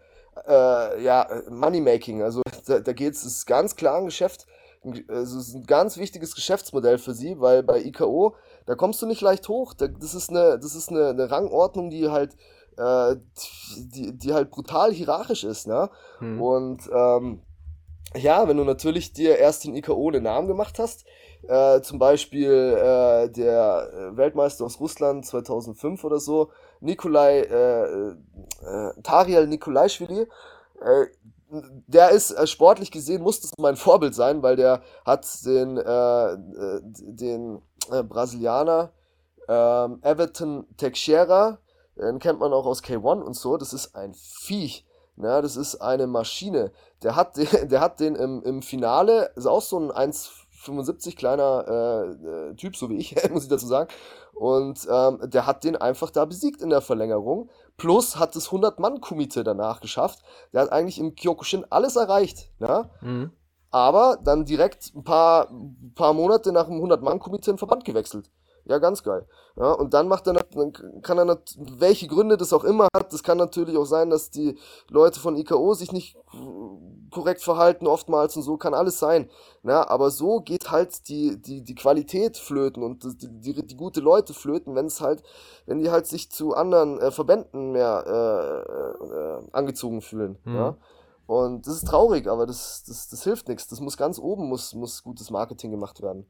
äh, 0.46 1.02
ja, 1.02 1.26
Moneymaking, 1.48 2.22
also 2.22 2.42
da, 2.66 2.80
da 2.80 2.92
geht 2.92 3.14
es, 3.14 3.46
ganz 3.46 3.76
klar 3.76 3.98
ein 3.98 4.04
Geschäft, 4.04 4.46
also 5.08 5.38
es 5.38 5.48
ist 5.48 5.54
ein 5.54 5.66
ganz 5.66 5.98
wichtiges 5.98 6.34
Geschäftsmodell 6.34 6.98
für 6.98 7.12
sie, 7.12 7.38
weil 7.38 7.62
bei 7.62 7.82
IKO 7.82 8.34
da 8.70 8.76
kommst 8.76 9.02
du 9.02 9.06
nicht 9.06 9.20
leicht 9.20 9.48
hoch. 9.48 9.74
das 9.74 10.14
ist 10.14 10.30
eine, 10.30 10.56
das 10.56 10.76
ist 10.76 10.90
eine, 10.90 11.08
eine 11.08 11.28
Rangordnung, 11.28 11.90
die 11.90 12.08
halt, 12.08 12.36
äh, 12.76 13.16
die, 13.76 14.16
die 14.16 14.32
halt 14.32 14.52
brutal 14.52 14.92
hierarchisch 14.92 15.42
ist, 15.42 15.66
ne? 15.66 15.90
Hm. 16.20 16.40
Und 16.40 16.88
ähm, 16.94 17.42
ja, 18.14 18.46
wenn 18.46 18.58
du 18.58 18.62
natürlich 18.62 19.12
dir 19.12 19.38
erst 19.38 19.64
in 19.64 19.74
IKO 19.74 20.08
einen 20.08 20.22
Namen 20.22 20.46
gemacht 20.46 20.78
hast, 20.78 21.04
äh, 21.48 21.80
zum 21.80 21.98
Beispiel 21.98 22.48
äh, 22.48 23.28
der 23.28 24.12
Weltmeister 24.12 24.64
aus 24.64 24.78
Russland 24.78 25.26
2005 25.26 26.04
oder 26.04 26.20
so, 26.20 26.52
Nikolai, 26.78 27.40
äh, 27.40 28.10
äh, 28.10 29.02
Tariel 29.02 29.48
Nikolaischwili, 29.48 30.28
äh, 30.80 31.06
der 31.88 32.10
ist 32.10 32.30
äh, 32.30 32.46
sportlich 32.46 32.92
gesehen, 32.92 33.22
muss 33.22 33.40
das 33.40 33.50
mein 33.58 33.74
Vorbild 33.74 34.14
sein, 34.14 34.44
weil 34.44 34.54
der 34.54 34.82
hat 35.04 35.26
den, 35.44 35.76
äh, 35.76 36.32
äh 36.34 36.80
den 36.84 37.62
äh, 37.90 38.02
Brasilianer 38.02 38.92
ähm, 39.50 39.98
Everton 40.02 40.66
Teixeira, 40.76 41.58
den 41.96 42.20
kennt 42.20 42.38
man 42.38 42.52
auch 42.52 42.66
aus 42.66 42.82
K1 42.82 43.20
und 43.20 43.34
so, 43.34 43.56
das 43.56 43.72
ist 43.72 43.94
ein 43.96 44.14
Viech. 44.14 44.86
Ja, 45.16 45.42
das 45.42 45.56
ist 45.56 45.76
eine 45.76 46.06
Maschine. 46.06 46.72
Der 47.02 47.14
hat 47.14 47.36
den, 47.36 47.48
der 47.68 47.80
hat 47.80 48.00
den 48.00 48.14
im, 48.14 48.42
im 48.42 48.62
Finale, 48.62 49.32
ist 49.34 49.46
auch 49.46 49.60
so 49.60 49.78
ein 49.78 49.90
1,75 49.90 51.16
kleiner 51.16 51.64
äh, 51.68 52.50
äh, 52.50 52.54
Typ, 52.54 52.76
so 52.76 52.88
wie 52.88 52.96
ich, 52.96 53.16
muss 53.30 53.42
ich 53.42 53.50
dazu 53.50 53.66
sagen. 53.66 53.90
Und 54.34 54.86
ähm, 54.90 55.18
der 55.24 55.46
hat 55.46 55.64
den 55.64 55.76
einfach 55.76 56.10
da 56.10 56.24
besiegt 56.24 56.62
in 56.62 56.70
der 56.70 56.80
Verlängerung. 56.80 57.50
Plus 57.76 58.16
hat 58.18 58.36
das 58.36 58.50
100-Mann-Kumite 58.50 59.44
danach 59.44 59.80
geschafft. 59.80 60.20
Der 60.52 60.62
hat 60.62 60.72
eigentlich 60.72 60.98
im 60.98 61.14
Kyokushin 61.14 61.66
alles 61.68 61.96
erreicht. 61.96 62.50
Ja? 62.60 62.88
Mhm 63.02 63.32
aber 63.70 64.18
dann 64.22 64.44
direkt 64.44 64.92
ein 64.94 65.04
paar, 65.04 65.50
ein 65.50 65.92
paar 65.94 66.12
Monate 66.12 66.52
nach 66.52 66.66
dem 66.66 66.82
100-Mann-Komitee 66.82 67.52
in 67.52 67.58
Verband 67.58 67.84
gewechselt. 67.84 68.30
Ja, 68.64 68.78
ganz 68.78 69.02
geil. 69.02 69.26
Ja, 69.56 69.72
und 69.72 69.94
dann 69.94 70.06
macht 70.06 70.26
er, 70.26 70.34
dann 70.34 70.72
kann 71.02 71.18
er, 71.18 71.38
welche 71.56 72.06
Gründe 72.06 72.36
das 72.36 72.52
auch 72.52 72.64
immer 72.64 72.88
hat, 72.94 73.12
das 73.12 73.22
kann 73.22 73.38
natürlich 73.38 73.76
auch 73.76 73.84
sein, 73.84 74.10
dass 74.10 74.30
die 74.30 74.56
Leute 74.88 75.18
von 75.18 75.36
IKO 75.36 75.74
sich 75.74 75.92
nicht 75.92 76.16
korrekt 77.10 77.42
verhalten 77.42 77.86
oftmals 77.86 78.36
und 78.36 78.42
so, 78.42 78.56
kann 78.56 78.74
alles 78.74 78.98
sein. 78.98 79.28
Ja, 79.64 79.88
aber 79.88 80.10
so 80.10 80.40
geht 80.40 80.70
halt 80.70 81.08
die, 81.08 81.40
die, 81.40 81.62
die 81.62 81.74
Qualität 81.74 82.36
flöten 82.36 82.82
und 82.82 83.02
die, 83.22 83.28
die, 83.54 83.66
die 83.66 83.76
gute 83.76 84.00
Leute 84.00 84.34
flöten, 84.34 84.74
wenn 84.74 84.86
es 84.86 85.00
halt, 85.00 85.22
wenn 85.66 85.80
die 85.80 85.90
halt 85.90 86.06
sich 86.06 86.30
zu 86.30 86.54
anderen 86.54 87.00
äh, 87.00 87.10
Verbänden 87.10 87.72
mehr 87.72 88.04
äh, 88.06 89.04
äh, 89.04 89.48
angezogen 89.52 90.00
fühlen. 90.00 90.38
Mhm. 90.44 90.54
Ja. 90.54 90.76
Und 91.30 91.64
das 91.64 91.76
ist 91.76 91.86
traurig, 91.86 92.26
aber 92.26 92.44
das, 92.44 92.82
das, 92.82 93.08
das 93.08 93.22
hilft 93.22 93.46
nichts. 93.46 93.68
Das 93.68 93.78
muss 93.78 93.96
ganz 93.96 94.18
oben, 94.18 94.48
muss, 94.48 94.74
muss 94.74 95.04
gutes 95.04 95.30
Marketing 95.30 95.70
gemacht 95.70 96.02
werden. 96.02 96.26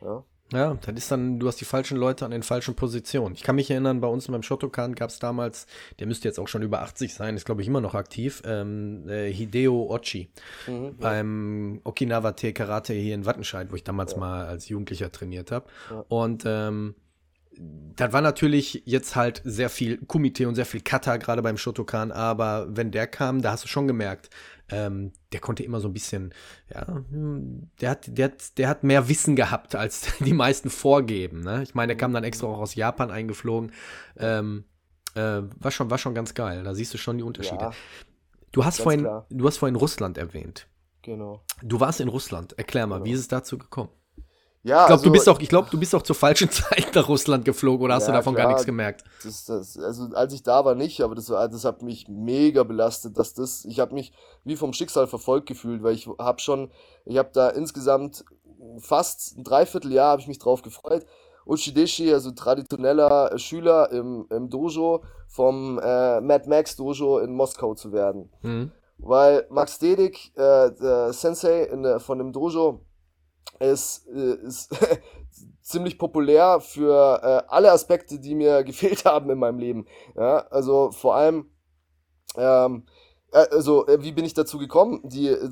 Ja. 0.00 0.24
Ja, 0.50 0.72
das 0.72 0.94
ist 0.94 1.10
dann, 1.10 1.38
du 1.38 1.46
hast 1.46 1.60
die 1.60 1.66
falschen 1.66 1.98
Leute 1.98 2.24
an 2.24 2.30
den 2.30 2.42
falschen 2.42 2.74
Positionen. 2.74 3.34
Ich 3.34 3.42
kann 3.42 3.56
mich 3.56 3.70
erinnern, 3.70 4.00
bei 4.00 4.08
uns 4.08 4.26
beim 4.26 4.42
Shotokan 4.42 4.94
gab 4.94 5.10
es 5.10 5.18
damals, 5.18 5.66
der 5.98 6.06
müsste 6.06 6.26
jetzt 6.26 6.38
auch 6.38 6.48
schon 6.48 6.62
über 6.62 6.80
80 6.80 7.12
sein, 7.12 7.36
ist 7.36 7.44
glaube 7.44 7.60
ich 7.60 7.68
immer 7.68 7.82
noch 7.82 7.94
aktiv, 7.94 8.40
ähm, 8.46 9.06
äh, 9.06 9.30
Hideo 9.30 9.94
Ochi 9.94 10.30
mhm, 10.66 10.96
beim 10.96 11.74
ja. 11.74 11.80
Okinawa 11.84 12.32
Te 12.32 12.54
Karate 12.54 12.94
hier 12.94 13.14
in 13.14 13.26
Wattenscheid, 13.26 13.70
wo 13.70 13.76
ich 13.76 13.84
damals 13.84 14.12
ja. 14.12 14.18
mal 14.18 14.46
als 14.46 14.70
Jugendlicher 14.70 15.12
trainiert 15.12 15.52
habe. 15.52 15.66
Ja. 15.90 16.04
Und 16.08 16.44
ähm, 16.46 16.94
das 17.60 18.12
war 18.12 18.20
natürlich 18.20 18.82
jetzt 18.84 19.16
halt 19.16 19.42
sehr 19.44 19.68
viel 19.68 19.98
Kumite 19.98 20.46
und 20.46 20.54
sehr 20.54 20.66
viel 20.66 20.80
Kata, 20.80 21.16
gerade 21.16 21.42
beim 21.42 21.56
Shotokan, 21.56 22.12
aber 22.12 22.68
wenn 22.70 22.92
der 22.92 23.08
kam, 23.08 23.42
da 23.42 23.52
hast 23.52 23.64
du 23.64 23.68
schon 23.68 23.88
gemerkt, 23.88 24.30
ähm, 24.70 25.12
der 25.32 25.40
konnte 25.40 25.64
immer 25.64 25.80
so 25.80 25.88
ein 25.88 25.92
bisschen, 25.92 26.32
ja, 26.72 27.02
der 27.80 27.90
hat, 27.90 28.06
der, 28.16 28.26
hat, 28.26 28.58
der 28.58 28.68
hat 28.68 28.84
mehr 28.84 29.08
Wissen 29.08 29.34
gehabt, 29.34 29.74
als 29.74 30.12
die 30.20 30.32
meisten 30.32 30.70
vorgeben. 30.70 31.40
Ne? 31.40 31.62
Ich 31.62 31.74
meine, 31.74 31.88
der 31.88 31.96
kam 31.96 32.12
dann 32.12 32.24
extra 32.24 32.46
auch 32.46 32.58
aus 32.58 32.74
Japan 32.74 33.10
eingeflogen. 33.10 33.72
Ähm, 34.16 34.64
äh, 35.14 35.42
war, 35.58 35.70
schon, 35.70 35.90
war 35.90 35.98
schon 35.98 36.14
ganz 36.14 36.34
geil. 36.34 36.62
Da 36.62 36.74
siehst 36.74 36.94
du 36.94 36.98
schon 36.98 37.18
die 37.18 37.24
Unterschiede. 37.24 37.62
Ja, 37.64 37.72
du, 38.52 38.64
hast 38.64 38.80
vorhin, 38.80 39.08
du 39.30 39.46
hast 39.46 39.56
vorhin 39.56 39.76
Russland 39.76 40.18
erwähnt. 40.18 40.68
Genau. 41.02 41.42
Du 41.62 41.80
warst 41.80 42.00
in 42.00 42.08
Russland. 42.08 42.56
Erklär 42.58 42.86
mal, 42.86 42.96
genau. 42.96 43.06
wie 43.06 43.12
ist 43.12 43.20
es 43.20 43.28
dazu 43.28 43.58
gekommen? 43.58 43.90
Ja, 44.64 44.82
ich 44.82 44.86
glaube, 44.86 44.92
also, 44.92 45.04
du 45.04 45.12
bist 45.12 45.28
auch, 45.28 45.40
ich 45.40 45.48
glaube, 45.48 45.68
du 45.70 45.78
bist 45.78 45.94
auch 45.94 46.02
zur 46.02 46.16
falschen 46.16 46.50
Zeit 46.50 46.94
nach 46.94 47.08
Russland 47.08 47.44
geflogen 47.44 47.84
oder 47.84 47.94
hast 47.94 48.06
ja, 48.06 48.12
du 48.12 48.18
davon 48.18 48.34
klar, 48.34 48.46
gar 48.46 48.52
nichts 48.52 48.66
gemerkt? 48.66 49.04
Das, 49.22 49.44
das, 49.44 49.78
also 49.78 50.08
als 50.14 50.32
ich 50.32 50.42
da 50.42 50.64
war 50.64 50.74
nicht, 50.74 51.00
aber 51.00 51.14
das, 51.14 51.26
das 51.26 51.64
hat 51.64 51.82
mich 51.82 52.08
mega 52.08 52.64
belastet, 52.64 53.18
dass 53.18 53.34
das, 53.34 53.64
ich 53.64 53.80
habe 53.80 53.94
mich 53.94 54.12
wie 54.44 54.56
vom 54.56 54.72
Schicksal 54.72 55.06
verfolgt 55.06 55.46
gefühlt, 55.46 55.82
weil 55.82 55.94
ich 55.94 56.08
habe 56.18 56.40
schon, 56.40 56.70
ich 57.04 57.18
habe 57.18 57.30
da 57.32 57.50
insgesamt 57.50 58.24
fast 58.78 59.38
ein 59.38 59.44
Dreivierteljahr 59.44 60.10
habe 60.12 60.20
ich 60.20 60.28
mich 60.28 60.38
drauf 60.38 60.62
gefreut. 60.62 61.06
Ushideshi, 61.46 62.12
also 62.12 62.30
traditioneller 62.32 63.38
Schüler 63.38 63.90
im, 63.90 64.26
im 64.30 64.50
Dojo 64.50 65.02
vom 65.26 65.78
äh, 65.78 66.20
Mad 66.20 66.48
Max 66.48 66.76
Dojo 66.76 67.18
in 67.20 67.32
Moskau 67.32 67.74
zu 67.74 67.92
werden. 67.92 68.30
Mhm. 68.42 68.70
Weil 68.98 69.46
Max 69.48 69.78
Dedik, 69.78 70.32
äh, 70.36 70.72
der 70.72 71.12
Sensei 71.12 71.62
in 71.62 72.00
von 72.00 72.18
dem 72.18 72.32
Dojo, 72.32 72.84
äh, 73.60 74.46
ist 74.46 74.70
ziemlich 75.62 75.98
populär 75.98 76.60
für 76.60 77.20
äh, 77.22 77.50
alle 77.52 77.72
Aspekte, 77.72 78.18
die 78.18 78.34
mir 78.34 78.62
gefehlt 78.64 79.04
haben 79.04 79.30
in 79.30 79.38
meinem 79.38 79.58
Leben. 79.58 79.86
Ja, 80.16 80.38
also 80.48 80.90
vor 80.92 81.16
allem, 81.16 81.50
ähm, 82.36 82.86
äh, 83.32 83.46
also 83.50 83.86
äh, 83.86 84.02
wie 84.02 84.12
bin 84.12 84.24
ich 84.24 84.34
dazu 84.34 84.58
gekommen? 84.58 85.00
Die 85.04 85.28
äh, 85.28 85.50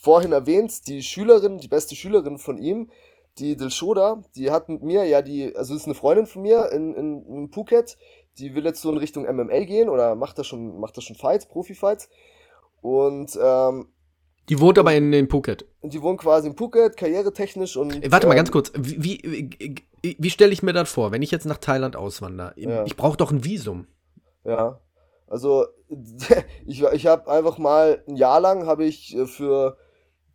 vorhin 0.00 0.32
erwähnt, 0.32 0.86
die 0.88 1.02
Schülerin, 1.02 1.58
die 1.58 1.68
beste 1.68 1.94
Schülerin 1.94 2.38
von 2.38 2.58
ihm, 2.58 2.90
die 3.38 3.56
Dilshoda, 3.56 4.22
die 4.34 4.50
hat 4.50 4.68
mit 4.68 4.82
mir, 4.82 5.04
ja, 5.04 5.22
die, 5.22 5.54
also 5.54 5.74
ist 5.74 5.86
eine 5.86 5.94
Freundin 5.94 6.26
von 6.26 6.42
mir 6.42 6.70
in, 6.72 6.94
in, 6.94 7.26
in 7.26 7.48
Phuket, 7.50 7.96
die 8.38 8.54
will 8.54 8.64
jetzt 8.64 8.82
so 8.82 8.90
in 8.90 8.98
Richtung 8.98 9.24
MMA 9.24 9.64
gehen 9.64 9.88
oder 9.88 10.14
macht 10.14 10.38
da 10.38 10.44
schon, 10.44 10.80
macht 10.80 10.96
da 10.96 11.00
schon 11.00 11.16
Fights, 11.16 11.46
Profi-Fights. 11.46 12.08
Und 12.80 13.38
ähm, 13.40 13.92
die 14.50 14.58
wohnt 14.58 14.78
aber 14.78 14.92
in, 14.94 15.12
in 15.12 15.28
Phuket. 15.28 15.64
Die 15.82 16.02
wohnt 16.02 16.20
quasi 16.20 16.48
in 16.48 16.56
Phuket, 16.56 16.96
karrieretechnisch 16.96 17.76
und. 17.76 18.04
Äh, 18.04 18.10
warte 18.10 18.26
mal 18.26 18.34
ähm, 18.34 18.38
ganz 18.38 18.50
kurz. 18.50 18.72
Wie, 18.76 19.22
wie, 19.22 19.50
wie, 20.02 20.16
wie 20.18 20.30
stelle 20.30 20.52
ich 20.52 20.64
mir 20.64 20.72
das 20.72 20.90
vor, 20.90 21.12
wenn 21.12 21.22
ich 21.22 21.30
jetzt 21.30 21.46
nach 21.46 21.58
Thailand 21.58 21.94
auswandere? 21.94 22.52
Ja. 22.56 22.84
Ich 22.84 22.96
brauche 22.96 23.16
doch 23.16 23.30
ein 23.30 23.44
Visum. 23.44 23.86
Ja. 24.44 24.80
Also, 25.28 25.66
ich, 26.66 26.82
ich 26.82 27.06
habe 27.06 27.30
einfach 27.30 27.58
mal 27.58 28.02
ein 28.08 28.16
Jahr 28.16 28.40
lang 28.40 28.66
habe 28.66 28.84
ich 28.84 29.16
äh, 29.16 29.26
für 29.26 29.76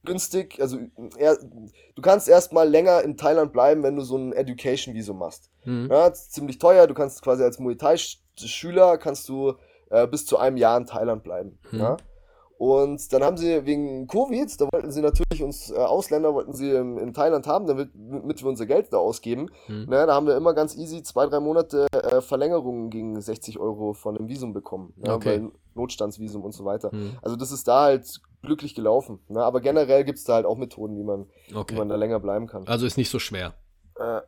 günstig, 0.06 0.62
also 0.62 0.78
er, 1.18 1.38
du 1.96 2.02
kannst 2.02 2.30
erstmal 2.30 2.70
länger 2.70 3.02
in 3.02 3.18
Thailand 3.18 3.52
bleiben, 3.52 3.84
wenn 3.84 3.98
du 3.98 4.02
so 4.04 4.18
ein 4.18 4.32
Education-Visum 4.32 5.18
machst. 5.18 5.50
Mhm. 5.66 5.90
Ja, 5.92 6.14
ziemlich 6.14 6.58
teuer, 6.58 6.88
du 6.88 6.94
kannst 6.94 7.22
quasi 7.22 7.44
als 7.44 7.60
Muay 7.60 7.76
Thai-Schüler 7.76 8.98
kannst 8.98 9.28
du 9.28 9.56
äh, 9.90 10.08
bis 10.08 10.26
zu 10.26 10.38
einem 10.38 10.56
Jahr 10.56 10.78
in 10.78 10.86
Thailand 10.86 11.24
bleiben. 11.24 11.60
Mhm. 11.72 11.80
Ja? 11.80 11.98
Und 12.58 13.12
dann 13.12 13.22
haben 13.22 13.38
sie 13.38 13.66
wegen 13.66 14.08
Covid, 14.08 14.62
da 14.62 14.70
wollten 14.72 14.92
sie 14.92 15.02
natürlich 15.02 15.44
uns 15.44 15.72
äh, 15.72 15.76
Ausländer, 15.76 16.34
wollten 16.34 16.54
sie 16.54 16.72
in, 16.72 16.98
in 16.98 17.14
Thailand 17.14 17.48
haben, 17.48 17.68
damit, 17.68 17.90
damit, 17.94 18.42
wir 18.42 18.48
unser 18.48 18.66
Geld 18.66 18.94
da 18.94 18.98
ausgeben. 18.98 19.50
Mhm. 19.68 19.86
Ne, 19.90 20.06
da 20.08 20.14
haben 20.14 20.26
wir 20.26 20.38
immer 20.38 20.54
ganz 20.54 20.76
easy 20.76 21.04
zwei, 21.04 21.26
drei 21.26 21.42
Monate 21.42 21.88
äh, 21.92 22.22
Verlängerungen 22.22 22.90
gegen 22.90 23.20
60 23.20 23.60
Euro 23.60 23.94
von 23.94 24.18
einem 24.18 24.30
Visum 24.30 24.54
bekommen. 24.54 24.94
Ja, 25.06 25.16
okay. 25.16 25.50
Notstandsvisum 25.74 26.44
und 26.44 26.54
so 26.54 26.64
weiter. 26.64 26.96
Mhm. 26.96 27.18
Also 27.22 27.36
das 27.36 27.52
ist 27.52 27.68
da 27.68 27.84
halt 27.84 28.22
glücklich 28.42 28.74
gelaufen. 28.74 29.20
Ne? 29.28 29.44
Aber 29.44 29.60
generell 29.60 30.06
gibt 30.06 30.20
es 30.20 30.24
da 30.24 30.36
halt 30.36 30.46
auch 30.46 30.58
Methoden, 30.58 30.98
wie 30.98 31.04
man, 31.04 31.26
okay. 31.54 31.74
wie 31.74 31.80
man 31.80 31.90
da 31.90 31.96
länger 31.96 32.20
bleiben 32.22 32.48
kann. 32.48 32.66
Also 32.68 32.86
ist 32.86 32.98
nicht 32.98 33.10
so 33.10 33.20
schwer. 33.20 33.54
Äh, 33.98 34.22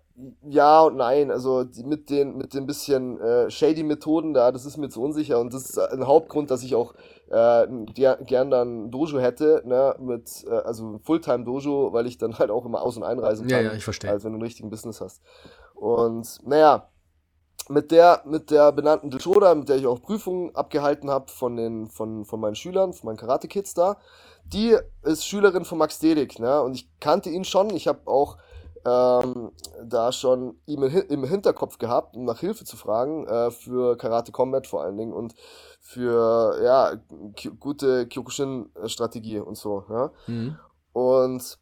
ja 0.50 0.82
und 0.82 0.96
nein, 0.96 1.30
also 1.30 1.64
die, 1.64 1.84
mit 1.84 2.10
den 2.10 2.38
mit 2.38 2.54
den 2.54 2.66
bisschen 2.66 3.20
äh, 3.20 3.52
shady 3.52 3.84
Methoden 3.84 4.34
da, 4.34 4.52
das 4.52 4.66
ist 4.66 4.78
mir 4.78 4.90
zu 4.90 5.02
unsicher 5.02 5.40
und 5.40 5.54
das 5.54 5.66
ist 5.70 5.78
ein 5.78 6.08
Hauptgrund, 6.08 6.50
dass 6.50 6.64
ich 6.64 6.74
auch 6.74 6.94
äh, 7.30 7.68
gern 7.94 8.50
dann 8.50 8.90
Dojo 8.90 9.20
hätte, 9.20 9.62
ne, 9.66 9.96
mit 10.00 10.46
äh, 10.48 10.54
also 10.54 11.00
Fulltime 11.04 11.44
Dojo, 11.44 11.92
weil 11.92 12.08
ich 12.08 12.18
dann 12.18 12.40
halt 12.40 12.50
auch 12.50 12.66
immer 12.66 12.82
aus 12.82 12.96
und 12.96 13.04
einreisen 13.04 13.48
kann, 13.48 13.66
ja, 13.66 13.72
ja, 13.72 13.76
ich 13.76 13.84
verstehe. 13.84 14.10
als 14.10 14.24
wenn 14.24 14.32
du 14.32 14.38
einen 14.38 14.44
richtigen 14.44 14.70
Business 14.70 15.02
hast. 15.02 15.22
Und 15.76 16.40
naja, 16.48 16.90
mit 17.68 17.92
der 17.92 18.22
mit 18.26 18.50
der 18.50 18.72
benannten 18.72 19.10
Dilshoda, 19.12 19.54
mit 19.54 19.68
der 19.68 19.76
ich 19.76 19.86
auch 19.86 20.02
Prüfungen 20.02 20.56
abgehalten 20.56 21.10
habe 21.10 21.30
von 21.30 21.58
den 21.58 21.88
von 21.88 22.24
von 22.24 22.40
meinen 22.40 22.56
Schülern, 22.56 22.94
von 22.94 23.08
meinen 23.08 23.18
Karate 23.18 23.50
Kids 23.50 23.74
da, 23.74 23.98
die 24.46 24.78
ist 25.04 25.28
Schülerin 25.28 25.66
von 25.66 25.78
Max 25.78 26.00
Dedik, 26.00 26.40
ne, 26.40 26.62
und 26.62 26.74
ich 26.74 26.90
kannte 27.02 27.30
ihn 27.30 27.44
schon, 27.44 27.70
ich 27.72 27.90
habe 27.90 28.00
auch 28.06 28.38
ähm, 28.88 29.52
da 29.84 30.12
schon 30.12 30.56
ihm 30.66 30.84
im 30.84 31.24
Hinterkopf 31.26 31.78
gehabt, 31.78 32.16
um 32.16 32.24
nach 32.24 32.40
Hilfe 32.40 32.64
zu 32.64 32.78
fragen, 32.78 33.28
äh, 33.28 33.52
für 33.52 33.98
Karate 33.98 34.32
Combat 34.32 34.66
vor 34.66 34.82
allen 34.82 34.98
Dingen 34.98 35.14
und 35.14 35.36
für 35.80 36.60
ja, 36.64 36.94
gute 37.60 38.08
Kyokushin-Strategie 38.08 39.40
und 39.40 39.58
so. 39.58 39.84
Ja? 39.90 40.12
Mhm. 40.28 40.58
Und 40.94 41.58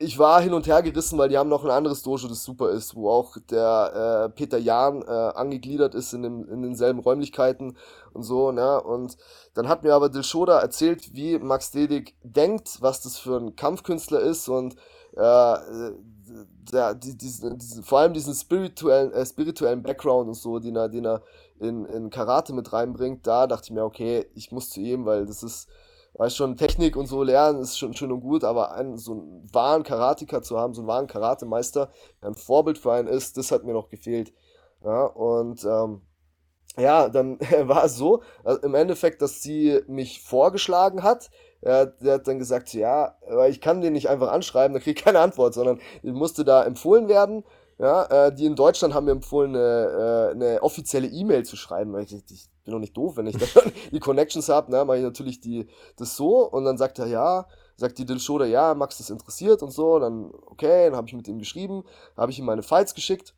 ich 0.00 0.18
war 0.18 0.40
hin 0.40 0.54
und 0.54 0.66
her 0.66 0.80
gerissen, 0.82 1.18
weil 1.18 1.28
die 1.28 1.36
haben 1.36 1.48
noch 1.48 1.64
ein 1.64 1.70
anderes 1.70 2.02
Dojo, 2.02 2.28
das 2.28 2.44
super 2.44 2.70
ist, 2.70 2.94
wo 2.94 3.10
auch 3.10 3.36
der 3.50 4.28
äh, 4.28 4.28
Peter 4.30 4.58
Jahn 4.58 5.02
äh, 5.02 5.10
angegliedert 5.10 5.94
ist 5.94 6.12
in, 6.12 6.22
dem, 6.22 6.48
in 6.48 6.62
denselben 6.62 7.00
Räumlichkeiten 7.00 7.76
und 8.12 8.22
so, 8.22 8.52
ne? 8.52 8.80
Und 8.80 9.16
dann 9.54 9.68
hat 9.68 9.82
mir 9.82 9.94
aber 9.94 10.08
Dilshoda 10.08 10.60
erzählt, 10.60 11.14
wie 11.14 11.38
Max 11.38 11.72
Dedik 11.72 12.14
denkt, 12.22 12.80
was 12.80 13.00
das 13.00 13.18
für 13.18 13.38
ein 13.38 13.56
Kampfkünstler 13.56 14.20
ist 14.20 14.48
und 14.48 14.76
äh, 15.16 15.92
die, 16.94 17.16
diesen, 17.16 17.58
diesen, 17.58 17.82
vor 17.82 18.00
allem 18.00 18.12
diesen 18.12 18.34
spirituellen, 18.34 19.12
äh, 19.12 19.24
spirituellen 19.24 19.82
Background 19.82 20.28
und 20.28 20.34
so, 20.34 20.58
den 20.58 20.76
er, 20.76 20.88
den 20.88 21.06
er 21.06 21.22
in, 21.58 21.84
in 21.86 22.10
Karate 22.10 22.52
mit 22.52 22.72
reinbringt, 22.72 23.26
da 23.26 23.46
dachte 23.46 23.64
ich 23.66 23.70
mir, 23.70 23.84
okay, 23.84 24.26
ich 24.34 24.52
muss 24.52 24.70
zu 24.70 24.80
ihm, 24.80 25.06
weil 25.06 25.26
das 25.26 25.42
ist, 25.42 25.68
weiß 26.14 26.34
schon, 26.36 26.56
Technik 26.56 26.96
und 26.96 27.06
so 27.06 27.22
lernen 27.22 27.60
ist 27.60 27.78
schon 27.78 27.94
schön 27.94 28.12
und 28.12 28.20
gut, 28.20 28.44
aber 28.44 28.72
einen, 28.72 28.98
so 28.98 29.12
einen 29.12 29.48
wahren 29.52 29.82
Karateka 29.82 30.42
zu 30.42 30.58
haben, 30.58 30.74
so 30.74 30.82
einen 30.82 30.88
wahren 30.88 31.06
Karatemeister, 31.06 31.90
der 32.22 32.30
ein 32.30 32.34
Vorbild 32.34 32.78
für 32.78 32.92
einen 32.92 33.08
ist, 33.08 33.36
das 33.36 33.50
hat 33.50 33.64
mir 33.64 33.72
noch 33.72 33.88
gefehlt. 33.88 34.32
Ja, 34.84 35.06
und 35.06 35.64
ähm, 35.64 36.02
ja, 36.76 37.08
dann 37.08 37.38
war 37.62 37.84
es 37.84 37.96
so, 37.96 38.22
also 38.44 38.60
im 38.62 38.74
Endeffekt, 38.74 39.22
dass 39.22 39.42
sie 39.42 39.80
mich 39.86 40.22
vorgeschlagen 40.22 41.02
hat, 41.02 41.30
er, 41.60 41.86
der 41.86 42.14
hat 42.14 42.28
dann 42.28 42.38
gesagt, 42.38 42.72
ja, 42.72 43.16
aber 43.26 43.48
ich 43.48 43.60
kann 43.60 43.80
den 43.80 43.92
nicht 43.92 44.08
einfach 44.08 44.30
anschreiben, 44.30 44.74
da 44.74 44.80
kriege 44.80 44.98
ich 44.98 45.04
keine 45.04 45.20
Antwort, 45.20 45.54
sondern 45.54 45.80
ich 46.02 46.12
musste 46.12 46.44
da 46.44 46.64
empfohlen 46.64 47.08
werden. 47.08 47.44
Ja, 47.80 48.26
äh, 48.26 48.34
die 48.34 48.44
in 48.44 48.56
Deutschland 48.56 48.92
haben 48.92 49.04
mir 49.04 49.12
empfohlen, 49.12 49.54
eine, 49.54 50.28
äh, 50.28 50.30
eine 50.32 50.62
offizielle 50.64 51.06
E-Mail 51.06 51.44
zu 51.44 51.54
schreiben. 51.54 51.92
Weil 51.92 52.02
ich, 52.02 52.12
ich 52.12 52.48
bin 52.64 52.72
doch 52.72 52.80
nicht 52.80 52.96
doof, 52.96 53.16
wenn 53.16 53.28
ich 53.28 53.36
da 53.36 53.46
die 53.92 54.00
Connections 54.00 54.48
habe, 54.48 54.72
ne, 54.72 54.84
mache 54.84 54.98
ich 54.98 55.04
natürlich 55.04 55.40
die, 55.40 55.68
das 55.96 56.16
so 56.16 56.44
und 56.44 56.64
dann 56.64 56.76
sagt 56.76 56.98
er, 56.98 57.06
ja, 57.06 57.46
sagt 57.76 57.98
die 57.98 58.04
Dilshoda, 58.04 58.46
ja, 58.46 58.74
Max 58.74 58.98
ist 58.98 59.10
interessiert 59.10 59.62
und 59.62 59.70
so, 59.70 60.00
dann, 60.00 60.32
okay, 60.46 60.86
dann 60.86 60.96
habe 60.96 61.06
ich 61.06 61.14
mit 61.14 61.28
ihm 61.28 61.38
geschrieben, 61.38 61.84
habe 62.16 62.32
ich 62.32 62.38
ihm 62.40 62.46
meine 62.46 62.64
Files 62.64 62.94
geschickt 62.94 63.34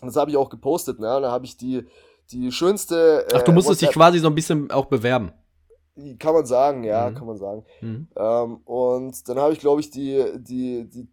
und 0.00 0.06
das 0.06 0.14
habe 0.14 0.30
ich 0.30 0.36
auch 0.36 0.50
gepostet, 0.50 1.00
ne, 1.00 1.16
und 1.16 1.22
dann 1.22 1.32
habe 1.32 1.44
ich 1.44 1.56
die, 1.56 1.84
die 2.30 2.52
schönste. 2.52 3.26
Äh, 3.32 3.38
Ach, 3.38 3.42
du 3.42 3.52
musstest 3.52 3.82
dich 3.82 3.90
quasi 3.90 4.20
so 4.20 4.28
ein 4.28 4.34
bisschen 4.34 4.70
auch 4.70 4.86
bewerben. 4.86 5.32
Kann 6.18 6.34
man 6.34 6.46
sagen, 6.46 6.84
ja, 6.84 7.10
mhm. 7.10 7.14
kann 7.14 7.26
man 7.26 7.36
sagen. 7.38 7.64
Mhm. 7.80 8.08
Ähm, 8.16 8.56
und 8.64 9.28
dann 9.28 9.38
habe 9.38 9.52
ich, 9.52 9.58
glaube 9.58 9.80
ich, 9.80 9.90
die, 9.90 10.24
die, 10.36 10.88
die, 10.88 11.08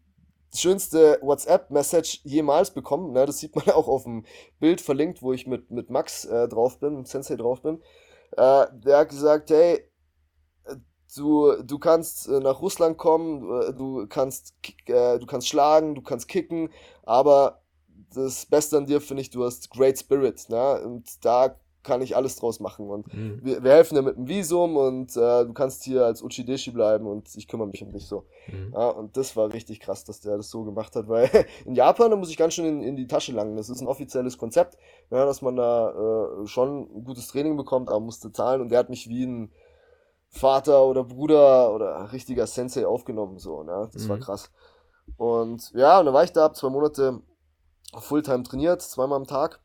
schönste 0.54 1.20
WhatsApp-Message 1.22 2.22
jemals 2.24 2.72
bekommen. 2.72 3.12
Ne? 3.12 3.26
Das 3.26 3.40
sieht 3.40 3.56
man 3.56 3.70
auch 3.72 3.90
auf 3.90 4.04
dem 4.04 4.24
Bild 4.60 4.80
verlinkt, 4.80 5.22
wo 5.22 5.34
ich 5.34 5.48
mit, 5.48 5.70
mit 5.70 5.90
Max 5.90 6.24
äh, 6.24 6.48
drauf 6.48 6.80
bin, 6.80 6.96
mit 6.96 7.08
Sensei 7.10 7.36
drauf 7.36 7.62
bin. 7.62 7.82
Äh, 8.38 8.68
der 8.72 9.00
hat 9.00 9.10
gesagt, 9.10 9.50
hey, 9.50 9.84
du, 11.16 11.62
du 11.64 11.80
kannst 11.80 12.28
äh, 12.28 12.40
nach 12.40 12.62
Russland 12.62 12.98
kommen, 12.98 13.62
äh, 13.62 13.74
du 13.74 14.08
kannst, 14.08 14.54
äh, 14.88 15.20
du 15.20 15.26
kannst 15.26 15.48
schlagen, 15.48 15.96
du 15.96 16.02
kannst 16.02 16.28
kicken, 16.28 16.70
aber 17.04 17.62
das 18.14 18.46
Beste 18.46 18.78
an 18.78 18.86
dir 18.86 19.02
finde 19.02 19.22
ich, 19.22 19.30
du 19.30 19.44
hast 19.44 19.70
Great 19.70 20.00
Spirit, 20.00 20.50
ne? 20.50 20.82
Und 20.86 21.26
da 21.26 21.56
kann 21.86 22.02
ich 22.02 22.16
alles 22.16 22.36
draus 22.36 22.60
machen. 22.60 22.90
Und 22.90 23.14
mhm. 23.14 23.40
wir, 23.42 23.64
wir, 23.64 23.72
helfen 23.72 23.96
dir 23.96 24.02
mit 24.02 24.18
dem 24.18 24.28
Visum 24.28 24.76
und 24.76 25.16
äh, 25.16 25.46
du 25.46 25.54
kannst 25.54 25.84
hier 25.84 26.04
als 26.06 26.22
Uchideshi 26.22 26.72
bleiben 26.72 27.08
und 27.08 27.34
ich 27.36 27.48
kümmere 27.48 27.68
mich 27.68 27.82
um 27.84 27.92
dich 27.92 28.08
so. 28.08 28.26
Mhm. 28.48 28.74
Ja, 28.74 28.90
und 28.90 29.16
das 29.16 29.36
war 29.38 29.54
richtig 29.54 29.80
krass, 29.80 30.04
dass 30.04 30.20
der 30.20 30.38
das 30.38 30.50
so 30.50 30.64
gemacht 30.64 30.96
hat, 30.96 31.08
weil 31.08 31.30
in 31.66 31.76
Japan, 31.76 32.12
da 32.12 32.18
muss 32.18 32.30
ich 32.30 32.38
ganz 32.38 32.56
schön 32.56 32.66
in, 32.66 32.84
in 32.84 32.96
die 32.96 33.08
Tasche 33.08 33.32
langen. 33.32 33.56
Das 33.56 33.70
ist 33.70 33.82
ein 33.82 33.88
offizielles 33.88 34.38
Konzept, 34.38 34.78
ja, 35.12 35.26
dass 35.26 35.42
man 35.42 35.56
da 35.56 35.92
äh, 36.44 36.48
schon 36.48 36.90
ein 36.98 37.04
gutes 37.06 37.28
Training 37.28 37.56
bekommt, 37.56 37.90
aber 37.90 38.00
musste 38.00 38.32
zahlen 38.32 38.62
und 38.62 38.70
der 38.70 38.80
hat 38.80 38.90
mich 38.90 39.08
wie 39.08 39.26
ein 39.26 39.52
Vater 40.28 40.84
oder 40.84 41.04
Bruder 41.04 41.74
oder 41.74 42.12
richtiger 42.12 42.46
Sensei 42.46 42.86
aufgenommen, 42.86 43.40
so, 43.40 43.64
ne? 43.64 43.90
Das 43.94 44.04
mhm. 44.04 44.10
war 44.10 44.18
krass. 44.18 44.52
Und 45.18 45.72
ja, 45.74 46.00
und 46.00 46.06
dann 46.06 46.14
war 46.14 46.24
ich 46.24 46.34
da, 46.34 46.44
hab 46.44 46.56
zwei 46.58 46.70
Monate 46.70 47.22
Fulltime 47.98 48.44
trainiert, 48.44 48.82
zweimal 48.82 49.18
am 49.18 49.28
Tag. 49.28 49.62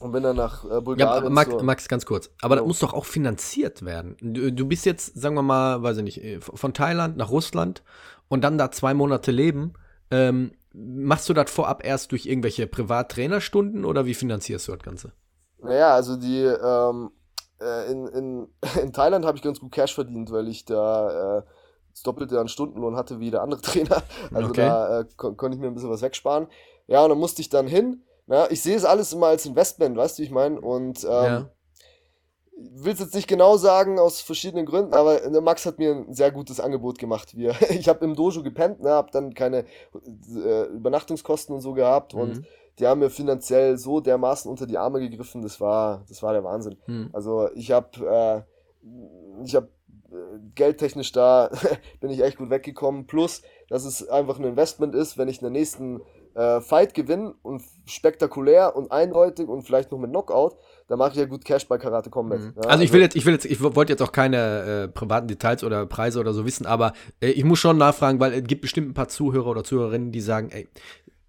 Und 0.00 0.12
bin 0.12 0.22
dann 0.22 0.36
nach 0.36 0.64
äh, 0.64 0.80
Bulgarien. 0.80 1.24
Ja, 1.24 1.30
Max, 1.30 1.50
so. 1.50 1.62
Max, 1.62 1.88
ganz 1.88 2.06
kurz. 2.06 2.30
Aber 2.40 2.56
das 2.56 2.66
muss 2.66 2.78
doch 2.78 2.94
auch 2.94 3.04
finanziert 3.04 3.84
werden. 3.84 4.16
Du, 4.20 4.50
du, 4.50 4.66
bist 4.66 4.86
jetzt, 4.86 5.14
sagen 5.14 5.34
wir 5.34 5.42
mal, 5.42 5.82
weiß 5.82 5.98
ich 5.98 6.02
nicht, 6.02 6.24
äh, 6.24 6.40
von 6.40 6.72
Thailand 6.72 7.18
nach 7.18 7.30
Russland 7.30 7.82
und 8.28 8.42
dann 8.42 8.56
da 8.56 8.70
zwei 8.70 8.94
Monate 8.94 9.30
leben. 9.30 9.74
Ähm, 10.10 10.52
machst 10.72 11.28
du 11.28 11.34
das 11.34 11.50
vorab 11.50 11.84
erst 11.84 12.12
durch 12.12 12.24
irgendwelche 12.24 12.66
Privattrainerstunden 12.66 13.84
oder 13.84 14.06
wie 14.06 14.14
finanzierst 14.14 14.68
du 14.68 14.72
das 14.72 14.82
Ganze? 14.82 15.12
Naja, 15.58 15.94
also 15.94 16.16
die, 16.16 16.44
ähm, 16.44 17.10
äh, 17.60 17.92
in, 17.92 18.06
in, 18.06 18.48
in 18.82 18.92
Thailand 18.94 19.26
habe 19.26 19.36
ich 19.36 19.42
ganz 19.42 19.60
gut 19.60 19.72
Cash 19.72 19.94
verdient, 19.94 20.32
weil 20.32 20.48
ich 20.48 20.64
da 20.64 21.38
äh, 21.38 21.42
das 21.90 22.02
Doppelte 22.02 22.40
an 22.40 22.48
Stundenlohn 22.48 22.96
hatte 22.96 23.20
wie 23.20 23.30
der 23.30 23.42
andere 23.42 23.60
Trainer. 23.62 24.02
Also 24.32 24.48
okay. 24.48 24.62
da 24.62 25.00
äh, 25.00 25.04
kon 25.16 25.36
konnte 25.36 25.56
ich 25.56 25.60
mir 25.60 25.66
ein 25.66 25.74
bisschen 25.74 25.90
was 25.90 26.02
wegsparen. 26.02 26.46
Ja, 26.86 27.02
und 27.02 27.10
dann 27.10 27.18
musste 27.18 27.42
ich 27.42 27.50
dann 27.50 27.66
hin 27.66 28.02
ja, 28.30 28.46
ich 28.48 28.62
sehe 28.62 28.76
es 28.76 28.84
alles 28.84 29.12
immer 29.12 29.26
als 29.26 29.44
Investment, 29.44 29.96
weißt 29.96 30.16
du, 30.16 30.22
wie 30.22 30.26
ich 30.26 30.30
meine? 30.30 30.60
Und 30.60 31.02
ähm, 31.02 31.08
ja. 31.10 31.50
will 32.56 32.92
es 32.92 33.00
jetzt 33.00 33.14
nicht 33.14 33.26
genau 33.26 33.56
sagen, 33.56 33.98
aus 33.98 34.20
verschiedenen 34.20 34.66
Gründen, 34.66 34.94
aber 34.94 35.18
der 35.18 35.40
Max 35.40 35.66
hat 35.66 35.80
mir 35.80 35.92
ein 35.92 36.14
sehr 36.14 36.30
gutes 36.30 36.60
Angebot 36.60 36.98
gemacht. 36.98 37.36
Wir, 37.36 37.56
ich 37.70 37.88
habe 37.88 38.04
im 38.04 38.14
Dojo 38.14 38.44
gepennt, 38.44 38.80
ne, 38.82 38.90
habe 38.90 39.10
dann 39.10 39.34
keine 39.34 39.64
äh, 40.32 40.64
Übernachtungskosten 40.66 41.54
und 41.56 41.60
so 41.60 41.72
gehabt 41.72 42.14
mhm. 42.14 42.20
und 42.20 42.42
die 42.78 42.86
haben 42.86 43.00
mir 43.00 43.10
finanziell 43.10 43.76
so 43.76 44.00
dermaßen 44.00 44.48
unter 44.48 44.66
die 44.66 44.78
Arme 44.78 45.00
gegriffen, 45.00 45.42
das 45.42 45.60
war, 45.60 46.04
das 46.08 46.22
war 46.22 46.32
der 46.32 46.44
Wahnsinn. 46.44 46.78
Mhm. 46.86 47.10
Also 47.12 47.50
ich 47.54 47.72
habe 47.72 48.46
äh, 48.46 49.44
ich 49.44 49.56
habe 49.56 49.68
äh, 50.12 50.38
geldtechnisch 50.54 51.10
da 51.10 51.50
bin 52.00 52.10
ich 52.10 52.22
echt 52.22 52.38
gut 52.38 52.48
weggekommen. 52.48 53.08
Plus, 53.08 53.42
dass 53.68 53.84
es 53.84 54.08
einfach 54.08 54.38
ein 54.38 54.44
Investment 54.44 54.94
ist, 54.94 55.18
wenn 55.18 55.28
ich 55.28 55.38
in 55.38 55.44
der 55.44 55.50
nächsten 55.50 56.00
äh, 56.34 56.60
Fight 56.60 56.94
gewinnen 56.94 57.34
und 57.42 57.62
spektakulär 57.86 58.76
und 58.76 58.92
eindeutig 58.92 59.48
und 59.48 59.62
vielleicht 59.62 59.90
noch 59.90 59.98
mit 59.98 60.10
Knockout, 60.10 60.56
dann 60.88 60.98
mache 60.98 61.12
ich 61.12 61.16
ja 61.16 61.26
gut 61.26 61.44
Cash 61.44 61.66
bei 61.68 61.78
Karate 61.78 62.10
Combat. 62.10 62.40
Mhm. 62.40 62.54
Ja, 62.56 62.68
also 62.68 62.84
ich 62.84 62.92
will 62.92 63.00
jetzt, 63.00 63.16
ich 63.16 63.24
will 63.26 63.32
jetzt, 63.32 63.44
ich 63.44 63.60
wollte 63.62 63.92
jetzt 63.92 64.02
auch 64.02 64.12
keine 64.12 64.36
äh, 64.36 64.88
privaten 64.88 65.28
Details 65.28 65.64
oder 65.64 65.86
Preise 65.86 66.20
oder 66.20 66.32
so 66.32 66.44
wissen, 66.44 66.66
aber 66.66 66.92
äh, 67.20 67.28
ich 67.28 67.44
muss 67.44 67.58
schon 67.58 67.78
nachfragen, 67.78 68.20
weil 68.20 68.32
es 68.32 68.44
gibt 68.44 68.62
bestimmt 68.62 68.88
ein 68.88 68.94
paar 68.94 69.08
Zuhörer 69.08 69.46
oder 69.46 69.64
Zuhörerinnen, 69.64 70.12
die 70.12 70.20
sagen, 70.20 70.50
ey, 70.50 70.68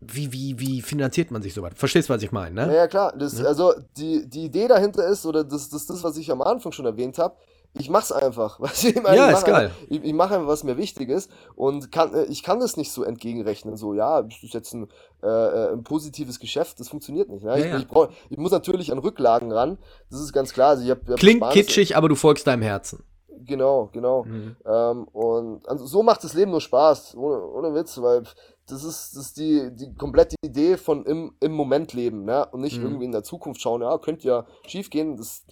wie, 0.01 0.33
wie, 0.33 0.59
wie 0.59 0.81
finanziert 0.81 1.29
man 1.29 1.43
sich 1.43 1.53
sowas? 1.53 1.73
Verstehst 1.75 2.09
du, 2.09 2.13
was 2.13 2.23
ich 2.23 2.31
meine, 2.31 2.55
ne? 2.67 2.75
Ja, 2.75 2.87
klar. 2.87 3.13
Das, 3.15 3.39
ja. 3.39 3.45
Also 3.45 3.73
die, 3.97 4.27
die 4.27 4.45
Idee 4.45 4.67
dahinter 4.67 5.07
ist, 5.07 5.25
oder 5.27 5.43
das, 5.43 5.69
das, 5.69 5.85
das, 5.85 6.03
was 6.03 6.17
ich 6.17 6.31
am 6.31 6.41
Anfang 6.41 6.71
schon 6.71 6.87
erwähnt 6.87 7.19
habe, 7.19 7.35
ich 7.73 7.89
mach's 7.89 8.11
einfach. 8.11 8.59
Was 8.59 8.83
ich 8.83 9.01
meine, 9.01 9.17
ja, 9.17 9.29
ich 9.29 9.37
ist 9.37 9.45
geil. 9.45 9.65
Einfach, 9.65 9.77
ich, 9.89 10.03
ich 10.03 10.13
mache 10.13 10.35
einfach, 10.35 10.47
was 10.47 10.63
mir 10.63 10.77
wichtig 10.77 11.09
ist 11.09 11.31
und 11.55 11.91
kann, 11.91 12.13
äh, 12.13 12.23
ich 12.25 12.43
kann 12.43 12.59
das 12.59 12.77
nicht 12.77 12.91
so 12.91 13.03
entgegenrechnen. 13.03 13.77
So, 13.77 13.93
ja, 13.93 14.21
das 14.21 14.43
ist 14.43 14.53
jetzt 14.53 14.73
ein, 14.73 14.87
äh, 15.23 15.27
äh, 15.27 15.73
ein 15.73 15.83
positives 15.83 16.39
Geschäft, 16.39 16.79
das 16.79 16.89
funktioniert 16.89 17.29
nicht. 17.29 17.43
Ne? 17.43 17.51
Ja, 17.51 17.57
ich, 17.57 17.65
ja. 17.65 17.77
Ich, 17.77 17.87
brauch, 17.87 18.09
ich, 18.29 18.37
muss 18.37 18.51
natürlich 18.51 18.91
an 18.91 18.99
Rücklagen 18.99 19.51
ran, 19.51 19.77
das 20.09 20.21
ist 20.21 20.33
ganz 20.33 20.53
klar. 20.53 20.69
Also 20.71 20.83
ich 20.83 20.89
hab, 20.89 21.07
hab 21.07 21.17
Klingt 21.17 21.49
kitschig, 21.51 21.95
aber 21.95 22.09
du 22.09 22.15
folgst 22.15 22.47
deinem 22.47 22.61
Herzen. 22.61 23.03
Genau, 23.45 23.89
genau. 23.91 24.23
Mhm. 24.25 24.55
Ähm, 24.65 25.03
und 25.05 25.67
also 25.67 25.85
so 25.85 26.03
macht 26.03 26.23
das 26.23 26.33
Leben 26.33 26.51
nur 26.51 26.61
Spaß, 26.61 27.15
ohne, 27.15 27.43
ohne 27.43 27.73
Witz, 27.73 27.99
weil 28.01 28.23
das 28.67 28.83
ist, 28.83 29.15
das 29.15 29.25
ist 29.27 29.37
die, 29.37 29.69
die 29.73 29.93
komplette 29.95 30.35
Idee 30.43 30.77
von 30.77 31.05
im, 31.05 31.33
im 31.39 31.51
Moment 31.51 31.93
leben, 31.93 32.23
ne? 32.23 32.45
Und 32.51 32.61
nicht 32.61 32.77
mhm. 32.77 32.85
irgendwie 32.85 33.05
in 33.05 33.11
der 33.11 33.23
Zukunft 33.23 33.61
schauen, 33.61 33.81
ja, 33.81 33.97
könnte 33.97 34.27
ja 34.27 34.45
schief 34.67 34.89
gehen. 34.89 35.17
Das, 35.17 35.43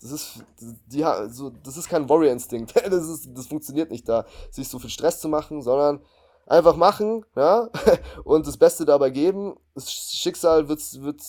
das 0.00 0.12
ist, 0.12 0.44
die, 0.86 1.04
so, 1.28 1.50
das 1.50 1.76
ist 1.76 1.88
kein 1.88 2.08
Warrior-Instinkt. 2.08 2.74
Das, 2.90 3.08
ist, 3.08 3.28
das 3.34 3.46
funktioniert 3.46 3.90
nicht 3.90 4.08
da, 4.08 4.26
sich 4.50 4.68
so 4.68 4.78
viel 4.78 4.90
Stress 4.90 5.20
zu 5.20 5.28
machen, 5.28 5.62
sondern 5.62 6.00
einfach 6.46 6.76
machen, 6.76 7.24
ja, 7.36 7.70
und 8.24 8.46
das 8.46 8.56
Beste 8.56 8.84
dabei 8.84 9.10
geben. 9.10 9.56
Das 9.74 9.90
Schicksal 9.90 10.68
wird, 10.68 10.80
wird 11.02 11.22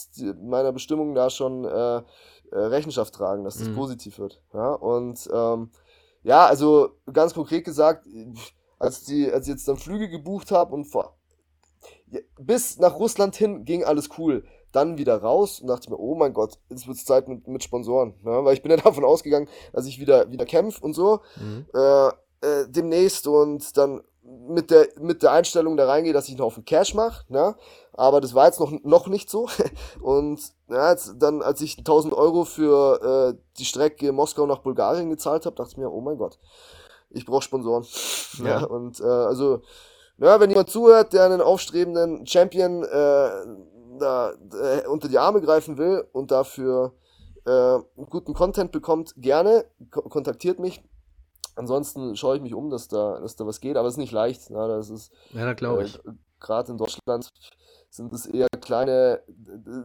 meiner 0.43 0.71
Bestimmung 0.71 1.15
da 1.15 1.29
schon 1.29 1.65
äh, 1.65 1.97
äh, 1.97 2.03
Rechenschaft 2.51 3.13
tragen, 3.15 3.43
dass 3.43 3.57
das 3.57 3.69
mhm. 3.69 3.75
positiv 3.75 4.19
wird, 4.19 4.41
ja, 4.53 4.73
und 4.73 5.29
ähm, 5.33 5.71
ja, 6.23 6.45
also 6.45 6.89
ganz 7.11 7.33
konkret 7.33 7.63
gesagt, 7.63 8.07
als 8.79 9.03
die, 9.03 9.31
als 9.31 9.47
ich 9.47 9.53
jetzt 9.53 9.67
dann 9.67 9.77
Flüge 9.77 10.09
gebucht 10.09 10.51
habe 10.51 10.73
und 10.73 10.85
vor, 10.85 11.17
bis 12.39 12.77
nach 12.79 12.95
Russland 12.95 13.35
hin 13.35 13.63
ging 13.63 13.83
alles 13.83 14.09
cool 14.17 14.43
dann 14.75 14.97
wieder 14.97 15.21
raus 15.21 15.59
und 15.59 15.67
dachte 15.67 15.89
mir, 15.89 15.97
oh 15.97 16.15
mein 16.15 16.33
Gott, 16.33 16.59
jetzt 16.69 16.87
wird 16.87 16.97
es 16.97 17.05
Zeit 17.05 17.27
mit, 17.27 17.47
mit 17.47 17.63
Sponsoren. 17.63 18.13
Ne? 18.23 18.43
Weil 18.43 18.53
ich 18.53 18.61
bin 18.61 18.71
ja 18.71 18.77
davon 18.83 19.05
ausgegangen, 19.05 19.47
dass 19.73 19.85
ich 19.85 19.99
wieder, 19.99 20.31
wieder 20.31 20.45
kämpfe 20.45 20.83
und 20.83 20.93
so. 20.93 21.21
Mhm. 21.37 21.65
Äh, 21.73 22.07
äh, 22.41 22.67
demnächst 22.67 23.27
und 23.27 23.77
dann 23.77 24.01
mit 24.47 24.71
der, 24.71 24.87
mit 24.99 25.23
der 25.23 25.31
Einstellung 25.31 25.77
da 25.77 25.85
reingehe, 25.85 26.13
dass 26.13 26.27
ich 26.27 26.37
noch 26.37 26.47
auf 26.47 26.55
den 26.55 26.65
Cash 26.65 26.93
mache, 26.93 27.25
ne? 27.31 27.55
Aber 27.93 28.21
das 28.21 28.33
war 28.33 28.47
jetzt 28.47 28.59
noch, 28.59 28.71
noch 28.83 29.07
nicht 29.07 29.29
so. 29.29 29.47
Und 30.01 30.41
ja, 30.67 30.91
jetzt, 30.91 31.15
dann, 31.19 31.41
als 31.41 31.61
ich 31.61 31.77
1000 31.77 32.13
Euro 32.13 32.43
für 32.43 33.33
äh, 33.35 33.41
die 33.57 33.65
Strecke 33.65 34.11
Moskau 34.11 34.45
nach 34.45 34.59
Bulgarien 34.59 35.09
gezahlt 35.09 35.45
habe, 35.45 35.55
dachte 35.55 35.71
ich 35.71 35.77
mir, 35.77 35.91
oh 35.91 36.01
mein 36.01 36.17
Gott, 36.17 36.37
ich 37.09 37.25
brauche 37.25 37.43
Sponsoren. 37.43 37.85
Ja. 38.39 38.59
ja. 38.59 38.65
und 38.65 38.99
äh, 38.99 39.05
also, 39.05 39.61
ja, 40.17 40.41
wenn 40.41 40.49
jemand 40.49 40.69
zuhört, 40.69 41.13
der 41.13 41.23
einen 41.23 41.39
aufstrebenden 41.39 42.27
Champion 42.27 42.83
äh, 42.83 43.29
da 43.99 44.31
äh, 44.31 44.87
unter 44.87 45.07
die 45.07 45.17
Arme 45.17 45.41
greifen 45.41 45.77
will 45.77 46.05
und 46.11 46.31
dafür 46.31 46.93
äh, 47.45 47.79
guten 48.09 48.33
Content 48.33 48.71
bekommt, 48.71 49.13
gerne 49.17 49.65
kontaktiert 49.91 50.59
mich. 50.59 50.83
Ansonsten 51.55 52.15
schaue 52.15 52.35
ich 52.35 52.41
mich 52.41 52.53
um, 52.53 52.69
dass 52.69 52.87
da, 52.87 53.19
dass 53.19 53.35
da 53.35 53.45
was 53.45 53.61
geht, 53.61 53.77
aber 53.77 53.87
es 53.87 53.93
ist 53.93 53.99
nicht 53.99 54.11
leicht. 54.11 54.49
Na, 54.49 54.67
das 54.67 54.89
ist, 54.89 55.11
ja, 55.31 55.53
glaube 55.53 55.83
ich. 55.83 55.95
Äh, 56.05 56.11
Gerade 56.39 56.73
in 56.73 56.77
Deutschland 56.77 57.31
sind 57.89 58.11
es 58.11 58.25
eher 58.25 58.47
kleine, 58.61 59.21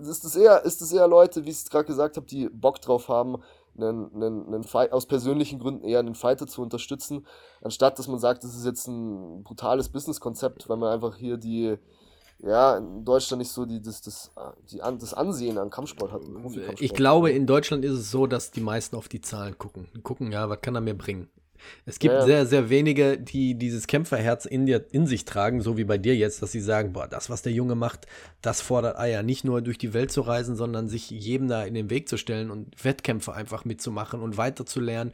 ist 0.03 0.25
es 0.25 0.35
eher, 0.35 0.65
ist 0.65 0.83
es 0.83 0.93
eher 0.93 1.07
Leute, 1.07 1.45
wie 1.45 1.51
ich 1.51 1.57
es 1.57 1.71
gerade 1.71 1.85
gesagt 1.85 2.17
habe, 2.17 2.27
die 2.27 2.49
Bock 2.49 2.81
drauf 2.81 3.09
haben, 3.09 3.37
einen, 3.77 4.13
einen, 4.15 4.47
einen 4.47 4.65
Fight, 4.65 4.93
aus 4.93 5.07
persönlichen 5.07 5.59
Gründen 5.59 5.85
eher 5.85 6.01
einen 6.01 6.17
Fighter 6.17 6.47
zu 6.47 6.61
unterstützen, 6.61 7.25
anstatt 7.63 7.99
dass 7.99 8.09
man 8.09 8.19
sagt, 8.19 8.43
das 8.43 8.57
ist 8.57 8.67
jetzt 8.67 8.89
ein 8.89 9.43
brutales 9.45 9.89
Businesskonzept, 9.89 10.69
weil 10.69 10.77
man 10.77 10.93
einfach 10.93 11.17
hier 11.17 11.37
die, 11.37 11.79
ja, 12.43 12.79
in 12.79 13.05
Deutschland 13.05 13.41
nicht 13.41 13.53
so 13.53 13.67
die, 13.67 13.81
das, 13.81 14.01
das, 14.01 14.31
die, 14.71 14.79
das 14.79 15.15
Ansehen 15.15 15.59
an 15.59 15.71
Kampfsport 15.71 16.13
hat. 16.13 16.23
Ich 16.81 16.95
glaube, 16.95 17.31
in 17.31 17.47
Deutschland 17.47 17.85
ist 17.85 17.93
es 17.93 18.11
so, 18.11 18.27
dass 18.27 18.51
die 18.51 18.61
meisten 18.61 18.97
auf 18.97 19.09
die 19.09 19.21
Zahlen 19.21 19.59
gucken. 19.59 19.89
Gucken, 20.03 20.33
ja, 20.33 20.49
was 20.49 20.61
kann 20.61 20.75
er 20.75 20.81
mir 20.81 20.95
bringen? 20.95 21.29
Es 21.85 21.99
gibt 21.99 22.15
ja, 22.15 22.21
ja. 22.21 22.27
sehr, 22.27 22.47
sehr 22.47 22.71
wenige, 22.71 23.19
die 23.19 23.55
dieses 23.55 23.87
Kämpferherz 23.87 24.47
in, 24.47 24.65
dir, 24.65 24.87
in 24.93 25.07
sich 25.07 25.27
tragen, 25.27 25.61
so 25.61 25.77
wie 25.77 25.85
bei 25.85 25.99
dir 25.99 26.17
jetzt, 26.17 26.41
dass 26.43 26.53
sie 26.53 26.61
sagen, 26.61 26.95
boah, 26.95 27.07
das, 27.07 27.29
was 27.29 27.43
der 27.43 27.53
Junge 27.53 27.75
macht, 27.75 28.07
das 28.41 28.63
fordert 28.63 28.99
Eier. 28.99 29.23
Nicht 29.23 29.45
nur 29.45 29.61
durch 29.61 29.77
die 29.77 29.93
Welt 29.93 30.11
zu 30.11 30.23
reisen, 30.23 30.57
sondern 30.57 30.89
sich 30.89 31.11
jedem 31.11 31.49
da 31.49 31.65
in 31.65 31.75
den 31.75 31.91
Weg 31.91 32.09
zu 32.09 32.17
stellen 32.17 32.51
und 32.51 32.83
Wettkämpfe 32.83 33.35
einfach 33.35 33.67
mitzumachen 33.67 34.23
und 34.23 34.39
weiterzulernen 34.39 35.13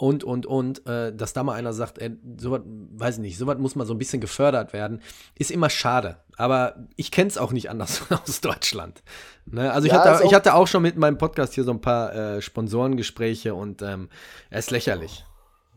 und, 0.00 0.24
und, 0.24 0.46
und, 0.46 0.86
äh, 0.86 1.14
dass 1.14 1.34
da 1.34 1.42
mal 1.42 1.52
einer 1.52 1.74
sagt, 1.74 1.98
ey, 1.98 2.16
sowas, 2.38 2.62
weiß 2.64 3.16
ich 3.16 3.20
nicht, 3.20 3.38
sowas 3.38 3.58
muss 3.58 3.76
mal 3.76 3.84
so 3.84 3.92
ein 3.92 3.98
bisschen 3.98 4.22
gefördert 4.22 4.72
werden, 4.72 5.02
ist 5.34 5.50
immer 5.50 5.68
schade. 5.68 6.16
Aber 6.38 6.86
ich 6.96 7.10
kenne 7.10 7.28
es 7.28 7.36
auch 7.36 7.52
nicht 7.52 7.68
anders 7.68 8.02
aus 8.10 8.40
Deutschland. 8.40 9.02
Ne? 9.44 9.70
Also 9.70 9.86
ich, 9.86 9.92
ja, 9.92 9.98
hatte, 9.98 10.10
also 10.10 10.24
ich 10.24 10.32
hatte 10.32 10.54
auch 10.54 10.66
schon 10.66 10.80
mit 10.80 10.96
meinem 10.96 11.18
Podcast 11.18 11.52
hier 11.52 11.64
so 11.64 11.70
ein 11.72 11.82
paar 11.82 12.14
äh, 12.14 12.40
Sponsorengespräche 12.40 13.54
und 13.54 13.82
ähm, 13.82 14.08
er 14.48 14.60
ist 14.60 14.70
lächerlich. 14.70 15.26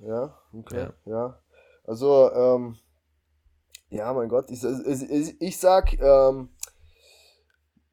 Ja, 0.07 0.39
okay, 0.53 0.87
ja. 1.05 1.11
ja. 1.11 1.39
Also, 1.83 2.31
ähm, 2.31 2.77
ja, 3.89 4.13
mein 4.13 4.29
Gott, 4.29 4.49
ich, 4.49 4.63
ich, 4.63 5.41
ich 5.41 5.59
sag, 5.59 5.99
ähm, 5.99 6.47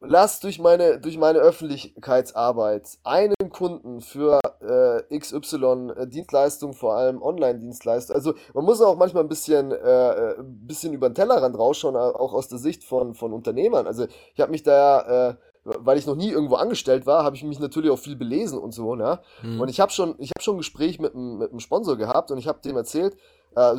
lass 0.01 0.41
durch 0.41 0.59
meine, 0.59 0.99
durch 0.99 1.19
meine 1.19 1.39
Öffentlichkeitsarbeit 1.39 2.99
einen 3.05 3.35
Kunden 3.51 4.01
für 4.01 4.41
äh, 4.61 5.19
XY 5.19 5.93
äh, 5.97 6.07
Dienstleistung, 6.07 6.73
vor 6.73 6.95
allem 6.95 7.23
Online-Dienstleistung. 7.23 8.17
Also 8.17 8.35
man 8.55 8.65
muss 8.65 8.81
auch 8.81 8.97
manchmal 8.97 9.23
ein 9.23 9.29
bisschen, 9.29 9.73
äh, 9.73 10.35
ein 10.39 10.67
bisschen 10.67 10.93
über 10.93 11.09
den 11.11 11.15
Tellerrand 11.15 11.59
rausschauen, 11.59 11.97
auch 11.97 12.33
aus 12.33 12.49
der 12.49 12.59
Sicht 12.59 12.85
von, 12.85 13.15
von 13.15 13.33
Unternehmern. 13.33 13.87
Also 13.87 14.07
ich 14.35 14.41
habe 14.41 14.51
mich 14.51 14.63
da, 14.63 15.31
äh, 15.31 15.35
weil 15.65 15.99
ich 15.99 16.07
noch 16.07 16.17
nie 16.17 16.31
irgendwo 16.31 16.55
angestellt 16.55 17.07
war, 17.07 17.23
habe 17.23 17.37
ich 17.37 17.45
mich 17.45 17.61
natürlich 17.61 17.91
auch 17.91 17.99
viel 17.99 18.17
belesen 18.17 18.59
und 18.59 18.73
so. 18.73 18.95
Ne? 18.95 19.21
Mhm. 19.43 19.61
Und 19.61 19.69
ich 19.69 19.81
habe 19.81 19.93
schon, 19.93 20.15
ich 20.19 20.31
habe 20.31 20.43
schon 20.43 20.55
ein 20.57 20.59
Gespräch 20.59 20.99
mit, 20.99 21.15
mit 21.15 21.51
einem 21.51 21.61
Sponsor 21.61 21.97
gehabt 21.97 22.31
und 22.31 22.39
ich 22.39 22.49
habe 22.49 22.61
dem 22.63 22.77
erzählt, 22.77 23.17
äh, 23.57 23.75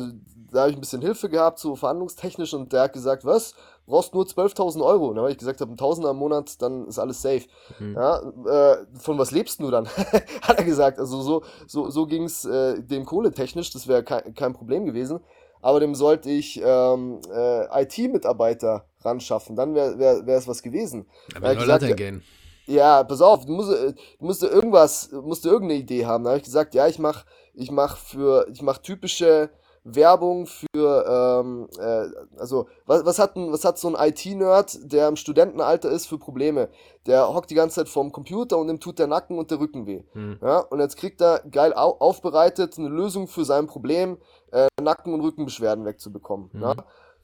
da 0.50 0.60
habe 0.60 0.70
ich 0.70 0.76
ein 0.76 0.80
bisschen 0.80 1.00
Hilfe 1.00 1.28
gehabt, 1.28 1.58
so 1.58 1.76
verhandlungstechnisch, 1.76 2.52
und 2.54 2.72
der 2.72 2.82
hat 2.82 2.92
gesagt, 2.92 3.24
was? 3.24 3.54
brauchst 3.86 4.14
nur 4.14 4.24
12.000 4.24 4.84
Euro. 4.84 5.08
Und 5.08 5.16
dann 5.16 5.22
habe 5.24 5.32
ich 5.32 5.38
gesagt, 5.38 5.60
habe, 5.60 5.72
ein 5.72 5.76
Tausender 5.76 6.10
im 6.10 6.16
Monat, 6.16 6.60
dann 6.62 6.86
ist 6.86 6.98
alles 6.98 7.20
safe. 7.20 7.42
Mhm. 7.78 7.94
Ja, 7.94 8.20
äh, 8.20 8.86
von 8.98 9.18
was 9.18 9.30
lebst 9.30 9.60
du 9.60 9.70
dann? 9.70 9.86
Hat 10.42 10.58
er 10.58 10.64
gesagt. 10.64 10.98
Also 10.98 11.20
so, 11.22 11.42
so, 11.66 11.90
so 11.90 12.06
ging 12.06 12.24
es 12.24 12.44
äh, 12.44 12.80
dem 12.82 13.04
kohletechnisch, 13.04 13.70
das 13.70 13.88
wäre 13.88 14.02
kein, 14.02 14.34
kein 14.34 14.52
Problem 14.52 14.84
gewesen. 14.84 15.20
Aber 15.60 15.78
dem 15.78 15.94
sollte 15.94 16.28
ich 16.28 16.60
ähm, 16.64 17.20
äh, 17.32 17.82
IT-Mitarbeiter 17.82 18.84
ran 19.02 19.20
schaffen. 19.20 19.54
Dann 19.54 19.74
wäre 19.74 19.98
wär, 19.98 20.26
wär 20.26 20.38
es 20.38 20.48
was 20.48 20.62
gewesen. 20.62 21.06
Aber 21.36 21.54
soll 21.54 21.66
das 21.66 21.80
denn 21.80 21.96
gehen? 21.96 22.22
Ja, 22.66 23.04
pass 23.04 23.20
auf, 23.20 23.44
du 23.44 23.52
musst, 23.52 23.72
äh, 23.72 23.92
du 23.92 24.24
musst 24.24 24.42
irgendwas, 24.42 25.10
musst 25.12 25.44
du 25.44 25.50
irgendeine 25.50 25.80
Idee 25.80 26.06
haben. 26.06 26.24
Da 26.24 26.30
habe 26.30 26.38
ich 26.38 26.44
gesagt, 26.44 26.74
ja, 26.74 26.88
ich 26.88 26.98
mach, 26.98 27.24
ich 27.54 27.70
mach 27.70 27.96
für, 27.96 28.46
ich 28.52 28.62
mach 28.62 28.78
typische 28.78 29.50
Werbung 29.84 30.46
für, 30.46 31.40
ähm, 31.42 31.68
äh, 31.78 32.38
also 32.38 32.66
was, 32.86 33.04
was, 33.04 33.18
hat 33.18 33.36
ein, 33.36 33.50
was 33.52 33.64
hat 33.64 33.78
so 33.78 33.94
ein 33.94 34.08
IT-Nerd, 34.10 34.92
der 34.92 35.08
im 35.08 35.16
Studentenalter 35.16 35.90
ist, 35.90 36.06
für 36.06 36.18
Probleme? 36.18 36.68
Der 37.06 37.34
hockt 37.34 37.50
die 37.50 37.56
ganze 37.56 37.76
Zeit 37.76 37.88
vorm 37.88 38.12
Computer 38.12 38.58
und 38.58 38.68
ihm 38.68 38.78
tut 38.78 38.98
der 38.98 39.08
Nacken 39.08 39.38
und 39.38 39.50
der 39.50 39.58
Rücken 39.58 39.86
weh. 39.86 40.04
Hm. 40.12 40.38
Ja, 40.40 40.58
und 40.58 40.78
jetzt 40.78 40.96
kriegt 40.96 41.20
er 41.20 41.40
geil 41.50 41.72
au 41.74 41.96
aufbereitet 41.98 42.78
eine 42.78 42.88
Lösung 42.88 43.26
für 43.26 43.44
sein 43.44 43.66
Problem, 43.66 44.18
äh, 44.52 44.68
Nacken- 44.80 45.14
und 45.14 45.20
Rückenbeschwerden 45.20 45.84
wegzubekommen. 45.84 46.50
Hm. 46.52 46.62
Ja? 46.62 46.74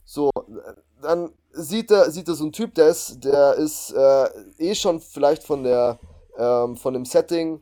So, 0.04 0.30
dann 1.00 1.30
sieht 1.52 1.90
er, 1.90 2.10
sieht 2.10 2.28
er 2.28 2.34
so 2.34 2.44
ein 2.44 2.52
Typ, 2.52 2.74
der 2.74 2.88
ist, 2.88 3.24
der 3.24 3.54
ist 3.54 3.92
äh, 3.92 4.28
eh 4.58 4.74
schon 4.74 5.00
vielleicht 5.00 5.44
von 5.44 5.62
der, 5.62 6.00
ähm, 6.36 6.76
von 6.76 6.94
dem 6.94 7.04
Setting 7.04 7.60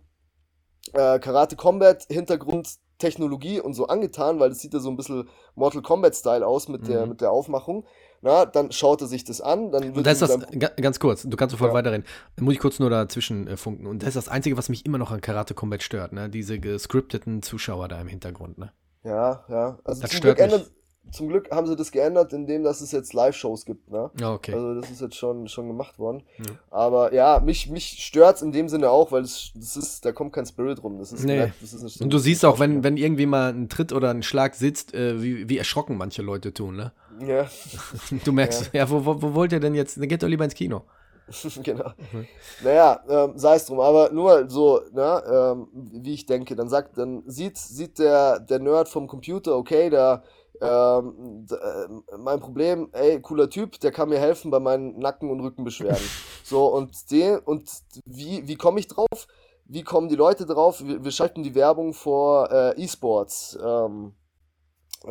äh, 0.93 1.19
Karate 1.19 1.57
Combat 1.57 2.05
Hintergrund 2.09 2.79
Technologie 2.99 3.61
und 3.61 3.75
so 3.75 3.87
angetan, 3.89 4.41
weil 4.41 4.49
das 4.49 4.61
sieht 4.61 4.75
ja 4.75 4.81
so 4.81 4.89
ein 4.89 4.97
bisschen 4.97 5.29
Mortal 5.55 5.83
Kombat-Style 5.83 6.47
aus 6.47 6.69
mit, 6.69 6.83
mhm. 6.83 6.87
der, 6.87 7.07
mit 7.07 7.21
der 7.21 7.31
Aufmachung. 7.31 7.85
Na, 8.23 8.47
dann 8.47 8.73
schaut 8.73 9.03
er 9.03 9.07
sich 9.07 9.25
das 9.25 9.41
an. 9.41 9.71
Dann 9.71 9.93
und 9.93 10.07
das 10.07 10.23
ist 10.23 10.31
das, 10.31 10.71
ganz 10.77 10.99
kurz, 10.99 11.23
du 11.23 11.37
kannst 11.37 11.53
sofort 11.53 11.71
ja. 11.71 11.75
weiterreden. 11.75 12.07
Muss 12.41 12.55
ich 12.55 12.61
kurz 12.61 12.79
nur 12.79 12.91
dazwischen 12.91 13.47
äh, 13.47 13.57
funken. 13.57 13.87
Und 13.87 14.03
das 14.03 14.11
ist 14.11 14.17
das 14.17 14.29
Einzige, 14.29 14.57
was 14.57 14.69
mich 14.69 14.87
immer 14.87 14.99
noch 14.99 15.11
an 15.11 15.21
Karate 15.21 15.55
Combat 15.55 15.83
stört, 15.83 16.13
ne? 16.13 16.31
Diese 16.31 16.59
gescripteten 16.59 17.43
Zuschauer 17.43 17.89
da 17.89 18.01
im 18.01 18.09
Hintergrund, 18.09 18.59
ne? 18.59 18.73
Ja, 19.05 19.45
ja. 19.49 19.79
Also 19.85 20.03
das 20.03 20.13
stört 20.13 20.39
mich. 20.39 20.45
Ändert, 20.45 20.71
zum 21.13 21.29
Glück 21.29 21.51
haben 21.51 21.67
sie 21.67 21.77
das 21.77 21.93
geändert, 21.93 22.33
indem 22.33 22.65
dass 22.65 22.81
es 22.81 22.93
jetzt 22.93 23.13
Live-Shows 23.13 23.65
gibt. 23.65 23.91
Ne? 23.91 24.11
Ja, 24.21 24.33
okay. 24.33 24.53
Also 24.53 24.81
das 24.81 24.91
ist 24.91 25.01
jetzt 25.01 25.17
schon, 25.17 25.49
schon 25.49 25.69
gemacht 25.69 25.99
worden. 25.99 26.23
Ja. 26.39 26.45
Aber 26.71 27.15
ja, 27.15 27.41
mich, 27.45 27.71
mich 27.71 28.05
stört 28.05 28.37
es 28.37 28.43
in 28.43 28.53
dem 28.53 28.69
Sinne 28.69 28.91
auch, 28.91 29.13
weil 29.13 29.23
das, 29.23 29.53
das 29.55 29.77
ist, 29.77 30.05
da 30.05 30.13
kommt 30.13 30.33
kein 30.33 30.47
Spirit 30.47 30.83
rum. 30.83 30.99
Das 30.99 31.13
ist, 31.13 31.25
nee. 31.25 31.39
Nett, 31.39 31.53
das 31.61 31.73
ist 31.73 32.01
Und 32.01 32.13
du 32.13 32.19
siehst 32.19 32.45
auch, 32.45 32.59
wenn, 32.59 32.83
wenn 32.83 32.97
irgendwie 32.97 33.27
mal 33.27 33.53
ein 33.53 33.69
Tritt 33.69 33.93
oder 33.93 34.11
ein 34.11 34.23
Schlag 34.23 34.55
sitzt, 34.55 34.95
äh, 34.95 35.23
wie, 35.23 35.49
wie 35.49 35.59
erschrocken 35.59 35.97
manche 35.97 36.23
Leute 36.23 36.53
tun, 36.53 36.77
ne? 36.77 36.93
Ja. 37.21 37.49
Du 38.25 38.33
merkst, 38.33 38.71
ja, 38.73 38.81
ja 38.81 38.91
wo, 38.91 39.05
wo, 39.05 39.23
wo 39.23 39.35
wollt 39.35 39.53
ihr 39.53 39.61
denn 39.61 39.75
jetzt? 39.75 39.97
Dann 39.97 40.09
geht 40.09 40.23
doch 40.23 40.29
lieber 40.29 40.45
ins 40.45 40.55
Kino. 40.55 40.83
genau. 41.63 41.91
Mhm. 42.13 42.27
Naja, 42.63 43.01
ähm, 43.09 43.33
sei 43.37 43.57
es 43.57 43.67
drum, 43.67 43.81
aber 43.81 44.11
nur 44.13 44.49
so, 44.49 44.81
ne, 44.93 45.23
ähm, 45.29 45.69
wie 45.73 46.15
ich 46.15 46.27
denke, 46.27 46.55
dann 46.55 46.69
sagt, 46.69 46.99
dann 46.99 47.23
sieht, 47.27 47.59
sieht 47.59 47.99
der, 47.99 48.39
der 48.39 48.61
Nerd 48.61 48.89
vom 48.89 49.09
Computer, 49.09 49.57
okay, 49.57 49.91
da 49.91 50.23
ähm, 50.61 51.47
äh, 51.51 52.17
mein 52.19 52.41
Problem, 52.41 52.89
ey, 52.93 53.21
cooler 53.21 53.51
Typ, 53.51 53.79
der 53.81 53.93
kann 53.93 54.09
mir 54.09 54.19
helfen 54.19 54.51
bei 54.51 54.61
meinen 54.61 54.99
Nacken- 54.99 55.31
und 55.31 55.41
Rückenbeschwerden. 55.41 56.09
so, 56.45 56.67
und 56.67 57.11
den, 57.11 57.39
und 57.39 57.71
wie, 58.05 58.47
wie 58.47 58.57
komme 58.57 58.81
ich 58.81 58.89
drauf? 58.89 59.27
Wie 59.65 59.83
kommen 59.83 60.09
die 60.09 60.17
Leute 60.17 60.47
drauf? 60.47 60.83
Wir, 60.85 61.05
wir 61.05 61.11
schalten 61.11 61.43
die 61.43 61.55
Werbung 61.55 61.93
vor 61.93 62.51
äh, 62.51 62.83
E-Sports, 62.83 63.59
ähm, 63.63 64.15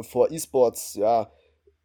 vor 0.01 0.31
E-Sports, 0.31 0.95
ja, 0.95 1.29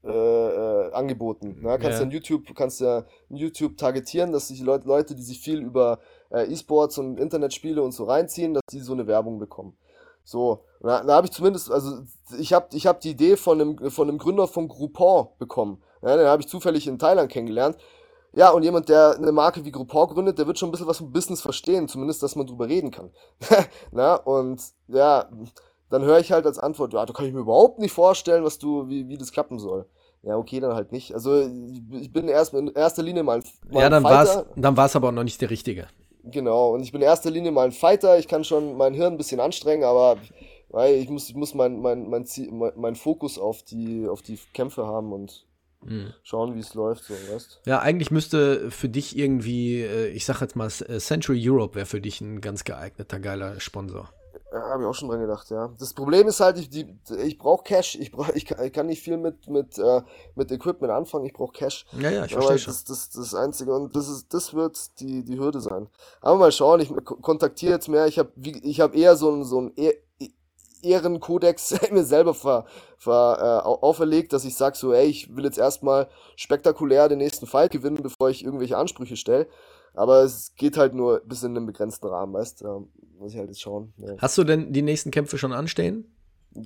äh, 0.02 0.08
äh, 0.08 0.92
angeboten. 0.92 1.60
Ne? 1.60 1.78
Kannst 1.78 1.98
ja. 1.98 2.04
in 2.04 2.10
YouTube, 2.10 2.54
kannst 2.54 2.80
ja 2.80 3.04
YouTube 3.28 3.76
targetieren, 3.76 4.32
dass 4.32 4.48
sich 4.48 4.56
die 4.56 4.64
Leute, 4.64 4.88
Leute, 4.88 5.14
die 5.14 5.22
sich 5.22 5.40
viel 5.40 5.60
über 5.60 5.98
äh, 6.30 6.50
E-Sports 6.50 6.96
und 6.96 7.20
Internetspiele 7.20 7.82
und 7.82 7.92
so 7.92 8.04
reinziehen, 8.04 8.54
dass 8.54 8.62
die 8.70 8.80
so 8.80 8.94
eine 8.94 9.06
Werbung 9.06 9.38
bekommen. 9.38 9.76
So, 10.24 10.64
da, 10.80 11.02
da 11.02 11.14
habe 11.14 11.26
ich 11.26 11.32
zumindest, 11.32 11.70
also 11.70 12.02
ich 12.38 12.52
habe 12.52 12.68
ich 12.72 12.86
hab 12.86 13.00
die 13.00 13.10
Idee 13.10 13.36
von 13.36 13.60
einem, 13.60 13.90
von 13.90 14.08
einem 14.08 14.18
Gründer 14.18 14.46
von 14.46 14.68
Groupon 14.68 15.28
bekommen. 15.38 15.82
Ja, 16.02 16.16
den 16.16 16.26
habe 16.26 16.42
ich 16.42 16.48
zufällig 16.48 16.86
in 16.86 16.98
Thailand 16.98 17.30
kennengelernt. 17.30 17.76
Ja, 18.32 18.50
und 18.50 18.62
jemand, 18.62 18.88
der 18.88 19.16
eine 19.16 19.32
Marke 19.32 19.64
wie 19.64 19.72
Groupon 19.72 20.08
gründet, 20.08 20.38
der 20.38 20.46
wird 20.46 20.58
schon 20.58 20.68
ein 20.68 20.72
bisschen 20.72 20.86
was 20.86 20.98
vom 20.98 21.12
Business 21.12 21.40
verstehen, 21.40 21.88
zumindest, 21.88 22.22
dass 22.22 22.36
man 22.36 22.46
drüber 22.46 22.68
reden 22.68 22.90
kann. 22.90 23.10
Na, 23.90 24.14
und 24.14 24.62
ja, 24.86 25.28
dann 25.90 26.02
höre 26.02 26.20
ich 26.20 26.30
halt 26.30 26.46
als 26.46 26.58
Antwort, 26.58 26.92
ja, 26.92 27.04
da 27.04 27.12
kann 27.12 27.26
ich 27.26 27.32
mir 27.32 27.40
überhaupt 27.40 27.80
nicht 27.80 27.92
vorstellen, 27.92 28.44
was 28.44 28.58
du, 28.58 28.88
wie, 28.88 29.08
wie 29.08 29.18
das 29.18 29.32
klappen 29.32 29.58
soll. 29.58 29.86
Ja, 30.22 30.36
okay, 30.36 30.60
dann 30.60 30.74
halt 30.74 30.92
nicht. 30.92 31.14
Also 31.14 31.40
ich 31.92 32.12
bin 32.12 32.28
erst 32.28 32.52
in 32.54 32.68
erster 32.68 33.02
Linie 33.02 33.22
mal, 33.22 33.42
mal 33.70 33.82
Ja, 33.82 33.88
dann 33.88 34.04
war 34.04 34.22
es 34.22 34.44
dann 34.54 34.76
war's 34.76 34.94
aber 34.94 35.08
auch 35.08 35.12
noch 35.12 35.24
nicht 35.24 35.40
der 35.40 35.50
Richtige. 35.50 35.88
Genau, 36.24 36.74
und 36.74 36.82
ich 36.82 36.92
bin 36.92 37.00
in 37.00 37.06
erster 37.06 37.30
Linie 37.30 37.50
mal 37.50 37.66
ein 37.66 37.72
Fighter, 37.72 38.18
ich 38.18 38.28
kann 38.28 38.44
schon 38.44 38.76
mein 38.76 38.94
Hirn 38.94 39.14
ein 39.14 39.18
bisschen 39.18 39.40
anstrengen, 39.40 39.84
aber 39.84 40.18
weil 40.68 40.94
ich 40.96 41.08
muss, 41.08 41.28
ich 41.28 41.34
muss 41.34 41.54
mein, 41.54 41.80
mein, 41.80 42.08
mein, 42.08 42.26
Ziel, 42.26 42.50
mein, 42.52 42.72
mein 42.76 42.94
Fokus 42.94 43.38
auf 43.38 43.62
die, 43.62 44.06
auf 44.08 44.22
die 44.22 44.38
Kämpfe 44.52 44.86
haben 44.86 45.12
und 45.12 45.46
mhm. 45.82 46.12
schauen, 46.22 46.54
wie 46.54 46.60
es 46.60 46.74
läuft, 46.74 47.04
so, 47.04 47.14
weißt 47.14 47.62
Ja, 47.66 47.80
eigentlich 47.80 48.10
müsste 48.10 48.70
für 48.70 48.88
dich 48.88 49.16
irgendwie, 49.16 49.80
äh, 49.80 50.08
ich 50.08 50.24
sag 50.24 50.40
jetzt 50.40 50.56
mal, 50.56 50.68
Century 50.68 51.40
Europe 51.42 51.74
wäre 51.74 51.86
für 51.86 52.00
dich 52.00 52.20
ein 52.20 52.40
ganz 52.40 52.64
geeigneter, 52.64 53.18
geiler 53.18 53.58
Sponsor. 53.60 54.12
Ja, 54.52 54.60
habe 54.70 54.82
ich 54.82 54.88
auch 54.88 54.94
schon 54.94 55.08
dran 55.08 55.20
gedacht, 55.20 55.48
ja. 55.50 55.70
Das 55.78 55.94
Problem 55.94 56.26
ist 56.26 56.40
halt, 56.40 56.58
ich, 56.58 56.86
ich 57.10 57.38
brauche 57.38 57.62
Cash. 57.62 57.94
Ich, 57.94 58.10
brauch, 58.10 58.28
ich, 58.30 58.44
kann, 58.46 58.64
ich 58.64 58.72
kann 58.72 58.86
nicht 58.86 59.00
viel 59.00 59.16
mit, 59.16 59.48
mit, 59.48 59.78
äh, 59.78 60.02
mit 60.34 60.50
Equipment 60.50 60.92
anfangen, 60.92 61.24
ich 61.24 61.32
brauche 61.32 61.52
Cash. 61.52 61.86
Ja, 61.92 62.10
ja, 62.10 62.24
ich 62.24 62.32
verstehe 62.32 62.58
schon. 62.58 62.72
Das, 62.72 62.84
das, 62.84 63.10
das 63.10 63.34
Einzige 63.34 63.72
und 63.72 63.94
das, 63.94 64.08
ist, 64.08 64.34
das 64.34 64.52
wird 64.52 65.00
die, 65.00 65.24
die 65.24 65.38
Hürde 65.38 65.60
sein. 65.60 65.88
Aber 66.20 66.36
mal 66.36 66.52
schauen, 66.52 66.80
ich 66.80 66.92
kontaktiere 67.04 67.74
jetzt 67.74 67.88
mehr. 67.88 68.06
Ich 68.06 68.18
habe 68.18 68.32
ich 68.40 68.80
hab 68.80 68.96
eher 68.96 69.14
so 69.14 69.30
ein, 69.30 69.44
so 69.44 69.60
ein 69.60 69.72
e 69.76 69.92
Ehrenkodex 70.82 71.74
mir 71.90 72.04
selber 72.04 72.34
ver, 72.34 72.64
ver, 72.96 73.62
äh, 73.64 73.68
auferlegt, 73.68 74.32
dass 74.32 74.44
ich 74.44 74.56
sage 74.56 74.76
so, 74.76 74.92
ey, 74.92 75.06
ich 75.06 75.34
will 75.36 75.44
jetzt 75.44 75.58
erstmal 75.58 76.08
spektakulär 76.36 77.08
den 77.08 77.18
nächsten 77.18 77.46
Fight 77.46 77.70
gewinnen, 77.70 78.02
bevor 78.02 78.30
ich 78.30 78.44
irgendwelche 78.44 78.78
Ansprüche 78.78 79.16
stelle. 79.16 79.46
Aber 79.94 80.22
es 80.22 80.54
geht 80.56 80.76
halt 80.76 80.94
nur 80.94 81.20
bis 81.20 81.42
in 81.42 81.56
einem 81.56 81.66
begrenzten 81.66 82.06
Rahmen, 82.06 82.32
weißt 82.32 82.62
du. 82.62 82.88
Muss 83.18 83.32
ich 83.32 83.38
halt 83.38 83.48
jetzt 83.48 83.60
schauen. 83.60 83.92
Ja. 83.98 84.14
Hast 84.18 84.38
du 84.38 84.44
denn 84.44 84.72
die 84.72 84.82
nächsten 84.82 85.10
Kämpfe 85.10 85.36
schon 85.36 85.52
anstehen? 85.52 86.06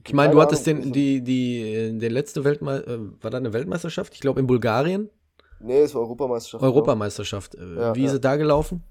Ich 0.06 0.14
meine, 0.14 0.32
du 0.32 0.40
hattest 0.40 0.66
den, 0.66 0.92
die, 0.92 1.20
die, 1.20 1.98
der 1.98 2.10
letzte 2.10 2.44
Weltmeister, 2.44 2.88
äh, 2.88 2.98
war 3.20 3.30
da 3.30 3.38
eine 3.38 3.52
Weltmeisterschaft? 3.52 4.14
Ich 4.14 4.20
glaube 4.20 4.40
in 4.40 4.46
Bulgarien? 4.46 5.10
Nee, 5.60 5.80
es 5.80 5.94
war 5.94 6.02
Europameisterschaft. 6.02 6.62
Europameisterschaft. 6.62 7.54
Äh, 7.54 7.76
ja, 7.76 7.94
Wie 7.94 8.00
ja. 8.00 8.06
ist 8.06 8.12
es 8.14 8.20
da 8.20 8.36
gelaufen? 8.36 8.82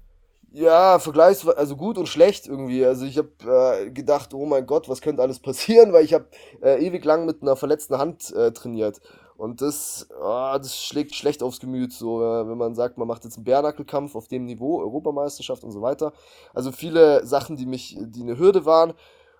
Ja, 0.52 1.00
vergleichsweise, 1.00 1.58
also 1.58 1.74
gut 1.74 1.98
und 1.98 2.08
schlecht 2.08 2.46
irgendwie. 2.46 2.84
Also 2.84 3.06
ich 3.06 3.18
habe 3.18 3.30
äh, 3.44 3.90
gedacht, 3.90 4.34
oh 4.34 4.46
mein 4.46 4.66
Gott, 4.66 4.88
was 4.88 5.00
könnte 5.00 5.20
alles 5.20 5.38
passieren, 5.42 5.92
weil 5.92 6.04
ich 6.04 6.14
habe 6.14 6.26
äh, 6.62 6.84
ewig 6.84 7.04
lang 7.04 7.26
mit 7.26 7.42
einer 7.42 7.56
verletzten 7.56 7.98
Hand 7.98 8.32
äh, 8.32 8.52
trainiert. 8.52 9.00
Und 9.36 9.60
das, 9.60 10.08
oh, 10.20 10.54
das 10.56 10.80
schlägt 10.82 11.14
schlecht 11.14 11.42
aufs 11.42 11.60
Gemüt, 11.60 11.92
so, 11.92 12.22
äh, 12.22 12.48
wenn 12.48 12.58
man 12.58 12.74
sagt, 12.74 12.98
man 12.98 13.08
macht 13.08 13.24
jetzt 13.24 13.36
einen 13.36 13.44
Bärnackelkampf 13.44 14.14
auf 14.14 14.28
dem 14.28 14.44
Niveau, 14.44 14.80
Europameisterschaft 14.80 15.64
und 15.64 15.72
so 15.72 15.82
weiter. 15.82 16.12
Also 16.52 16.70
viele 16.70 17.26
Sachen, 17.26 17.56
die 17.56 17.66
mich, 17.66 17.98
die 18.00 18.22
eine 18.22 18.38
Hürde 18.38 18.64
waren. 18.64 18.94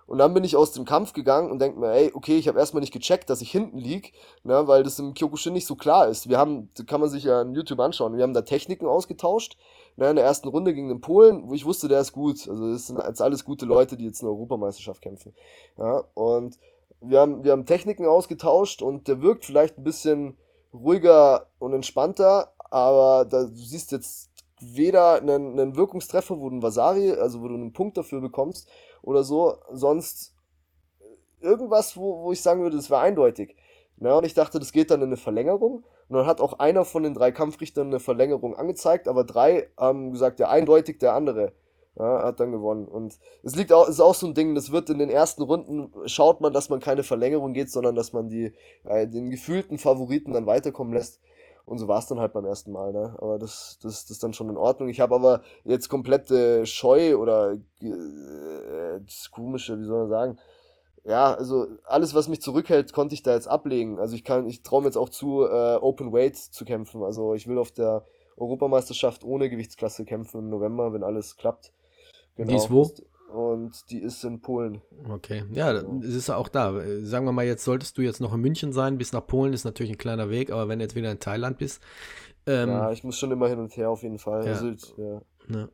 Und 0.07 0.19
dann 0.19 0.35
bin 0.35 0.43
ich 0.43 0.55
aus 0.55 0.71
dem 0.71 0.85
Kampf 0.85 1.13
gegangen 1.13 1.49
und 1.49 1.59
denke 1.59 1.79
mir, 1.79 1.91
ey, 1.91 2.11
okay, 2.13 2.37
ich 2.37 2.47
habe 2.47 2.59
erstmal 2.59 2.81
nicht 2.81 2.93
gecheckt, 2.93 3.29
dass 3.29 3.41
ich 3.41 3.49
hinten 3.49 3.79
lieg, 3.79 4.13
ne, 4.43 4.67
weil 4.67 4.83
das 4.83 4.99
im 4.99 5.15
Kyokushin 5.15 5.53
nicht 5.53 5.65
so 5.65 5.75
klar 5.75 6.07
ist. 6.07 6.29
Wir 6.29 6.37
haben, 6.37 6.69
kann 6.85 7.01
man 7.01 7.09
sich 7.09 7.23
ja 7.23 7.41
in 7.41 7.55
YouTube 7.55 7.79
anschauen, 7.79 8.15
wir 8.15 8.21
haben 8.21 8.35
da 8.35 8.43
Techniken 8.43 8.85
ausgetauscht. 8.85 9.57
Ne, 9.97 10.09
in 10.09 10.17
der 10.17 10.25
ersten 10.25 10.49
Runde 10.49 10.73
gegen 10.73 10.89
den 10.89 11.01
Polen, 11.01 11.49
wo 11.49 11.53
ich 11.53 11.65
wusste, 11.65 11.87
der 11.87 12.01
ist 12.01 12.11
gut. 12.11 12.47
Also 12.47 12.71
das 12.71 12.87
sind 12.87 12.99
jetzt 12.99 13.21
alles 13.21 13.45
gute 13.45 13.65
Leute, 13.65 13.97
die 13.97 14.05
jetzt 14.05 14.21
in 14.21 14.27
der 14.27 14.33
Europameisterschaft 14.33 15.01
kämpfen. 15.01 15.33
Ja, 15.77 16.03
und 16.13 16.59
wir 17.01 17.19
haben, 17.19 17.43
wir 17.43 17.51
haben 17.51 17.65
Techniken 17.65 18.05
ausgetauscht 18.05 18.81
und 18.81 19.07
der 19.07 19.21
wirkt 19.21 19.45
vielleicht 19.45 19.77
ein 19.77 19.83
bisschen 19.83 20.37
ruhiger 20.73 21.47
und 21.59 21.73
entspannter, 21.73 22.53
aber 22.69 23.25
da, 23.25 23.43
du 23.43 23.55
siehst 23.55 23.91
jetzt 23.91 24.31
weder 24.59 25.15
einen, 25.15 25.59
einen 25.59 25.75
Wirkungstreffer, 25.75 26.39
wo 26.39 26.49
du 26.49 26.55
einen 26.55 26.63
Vasari, 26.63 27.11
also 27.11 27.41
wo 27.41 27.47
du 27.47 27.55
einen 27.55 27.73
Punkt 27.73 27.97
dafür 27.97 28.21
bekommst 28.21 28.69
oder 29.01 29.23
so, 29.23 29.57
sonst 29.71 30.33
irgendwas, 31.41 31.95
wo, 31.97 32.23
wo 32.23 32.31
ich 32.31 32.41
sagen 32.41 32.61
würde, 32.61 32.77
das 32.77 32.89
wäre 32.89 33.01
eindeutig. 33.01 33.55
Na, 33.97 34.17
und 34.17 34.25
ich 34.25 34.33
dachte, 34.33 34.59
das 34.59 34.71
geht 34.71 34.91
dann 34.91 35.01
in 35.01 35.07
eine 35.07 35.17
Verlängerung 35.17 35.85
Und 36.09 36.17
dann 36.17 36.25
hat 36.25 36.41
auch 36.41 36.59
einer 36.59 36.83
von 36.83 37.03
den 37.03 37.13
drei 37.13 37.31
Kampfrichtern 37.31 37.87
eine 37.87 37.99
Verlängerung 37.99 38.55
angezeigt, 38.55 39.07
aber 39.07 39.23
drei 39.23 39.69
haben 39.77 40.11
gesagt, 40.11 40.39
ja, 40.39 40.49
eindeutig 40.49 40.99
der 40.99 41.13
andere. 41.13 41.53
Ja, 41.97 42.23
hat 42.23 42.39
dann 42.39 42.51
gewonnen. 42.51 42.87
Und 42.87 43.17
es 43.43 43.55
liegt 43.55 43.71
auch, 43.71 43.87
ist 43.87 44.01
auch 44.01 44.15
so 44.15 44.27
ein 44.27 44.33
Ding, 44.33 44.53
das 44.53 44.71
wird 44.71 44.89
in 44.89 44.99
den 44.99 45.09
ersten 45.09 45.43
Runden, 45.43 45.91
schaut 46.07 46.41
man, 46.41 46.51
dass 46.51 46.69
man 46.69 46.81
keine 46.81 47.03
Verlängerung 47.03 47.53
geht, 47.53 47.71
sondern 47.71 47.95
dass 47.95 48.11
man 48.11 48.27
die, 48.27 48.53
äh, 48.83 49.07
den 49.07 49.29
gefühlten 49.29 49.77
Favoriten 49.77 50.33
dann 50.33 50.45
weiterkommen 50.45 50.93
lässt. 50.93 51.21
Und 51.65 51.79
so 51.79 51.87
war 51.87 51.99
es 51.99 52.07
dann 52.07 52.19
halt 52.19 52.33
beim 52.33 52.45
ersten 52.45 52.71
Mal, 52.71 52.93
ne? 52.93 53.15
Aber 53.17 53.39
das, 53.39 53.79
das, 53.81 54.03
das 54.03 54.11
ist 54.11 54.23
dann 54.23 54.33
schon 54.33 54.49
in 54.49 54.57
Ordnung. 54.57 54.89
Ich 54.89 54.99
habe 54.99 55.15
aber 55.15 55.41
jetzt 55.63 55.89
komplette 55.89 56.65
Scheu 56.65 57.17
oder 57.17 57.53
äh, 57.53 58.99
das 59.03 59.31
komische, 59.31 59.79
wie 59.79 59.85
soll 59.85 60.01
man 60.01 60.09
sagen, 60.09 60.37
ja, 61.05 61.33
also 61.33 61.67
alles, 61.85 62.13
was 62.15 62.27
mich 62.27 62.41
zurückhält, 62.41 62.91
konnte 62.91 63.15
ich 63.15 63.23
da 63.23 63.33
jetzt 63.33 63.47
ablegen. 63.47 63.99
Also 63.99 64.15
ich 64.15 64.23
kann, 64.23 64.47
ich 64.47 64.63
traue 64.63 64.81
mir 64.81 64.87
jetzt 64.87 64.97
auch 64.97 65.09
zu, 65.09 65.43
äh, 65.43 65.75
Open 65.75 66.11
Weight 66.11 66.35
zu 66.35 66.65
kämpfen. 66.65 67.03
Also 67.03 67.35
ich 67.35 67.47
will 67.47 67.57
auf 67.57 67.71
der 67.71 68.03
Europameisterschaft 68.37 69.23
ohne 69.23 69.49
Gewichtsklasse 69.49 70.03
kämpfen 70.03 70.39
im 70.39 70.49
November, 70.49 70.93
wenn 70.93 71.03
alles 71.03 71.37
klappt. 71.37 71.71
Genau. 72.35 72.49
Die 72.49 72.55
ist 72.55 72.71
wo? 72.71 72.91
Und 73.35 73.89
die 73.89 73.99
ist 73.99 74.23
in 74.23 74.39
Polen. 74.39 74.81
Okay, 75.09 75.43
ja, 75.51 75.73
genau. 75.73 75.99
es 76.01 76.15
ist 76.15 76.29
auch 76.29 76.47
da. 76.47 76.73
Sagen 77.01 77.25
wir 77.25 77.33
mal, 77.33 77.45
jetzt 77.45 77.65
solltest 77.65 77.97
du 77.97 78.01
jetzt 78.01 78.21
noch 78.21 78.33
in 78.33 78.39
München 78.39 78.71
sein, 78.71 78.97
bis 78.97 79.11
nach 79.11 79.27
Polen 79.27 79.51
ist 79.51 79.65
natürlich 79.65 79.91
ein 79.91 79.97
kleiner 79.97 80.29
Weg, 80.29 80.51
aber 80.51 80.69
wenn 80.69 80.79
du 80.79 80.85
jetzt 80.85 80.95
wieder 80.95 81.11
in 81.11 81.19
Thailand 81.19 81.57
bist. 81.57 81.81
Ähm, 82.47 82.69
ja, 82.69 82.91
ich 82.91 83.03
muss 83.03 83.17
schon 83.17 83.31
immer 83.31 83.49
hin 83.49 83.59
und 83.59 83.75
her 83.75 83.89
auf 83.89 84.03
jeden 84.03 84.19
Fall. 84.19 84.45
Ja. 84.45 84.53
Also, 84.53 84.69
ja. 84.97 85.21
Ja. 85.49 85.69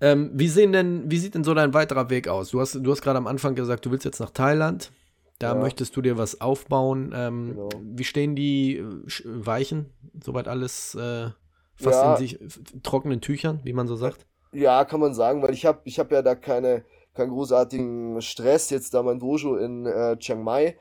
Ähm, 0.00 0.30
wie, 0.34 0.48
sehen 0.48 0.72
denn, 0.72 1.10
wie 1.10 1.18
sieht 1.18 1.34
denn 1.34 1.44
so 1.44 1.54
dein 1.54 1.74
weiterer 1.74 2.10
Weg 2.10 2.28
aus? 2.28 2.50
Du 2.50 2.60
hast, 2.60 2.74
du 2.74 2.90
hast 2.90 3.02
gerade 3.02 3.18
am 3.18 3.26
Anfang 3.26 3.54
gesagt, 3.54 3.86
du 3.86 3.90
willst 3.90 4.04
jetzt 4.04 4.20
nach 4.20 4.30
Thailand. 4.30 4.90
Da 5.38 5.48
ja. 5.48 5.60
möchtest 5.60 5.96
du 5.96 6.02
dir 6.02 6.16
was 6.16 6.40
aufbauen. 6.40 7.12
Ähm, 7.14 7.48
genau. 7.50 7.68
Wie 7.82 8.04
stehen 8.04 8.34
die 8.34 8.78
äh, 8.78 8.84
Weichen? 9.24 9.86
Soweit 10.22 10.48
alles 10.48 10.94
äh, 10.94 11.30
fast 11.74 12.02
ja. 12.02 12.12
in 12.12 12.18
sich 12.18 12.38
trockenen 12.82 13.20
Tüchern, 13.20 13.60
wie 13.64 13.74
man 13.74 13.86
so 13.86 13.96
sagt? 13.96 14.26
Ja, 14.56 14.86
kann 14.86 15.00
man 15.00 15.12
sagen, 15.12 15.42
weil 15.42 15.52
ich 15.52 15.66
habe 15.66 15.80
ich 15.84 15.98
hab 15.98 16.10
ja 16.10 16.22
da 16.22 16.34
keine, 16.34 16.82
keinen 17.12 17.28
großartigen 17.28 18.22
Stress, 18.22 18.70
jetzt 18.70 18.94
da 18.94 19.02
mein 19.02 19.18
Dojo 19.18 19.56
in 19.56 19.84
äh, 19.84 20.16
Chiang 20.16 20.42
Mai 20.42 20.78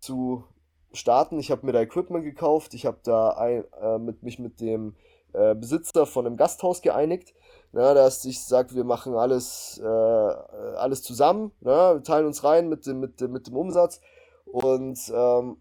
zu 0.00 0.44
starten. 0.92 1.40
Ich 1.40 1.50
habe 1.50 1.66
mir 1.66 1.72
da 1.72 1.80
Equipment 1.80 2.24
gekauft, 2.24 2.74
ich 2.74 2.86
habe 2.86 2.98
da 3.02 3.30
ein, 3.30 3.64
äh, 3.82 3.98
mit, 3.98 4.22
mich 4.22 4.38
mit 4.38 4.60
dem 4.60 4.94
äh, 5.32 5.56
Besitzer 5.56 6.06
von 6.06 6.26
einem 6.26 6.36
Gasthaus 6.36 6.80
geeinigt, 6.80 7.34
na, 7.72 7.92
dass 7.92 8.24
ich 8.24 8.40
sage, 8.44 8.76
wir 8.76 8.84
machen 8.84 9.16
alles, 9.16 9.80
äh, 9.82 9.84
alles 9.84 11.02
zusammen, 11.02 11.50
na, 11.60 11.94
wir 11.94 12.04
teilen 12.04 12.24
uns 12.26 12.44
rein 12.44 12.68
mit 12.68 12.86
dem, 12.86 13.00
mit 13.00 13.20
dem, 13.20 13.32
mit 13.32 13.48
dem 13.48 13.56
Umsatz 13.56 14.00
und 14.44 15.12
ähm, 15.12 15.56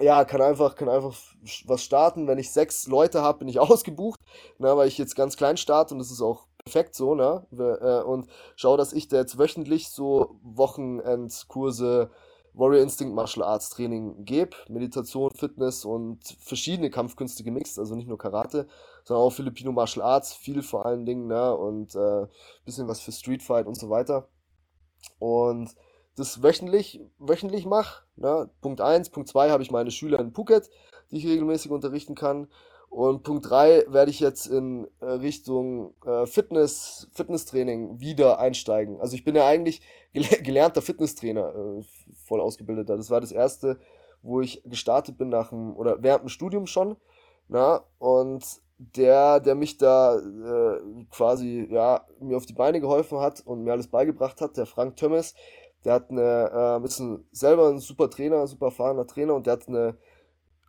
ja, 0.00 0.24
kann 0.24 0.42
einfach, 0.42 0.74
kann 0.74 0.88
einfach 0.88 1.14
was 1.66 1.84
starten. 1.84 2.26
Wenn 2.26 2.38
ich 2.38 2.50
sechs 2.50 2.88
Leute 2.88 3.22
habe, 3.22 3.38
bin 3.38 3.48
ich 3.48 3.60
ausgebucht, 3.60 4.18
na, 4.58 4.76
weil 4.76 4.88
ich 4.88 4.98
jetzt 4.98 5.14
ganz 5.14 5.36
klein 5.36 5.56
starte 5.56 5.94
und 5.94 6.00
das 6.00 6.10
ist 6.10 6.20
auch 6.20 6.48
perfekt 6.64 6.94
so, 6.94 7.14
ne? 7.14 7.46
Äh, 7.52 8.02
und 8.02 8.26
schau, 8.56 8.76
dass 8.76 8.92
ich 8.92 9.08
da 9.08 9.18
jetzt 9.18 9.38
wöchentlich 9.38 9.90
so 9.90 10.36
Wochenendkurse 10.42 12.10
Warrior 12.54 12.82
Instinct 12.82 13.14
Martial 13.14 13.44
Arts 13.44 13.70
Training 13.70 14.24
gebe. 14.24 14.56
Meditation, 14.68 15.30
Fitness 15.32 15.84
und 15.84 16.24
verschiedene 16.40 16.88
Kampfkünste 16.88 17.42
gemixt, 17.44 17.78
also 17.78 17.94
nicht 17.96 18.08
nur 18.08 18.16
Karate, 18.16 18.66
sondern 19.04 19.26
auch 19.26 19.32
Filipino 19.32 19.72
Martial 19.72 20.04
Arts, 20.04 20.32
viel 20.32 20.62
vor 20.62 20.86
allen 20.86 21.04
Dingen, 21.04 21.26
ne? 21.26 21.54
Und 21.54 21.94
äh, 21.94 22.26
bisschen 22.64 22.88
was 22.88 23.00
für 23.00 23.12
Street 23.12 23.42
Fight 23.42 23.66
und 23.66 23.76
so 23.76 23.90
weiter. 23.90 24.28
Und 25.18 25.74
das 26.16 26.42
wöchentlich, 26.42 27.00
wöchentlich 27.18 27.66
mache. 27.66 28.04
Ne? 28.16 28.48
Punkt 28.60 28.80
1. 28.80 29.10
Punkt 29.10 29.28
2 29.28 29.50
habe 29.50 29.62
ich 29.62 29.70
meine 29.70 29.90
Schüler 29.90 30.20
in 30.20 30.32
Phuket, 30.32 30.70
die 31.10 31.18
ich 31.18 31.26
regelmäßig 31.26 31.72
unterrichten 31.72 32.14
kann. 32.14 32.48
Und 32.94 33.24
Punkt 33.24 33.50
3 33.50 33.86
werde 33.88 34.12
ich 34.12 34.20
jetzt 34.20 34.46
in 34.46 34.86
äh, 35.00 35.06
Richtung 35.06 35.94
äh, 36.06 36.26
Fitness, 36.26 37.08
Fitnesstraining 37.12 37.98
wieder 37.98 38.38
einsteigen. 38.38 39.00
Also 39.00 39.16
ich 39.16 39.24
bin 39.24 39.34
ja 39.34 39.48
eigentlich 39.48 39.80
gel 40.12 40.22
gelernter 40.44 40.80
Fitnesstrainer, 40.80 41.52
äh, 41.56 41.82
voll 42.24 42.40
ausgebildeter. 42.40 42.96
Das 42.96 43.10
war 43.10 43.20
das 43.20 43.32
erste, 43.32 43.80
wo 44.22 44.40
ich 44.40 44.62
gestartet 44.64 45.18
bin 45.18 45.28
nach 45.28 45.48
dem, 45.48 45.76
oder 45.76 46.04
während 46.04 46.22
dem 46.22 46.28
Studium 46.28 46.68
schon. 46.68 46.96
Na, 47.48 47.82
und 47.98 48.44
der, 48.78 49.40
der 49.40 49.56
mich 49.56 49.76
da 49.76 50.16
äh, 50.16 51.04
quasi, 51.10 51.66
ja, 51.68 52.06
mir 52.20 52.36
auf 52.36 52.46
die 52.46 52.52
Beine 52.52 52.80
geholfen 52.80 53.18
hat 53.18 53.40
und 53.44 53.64
mir 53.64 53.72
alles 53.72 53.88
beigebracht 53.88 54.40
hat, 54.40 54.56
der 54.56 54.66
Frank 54.66 54.94
Thomas, 54.94 55.34
der 55.84 55.94
hat 55.94 56.10
eine, 56.10 56.80
äh, 56.80 56.84
ist 56.84 57.00
ein, 57.00 57.26
selber 57.32 57.70
ein 57.70 57.80
super 57.80 58.08
Trainer, 58.08 58.46
super 58.46 58.66
erfahrener 58.66 59.08
Trainer 59.08 59.34
und 59.34 59.48
der 59.48 59.54
hat 59.54 59.66
eine, 59.66 59.96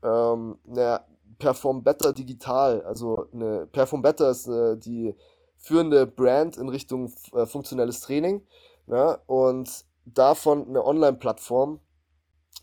ähm, 0.04 0.58
eine 0.68 1.02
Perform 1.38 1.84
Better 1.84 2.14
digital. 2.14 2.82
Also 2.84 3.28
eine 3.34 3.68
Perform 3.68 4.02
Better 4.02 4.30
ist 4.30 4.48
äh, 4.48 4.78
die 4.78 5.16
führende 5.58 6.06
Brand 6.06 6.58
in 6.58 6.70
Richtung 6.70 7.14
äh, 7.34 7.46
funktionelles 7.46 8.02
Training. 8.02 8.46
Ja, 8.88 9.20
und 9.26 9.86
davon 10.06 10.68
eine 10.68 10.86
Online-Plattform 10.86 11.80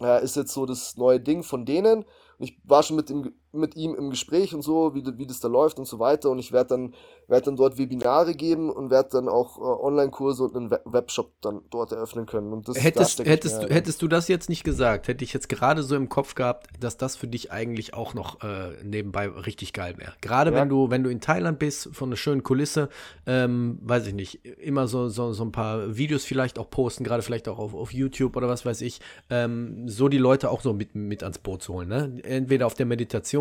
äh, 0.00 0.22
ist 0.22 0.36
jetzt 0.36 0.52
so 0.52 0.66
das 0.66 0.96
neue 0.96 1.20
Ding 1.20 1.42
von 1.42 1.64
denen. 1.64 2.04
Und 2.38 2.44
ich 2.44 2.60
war 2.64 2.82
schon 2.82 2.96
mit, 2.96 3.08
dem, 3.08 3.34
mit 3.52 3.76
ihm 3.76 3.94
im 3.94 4.10
Gespräch 4.10 4.54
und 4.54 4.62
so, 4.62 4.94
wie, 4.94 5.04
wie 5.18 5.26
das 5.26 5.40
da 5.40 5.48
läuft 5.48 5.78
und 5.78 5.86
so 5.86 5.98
weiter. 5.98 6.30
Und 6.30 6.38
ich 6.38 6.52
werde 6.52 6.70
dann, 6.70 6.94
werd 7.28 7.46
dann 7.46 7.56
dort 7.56 7.78
Webinare 7.78 8.34
geben 8.34 8.70
und 8.70 8.90
werde 8.90 9.10
dann 9.12 9.28
auch 9.28 9.58
äh, 9.58 9.60
Online-Kurse 9.60 10.44
und 10.44 10.56
einen 10.56 10.70
Webshop 10.70 11.32
dann 11.42 11.60
dort 11.70 11.92
eröffnen 11.92 12.26
können. 12.26 12.52
Und 12.52 12.68
das, 12.68 12.82
hättest, 12.82 13.20
da 13.20 13.24
hättest, 13.24 13.62
du, 13.62 13.68
hättest 13.68 14.02
du 14.02 14.08
das 14.08 14.28
jetzt 14.28 14.48
nicht 14.48 14.64
gesagt, 14.64 15.08
hätte 15.08 15.24
ich 15.24 15.32
jetzt 15.32 15.48
gerade 15.48 15.82
so 15.82 15.96
im 15.96 16.08
Kopf 16.08 16.34
gehabt, 16.34 16.68
dass 16.80 16.96
das 16.96 17.16
für 17.16 17.28
dich 17.28 17.52
eigentlich 17.52 17.94
auch 17.94 18.14
noch 18.14 18.42
äh, 18.42 18.82
nebenbei 18.82 19.28
richtig 19.28 19.72
geil 19.72 19.98
wäre. 19.98 20.12
Gerade 20.20 20.50
ja. 20.50 20.56
wenn 20.56 20.68
du, 20.68 20.90
wenn 20.90 21.04
du 21.04 21.10
in 21.10 21.20
Thailand 21.20 21.58
bist, 21.58 21.90
von 21.92 22.08
einer 22.08 22.16
schönen 22.16 22.42
Kulisse, 22.42 22.88
ähm, 23.26 23.78
weiß 23.82 24.06
ich 24.06 24.14
nicht, 24.14 24.44
immer 24.44 24.86
so, 24.86 25.08
so, 25.08 25.32
so 25.32 25.44
ein 25.44 25.52
paar 25.52 25.96
Videos 25.96 26.24
vielleicht 26.24 26.58
auch 26.58 26.70
posten, 26.70 27.04
gerade 27.04 27.22
vielleicht 27.22 27.48
auch 27.48 27.58
auf, 27.58 27.74
auf 27.74 27.92
YouTube 27.92 28.36
oder 28.36 28.48
was 28.48 28.64
weiß 28.64 28.80
ich, 28.80 29.00
ähm, 29.30 29.88
so 29.88 30.08
die 30.08 30.18
Leute 30.18 30.50
auch 30.50 30.62
so 30.62 30.72
mit, 30.72 30.94
mit 30.94 31.22
ans 31.22 31.38
Boot 31.38 31.62
zu 31.62 31.74
holen. 31.74 31.88
Ne? 31.88 32.20
Entweder 32.24 32.66
auf 32.66 32.74
der 32.74 32.86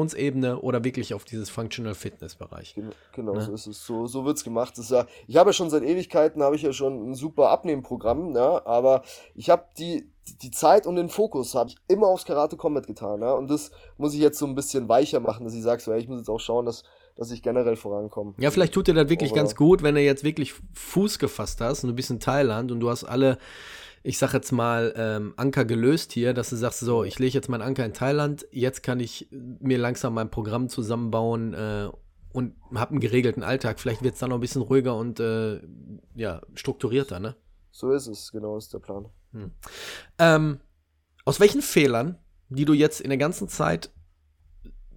Meditationsebene 0.02 0.60
oder 0.60 0.84
wirklich 0.84 1.14
auf 1.14 1.26
dieses 1.26 1.50
Functional 1.50 1.96
Fitness 1.96 2.36
Bereich. 2.36 2.74
Genau, 2.74 2.92
genau 3.14 3.34
ne? 3.34 3.42
so 3.42 3.54
ist 3.54 3.68
es. 3.68 3.86
So, 3.86 4.08
so 4.08 4.26
wird's 4.26 4.44
gemacht. 4.44 4.78
Das 4.78 4.90
ja, 4.90 5.06
ich 5.28 5.38
habe 5.38 5.50
ja 5.50 5.54
schon 5.54 5.70
seit 5.70 5.84
Ewigkeiten 5.84 6.44
habe 6.44 6.56
ich 6.56 6.62
ja 6.62 6.74
schon 6.74 7.12
ein 7.12 7.16
super 7.16 7.50
Abnehmprogramm, 7.50 8.32
ne? 8.32 8.66
aber 8.66 9.04
ich 9.36 9.50
habe 9.50 9.66
die 9.78 10.08
die 10.44 10.52
Zeit 10.52 10.86
und 10.86 10.96
den 10.96 11.10
Fokus 11.10 11.56
habe 11.56 11.72
ich 11.72 11.78
immer 11.88 12.08
aufs 12.08 12.26
Karate 12.26 12.56
Combat 12.56 12.86
getan, 12.86 13.20
ne? 13.20 13.34
Und 13.34 13.50
das 13.50 13.72
muss 13.98 14.14
ich 14.14 14.20
jetzt 14.20 14.38
so 14.38 14.46
ein 14.46 14.54
bisschen 14.54 14.88
weicher 14.88 15.20
machen, 15.20 15.44
dass 15.44 15.54
ich 15.56 15.64
sage, 15.64 15.82
so, 15.82 15.92
ey, 15.92 16.00
ich 16.00 16.08
muss 16.08 16.20
jetzt 16.20 16.30
auch 16.30 16.40
schauen, 16.40 16.66
dass 16.66 16.84
dass 17.18 17.32
ich 17.32 17.44
generell 17.44 17.76
vorankomme. 17.76 18.34
Ja, 18.38 18.52
vielleicht 18.52 18.74
tut 18.74 18.88
dir 18.88 18.94
das 18.94 19.10
wirklich 19.10 19.32
Aber 19.32 19.42
ganz 19.42 19.56
gut, 19.56 19.84
wenn 19.84 19.96
du 19.96 20.02
jetzt 20.02 20.24
wirklich 20.24 20.54
Fuß 20.74 21.20
gefasst 21.20 21.60
hast 21.60 21.84
und 21.84 21.90
du 21.90 21.96
bist 21.96 22.10
in 22.10 22.20
Thailand 22.20 22.72
und 22.72 22.80
du 22.80 22.90
hast 22.90 23.04
alle 23.04 23.38
ich 24.04 24.18
sag 24.18 24.34
jetzt 24.34 24.52
mal, 24.52 24.94
ähm, 24.96 25.34
Anker 25.38 25.66
gelöst 25.66 26.12
hier, 26.12 26.34
dass 26.34 26.50
du 26.50 26.56
sagst, 26.56 26.80
so, 26.80 27.04
ich 27.04 27.20
lege 27.20 27.34
jetzt 27.34 27.50
meinen 27.50 27.62
Anker 27.62 27.86
in 27.86 27.94
Thailand, 27.94 28.48
jetzt 28.52 28.82
kann 28.82 29.00
ich 29.00 29.28
mir 29.32 29.78
langsam 29.78 30.14
mein 30.14 30.32
Programm 30.32 30.70
zusammenbauen 30.70 31.54
äh, 31.54 31.90
und 32.34 32.56
habe 32.74 32.92
einen 32.92 33.00
geregelten 33.00 33.44
Alltag. 33.44 33.80
Vielleicht 33.80 34.02
wird 34.02 34.16
es 34.16 34.20
dann 34.20 34.30
noch 34.30 34.38
ein 34.38 34.42
bisschen 34.42 34.64
ruhiger 34.64 34.96
und 34.96 35.20
äh, 35.20 35.62
ja, 36.16 36.42
strukturierter, 36.56 37.20
ne? 37.20 37.36
So 37.72 37.92
ist 37.92 38.08
es, 38.08 38.32
genau 38.32 38.58
ist 38.58 38.74
der 38.74 38.80
Plan. 38.80 39.08
Hm. 39.34 39.52
Ähm, 40.18 40.60
aus 41.24 41.40
welchen 41.40 41.62
Fehlern, 41.62 42.18
die 42.50 42.66
du 42.66 42.74
jetzt 42.74 43.02
in 43.02 43.10
der 43.10 43.18
ganzen 43.18 43.48
Zeit, 43.48 43.92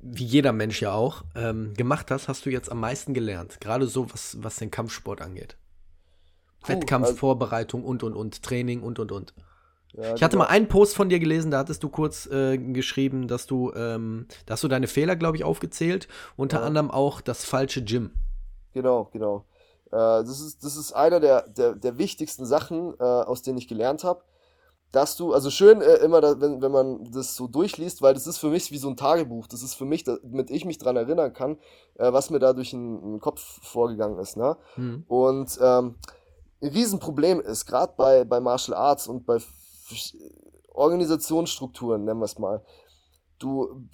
wie 0.00 0.24
jeder 0.24 0.52
Mensch 0.52 0.80
ja 0.80 0.92
auch, 0.92 1.24
ähm, 1.34 1.74
gemacht 1.74 2.11
hast, 2.11 2.28
hast 2.28 2.46
du 2.46 2.50
jetzt 2.50 2.70
am 2.70 2.80
meisten 2.80 3.14
gelernt? 3.14 3.61
Gerade 3.61 3.86
so, 3.86 4.11
was, 4.11 4.42
was 4.42 4.57
den 4.57 4.70
Kampfsport 4.70 5.20
angeht. 5.20 5.57
Wettkampfvorbereitung 6.67 7.81
also, 7.81 7.91
und 7.91 8.03
und 8.03 8.15
und, 8.15 8.43
Training 8.43 8.83
und 8.83 8.99
und 8.99 9.12
und. 9.12 9.35
Ja, 9.97 10.15
ich 10.15 10.23
hatte 10.23 10.37
mal 10.37 10.47
einen 10.47 10.67
Post 10.67 10.97
von 10.97 11.09
dir 11.09 11.21
gelesen, 11.21 11.53
da 11.53 11.59
hattest 11.59 11.83
du 11.85 11.89
kurz 11.89 12.27
äh, 12.27 12.59
geschrieben, 12.59 13.29
dass 13.29 13.47
du, 13.47 13.73
ähm, 13.75 14.27
dass 14.45 14.61
du 14.61 14.69
deine 14.69 14.89
Fehler, 14.89 15.15
glaube 15.15 15.37
ich, 15.37 15.45
aufgezählt, 15.45 16.09
unter 16.37 16.61
ja. 16.61 16.65
anderem 16.65 16.91
auch 16.91 17.21
das 17.21 17.45
falsche 17.45 17.85
Gym. 17.85 18.11
Genau, 18.73 19.09
genau. 19.12 19.45
Äh, 19.93 19.97
das, 19.97 20.41
ist, 20.41 20.65
das 20.65 20.77
ist 20.77 20.93
einer 20.93 21.21
der, 21.21 21.49
der, 21.49 21.77
der 21.77 21.97
wichtigsten 21.97 22.45
Sachen, 22.45 22.95
äh, 22.99 23.05
aus 23.05 23.43
denen 23.43 23.59
ich 23.59 23.69
gelernt 23.69 24.03
habe. 24.03 24.23
Dass 24.91 25.17
du, 25.17 25.33
also 25.33 25.51
schön 25.51 25.81
äh, 25.81 25.97
immer, 25.97 26.21
da, 26.21 26.41
wenn, 26.41 26.61
wenn 26.61 26.73
man 26.73 27.11
das 27.12 27.37
so 27.37 27.47
durchliest, 27.47 28.03
weil 28.03 28.15
das 28.15 28.27
ist 28.27 28.39
für 28.39 28.49
mich 28.49 28.73
wie 28.73 28.79
so 28.79 28.89
ein 28.89 28.97
Tagebuch. 28.97 29.47
Das 29.47 29.62
ist 29.62 29.75
für 29.75 29.85
mich, 29.85 30.05
damit 30.05 30.51
ich 30.51 30.65
mich 30.65 30.79
daran 30.79 30.97
erinnern 30.97 31.33
kann, 31.33 31.59
äh, 31.95 32.12
was 32.12 32.31
mir 32.31 32.41
da 32.41 32.53
durch 32.53 32.71
den, 32.71 33.01
den 33.01 33.21
Kopf 33.21 33.61
vorgegangen 33.62 34.19
ist. 34.19 34.37
Ne? 34.37 34.57
Hm. 34.75 35.05
Und 35.07 35.59
ähm, 35.61 35.97
ein 36.65 36.71
Riesenproblem 36.71 37.41
ist, 37.41 37.67
gerade 37.67 37.93
bei, 37.97 38.25
bei 38.25 38.41
Martial 38.41 38.77
Arts 38.77 39.07
und 39.07 39.27
bei 39.27 39.39
Organisationsstrukturen, 40.73 42.05
nennen 42.05 42.21
wir 42.21 42.25
es 42.25 42.39
mal. 42.39 42.65
Du, 43.39 43.87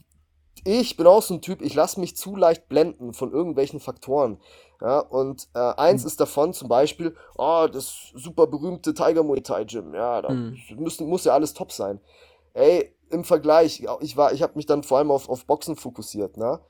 ich 0.64 0.96
bin 0.96 1.06
auch 1.06 1.22
so 1.22 1.34
ein 1.34 1.42
Typ, 1.42 1.62
ich 1.62 1.74
lasse 1.74 1.98
mich 1.98 2.16
zu 2.16 2.36
leicht 2.36 2.68
blenden 2.68 3.12
von 3.12 3.32
irgendwelchen 3.32 3.80
Faktoren. 3.80 4.40
Ja, 4.80 5.00
und 5.00 5.48
äh, 5.54 5.58
eins 5.58 6.02
mhm. 6.02 6.06
ist 6.06 6.20
davon 6.20 6.54
zum 6.54 6.68
Beispiel, 6.68 7.14
oh, 7.36 7.66
das 7.70 8.12
super 8.14 8.46
berühmte 8.46 8.94
Tiger 8.94 9.22
Muay 9.22 9.42
Thai 9.42 9.64
Gym, 9.64 9.92
ja, 9.94 10.22
da 10.22 10.30
mhm. 10.30 10.56
müssen, 10.76 11.06
muss 11.06 11.24
ja 11.24 11.34
alles 11.34 11.52
top 11.52 11.72
sein. 11.72 12.00
Ey, 12.54 12.94
im 13.10 13.24
Vergleich, 13.24 13.84
ich 14.00 14.16
war, 14.16 14.32
ich 14.32 14.42
habe 14.42 14.54
mich 14.54 14.66
dann 14.66 14.82
vor 14.82 14.98
allem 14.98 15.10
auf, 15.10 15.28
auf 15.28 15.44
Boxen 15.44 15.76
fokussiert, 15.76 16.36
ne? 16.36 16.60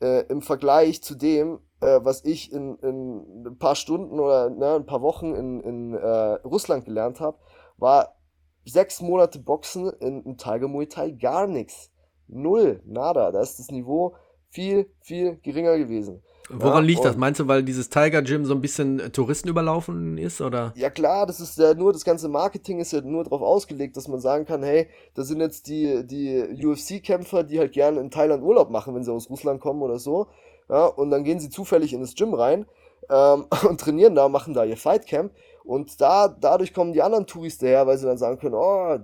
Äh, 0.00 0.26
Im 0.28 0.42
Vergleich 0.42 1.02
zu 1.02 1.14
dem, 1.14 1.58
äh, 1.80 2.00
was 2.02 2.24
ich 2.24 2.52
in, 2.52 2.76
in 2.78 3.46
ein 3.46 3.58
paar 3.58 3.74
Stunden 3.74 4.20
oder 4.20 4.50
ne, 4.50 4.76
ein 4.76 4.86
paar 4.86 5.02
Wochen 5.02 5.34
in, 5.34 5.60
in 5.60 5.94
äh, 5.94 6.34
Russland 6.44 6.84
gelernt 6.84 7.20
habe, 7.20 7.38
war 7.76 8.16
sechs 8.64 9.00
Monate 9.00 9.38
Boxen 9.38 9.90
in, 10.00 10.22
in 10.22 10.36
Tiger 10.36 10.68
Muay 10.68 10.86
Thai 10.86 11.10
gar 11.10 11.46
nichts. 11.46 11.90
Null, 12.28 12.82
nada. 12.84 13.32
Da 13.32 13.40
ist 13.40 13.58
das 13.58 13.70
Niveau 13.70 14.14
viel, 14.50 14.90
viel 15.00 15.36
geringer 15.42 15.76
gewesen. 15.78 16.22
Woran 16.50 16.84
ja, 16.84 16.86
liegt 16.88 17.04
das? 17.04 17.16
Meinst 17.16 17.40
du, 17.40 17.48
weil 17.48 17.62
dieses 17.62 17.90
Tiger 17.90 18.22
Gym 18.22 18.44
so 18.46 18.54
ein 18.54 18.60
bisschen 18.60 19.00
äh, 19.00 19.10
Touristen 19.10 19.48
überlaufen 19.48 20.16
ist, 20.16 20.40
oder? 20.40 20.72
Ja 20.76 20.88
klar, 20.90 21.26
das 21.26 21.40
ist 21.40 21.58
ja 21.58 21.74
nur, 21.74 21.92
das 21.92 22.04
ganze 22.04 22.28
Marketing 22.28 22.80
ist 22.80 22.92
ja 22.92 23.00
nur 23.02 23.24
darauf 23.24 23.42
ausgelegt, 23.42 23.96
dass 23.96 24.08
man 24.08 24.20
sagen 24.20 24.46
kann, 24.46 24.62
hey, 24.62 24.88
da 25.14 25.22
sind 25.22 25.40
jetzt 25.40 25.68
die, 25.68 26.06
die 26.06 26.64
UFC-Kämpfer, 26.64 27.44
die 27.44 27.58
halt 27.58 27.72
gerne 27.72 28.00
in 28.00 28.10
Thailand 28.10 28.42
Urlaub 28.42 28.70
machen, 28.70 28.94
wenn 28.94 29.04
sie 29.04 29.12
aus 29.12 29.28
Russland 29.28 29.60
kommen 29.60 29.82
oder 29.82 29.98
so. 29.98 30.28
Ja, 30.70 30.86
und 30.86 31.10
dann 31.10 31.24
gehen 31.24 31.40
sie 31.40 31.50
zufällig 31.50 31.92
in 31.92 32.00
das 32.00 32.14
Gym 32.14 32.34
rein 32.34 32.66
ähm, 33.10 33.46
und 33.68 33.80
trainieren 33.80 34.14
da, 34.14 34.28
machen 34.28 34.54
da 34.54 34.64
ihr 34.64 34.76
Fightcamp. 34.76 35.32
Und 35.68 36.00
da, 36.00 36.28
dadurch 36.28 36.72
kommen 36.72 36.94
die 36.94 37.02
anderen 37.02 37.26
Touristen 37.26 37.66
her, 37.66 37.86
weil 37.86 37.98
sie 37.98 38.06
dann 38.06 38.16
sagen 38.16 38.38
können, 38.38 38.54
oh, 38.54 38.96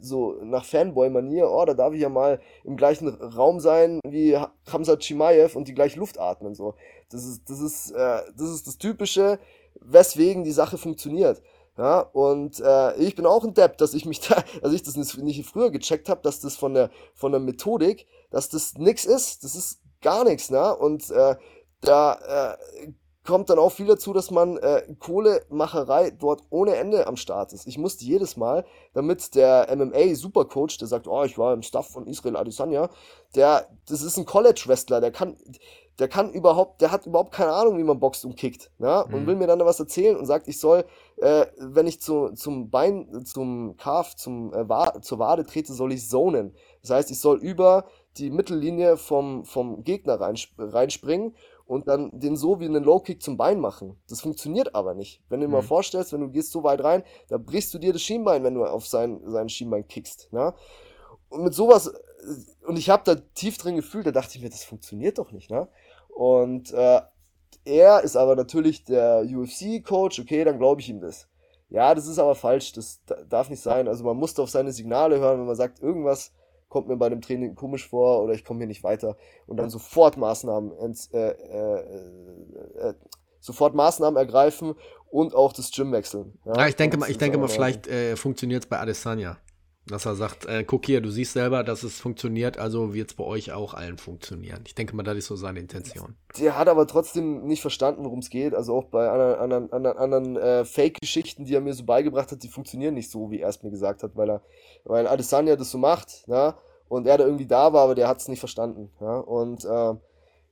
so 0.00 0.38
nach 0.42 0.64
Fanboy-Manier, 0.64 1.46
oh, 1.50 1.62
da 1.66 1.74
darf 1.74 1.92
ich 1.92 2.00
ja 2.00 2.08
mal 2.08 2.40
im 2.64 2.78
gleichen 2.78 3.10
Raum 3.10 3.60
sein 3.60 4.00
wie 4.02 4.34
Hamza 4.66 4.96
Chimaev 4.98 5.54
und 5.54 5.68
die 5.68 5.74
gleiche 5.74 5.98
Luft 5.98 6.18
atmen. 6.18 6.54
So. 6.54 6.74
Das 7.10 7.22
ist, 7.22 7.50
das 7.50 7.60
ist, 7.60 7.90
äh, 7.90 8.22
das 8.34 8.48
ist 8.48 8.66
das 8.66 8.78
Typische, 8.78 9.38
weswegen 9.82 10.42
die 10.42 10.52
Sache 10.52 10.78
funktioniert. 10.78 11.42
Ja, 11.76 12.00
und 12.00 12.60
äh, 12.60 12.96
ich 12.96 13.14
bin 13.14 13.26
auch 13.26 13.44
ein 13.44 13.52
Depp, 13.52 13.76
dass 13.76 13.92
ich 13.92 14.06
mich 14.06 14.20
da, 14.26 14.42
dass 14.62 14.72
ich 14.72 14.82
das 14.82 14.96
nicht 14.96 15.46
früher 15.46 15.70
gecheckt 15.70 16.08
habe, 16.08 16.22
dass 16.22 16.40
das 16.40 16.56
von 16.56 16.72
der 16.72 16.88
von 17.12 17.30
der 17.30 17.42
Methodik, 17.42 18.06
dass 18.30 18.48
das 18.48 18.78
nix 18.78 19.04
ist, 19.04 19.44
das 19.44 19.54
ist 19.54 19.82
gar 20.00 20.24
nichts, 20.24 20.48
ne? 20.48 20.74
Und 20.74 21.10
äh, 21.10 21.36
da 21.82 22.54
äh, 22.54 22.86
kommt 23.26 23.50
dann 23.50 23.58
auch 23.58 23.72
viel 23.72 23.86
dazu, 23.86 24.12
dass 24.12 24.30
man 24.30 24.56
äh, 24.58 24.82
Kohlemacherei 24.98 26.10
dort 26.10 26.42
ohne 26.50 26.76
Ende 26.76 27.06
am 27.06 27.16
Start 27.16 27.52
ist. 27.52 27.66
Ich 27.66 27.76
musste 27.76 28.04
jedes 28.04 28.36
Mal, 28.36 28.64
damit 28.94 29.34
der 29.34 29.68
MMA-Supercoach, 29.76 30.78
der 30.78 30.88
sagt, 30.88 31.06
oh, 31.06 31.24
ich 31.24 31.36
war 31.36 31.52
im 31.52 31.62
Staff 31.62 31.88
von 31.88 32.06
Israel 32.06 32.36
Adesanya, 32.36 32.88
der, 33.34 33.68
das 33.88 34.02
ist 34.02 34.16
ein 34.16 34.24
College-Wrestler, 34.24 35.00
der 35.00 35.10
kann, 35.10 35.36
der 35.98 36.08
kann 36.08 36.32
überhaupt, 36.32 36.80
der 36.80 36.90
hat 36.90 37.06
überhaupt 37.06 37.32
keine 37.32 37.52
Ahnung, 37.52 37.78
wie 37.78 37.84
man 37.84 37.98
boxt 37.98 38.24
und 38.24 38.36
kickt, 38.36 38.70
ne? 38.78 39.04
Und 39.04 39.22
mhm. 39.22 39.26
will 39.26 39.36
mir 39.36 39.46
dann 39.46 39.60
was 39.60 39.80
erzählen 39.80 40.16
und 40.16 40.26
sagt, 40.26 40.46
ich 40.48 40.58
soll, 40.58 40.84
äh, 41.16 41.46
wenn 41.58 41.86
ich 41.86 42.00
zu, 42.00 42.30
zum 42.34 42.70
Bein, 42.70 43.24
zum 43.24 43.76
Calf, 43.76 44.14
zum, 44.16 44.52
äh, 44.52 44.68
Wa 44.68 45.00
zur 45.00 45.18
Wade 45.18 45.44
trete, 45.44 45.72
soll 45.72 45.92
ich 45.92 46.08
zonen. 46.08 46.54
Das 46.82 46.90
heißt, 46.90 47.10
ich 47.10 47.20
soll 47.20 47.38
über 47.38 47.86
die 48.18 48.30
Mittellinie 48.30 48.96
vom, 48.96 49.44
vom 49.44 49.84
Gegner 49.84 50.18
reinspringen 50.58 51.34
und 51.66 51.88
dann 51.88 52.10
den 52.12 52.36
so 52.36 52.60
wie 52.60 52.64
einen 52.64 52.84
Low-Kick 52.84 53.22
zum 53.22 53.36
Bein 53.36 53.60
machen. 53.60 54.00
Das 54.08 54.20
funktioniert 54.20 54.74
aber 54.74 54.94
nicht. 54.94 55.20
Wenn 55.28 55.40
du 55.40 55.46
dir 55.46 55.48
mhm. 55.48 55.54
mal 55.54 55.62
vorstellst, 55.62 56.12
wenn 56.12 56.20
du 56.20 56.30
gehst 56.30 56.52
so 56.52 56.62
weit 56.62 56.82
rein, 56.82 57.02
da 57.28 57.38
brichst 57.38 57.74
du 57.74 57.78
dir 57.78 57.92
das 57.92 58.02
Schienbein, 58.02 58.44
wenn 58.44 58.54
du 58.54 58.64
auf 58.64 58.86
sein, 58.86 59.20
sein 59.26 59.48
Schienbein 59.48 59.86
kickst. 59.86 60.32
Ne? 60.32 60.54
Und 61.28 61.42
mit 61.42 61.54
sowas, 61.54 61.92
und 62.66 62.78
ich 62.78 62.88
habe 62.88 63.02
da 63.04 63.16
tief 63.34 63.58
drin 63.58 63.76
gefühlt, 63.76 64.06
da 64.06 64.12
dachte 64.12 64.36
ich 64.36 64.42
mir, 64.42 64.50
das 64.50 64.64
funktioniert 64.64 65.18
doch 65.18 65.32
nicht. 65.32 65.50
Ne? 65.50 65.68
Und 66.08 66.72
äh, 66.72 67.00
er 67.64 68.02
ist 68.02 68.16
aber 68.16 68.36
natürlich 68.36 68.84
der 68.84 69.22
UFC-Coach, 69.28 70.20
okay, 70.20 70.44
dann 70.44 70.58
glaube 70.58 70.80
ich 70.80 70.88
ihm 70.88 71.00
das. 71.00 71.28
Ja, 71.68 71.94
das 71.96 72.06
ist 72.06 72.20
aber 72.20 72.36
falsch, 72.36 72.72
das 72.72 73.00
darf 73.28 73.50
nicht 73.50 73.60
sein. 73.60 73.88
Also 73.88 74.04
man 74.04 74.16
muss 74.16 74.38
auf 74.38 74.50
seine 74.50 74.70
Signale 74.70 75.18
hören, 75.18 75.40
wenn 75.40 75.46
man 75.46 75.56
sagt, 75.56 75.82
irgendwas 75.82 76.32
kommt 76.68 76.88
mir 76.88 76.96
bei 76.96 77.08
dem 77.08 77.20
Training 77.20 77.54
komisch 77.54 77.88
vor 77.88 78.22
oder 78.22 78.34
ich 78.34 78.44
komme 78.44 78.60
hier 78.60 78.66
nicht 78.66 78.84
weiter 78.84 79.16
und 79.46 79.56
dann 79.56 79.70
sofort 79.70 80.16
Maßnahmen, 80.16 80.72
äh, 81.12 81.28
äh, 81.28 81.80
äh, 82.78 82.94
sofort 83.40 83.74
Maßnahmen 83.74 84.16
ergreifen 84.16 84.74
und 85.10 85.34
auch 85.34 85.52
das 85.52 85.70
Gym 85.70 85.92
wechseln. 85.92 86.38
Ja, 86.44 86.56
ja 86.56 86.68
ich 86.68 86.76
denke 86.76 86.96
mal, 86.96 87.10
ich 87.10 87.18
denke 87.18 87.38
mal, 87.38 87.48
vielleicht 87.48 87.86
äh, 87.86 88.16
funktioniert 88.16 88.64
es 88.64 88.68
bei 88.68 88.78
Adesanya. 88.78 89.38
Dass 89.88 90.04
er 90.04 90.16
sagt, 90.16 90.46
äh, 90.46 90.64
guck 90.64 90.86
hier, 90.86 91.00
du 91.00 91.10
siehst 91.10 91.34
selber, 91.34 91.62
dass 91.62 91.84
es 91.84 92.00
funktioniert, 92.00 92.58
also 92.58 92.92
wird 92.92 93.10
es 93.10 93.16
bei 93.16 93.22
euch 93.22 93.52
auch 93.52 93.72
allen 93.72 93.98
funktionieren. 93.98 94.64
Ich 94.66 94.74
denke 94.74 94.96
mal, 94.96 95.04
das 95.04 95.16
ist 95.16 95.26
so 95.26 95.36
seine 95.36 95.60
Intention. 95.60 96.16
Der 96.38 96.58
hat 96.58 96.66
aber 96.66 96.88
trotzdem 96.88 97.46
nicht 97.46 97.60
verstanden, 97.60 98.04
worum 98.04 98.18
es 98.18 98.28
geht. 98.28 98.52
Also 98.52 98.74
auch 98.74 98.86
bei 98.86 99.08
anderen, 99.08 99.72
anderen, 99.72 99.96
anderen, 99.96 100.36
äh, 100.36 100.64
Fake-Geschichten, 100.64 101.44
die 101.44 101.54
er 101.54 101.60
mir 101.60 101.72
so 101.72 101.84
beigebracht 101.84 102.32
hat, 102.32 102.42
die 102.42 102.48
funktionieren 102.48 102.94
nicht 102.94 103.10
so, 103.10 103.30
wie 103.30 103.40
er 103.40 103.48
es 103.48 103.62
mir 103.62 103.70
gesagt 103.70 104.02
hat, 104.02 104.16
weil 104.16 104.28
er, 104.28 104.42
weil 104.84 105.06
Adesanya 105.06 105.54
das 105.54 105.70
so 105.70 105.78
macht, 105.78 106.24
ja, 106.26 106.58
und 106.88 107.06
er 107.06 107.18
da 107.18 107.24
irgendwie 107.24 107.46
da 107.46 107.72
war, 107.72 107.84
aber 107.84 107.94
der 107.94 108.08
hat 108.08 108.20
es 108.20 108.28
nicht 108.28 108.40
verstanden. 108.40 108.90
Ja? 109.00 109.18
Und 109.18 109.64
äh, 109.64 109.94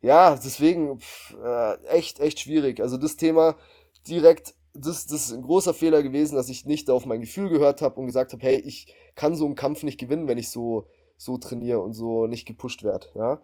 ja, 0.02 0.36
deswegen 0.36 1.00
pff, 1.00 1.36
äh, 1.42 1.74
echt, 1.86 2.20
echt 2.20 2.40
schwierig. 2.40 2.80
Also 2.80 2.96
das 2.96 3.16
Thema 3.16 3.56
direkt, 4.06 4.54
das, 4.74 5.06
das 5.06 5.26
ist 5.26 5.32
ein 5.32 5.42
großer 5.42 5.74
Fehler 5.74 6.02
gewesen, 6.02 6.34
dass 6.34 6.48
ich 6.48 6.66
nicht 6.66 6.90
auf 6.90 7.06
mein 7.06 7.20
Gefühl 7.20 7.48
gehört 7.48 7.82
habe 7.82 7.98
und 8.00 8.06
gesagt 8.06 8.32
habe, 8.32 8.42
hey, 8.42 8.56
ich 8.56 8.94
kann 9.14 9.34
so 9.34 9.46
einen 9.46 9.54
Kampf 9.54 9.82
nicht 9.82 9.98
gewinnen, 9.98 10.28
wenn 10.28 10.38
ich 10.38 10.50
so, 10.50 10.86
so 11.16 11.38
trainiere 11.38 11.80
und 11.80 11.92
so 11.92 12.26
nicht 12.26 12.46
gepusht 12.46 12.82
werde. 12.82 13.06
Ja? 13.14 13.40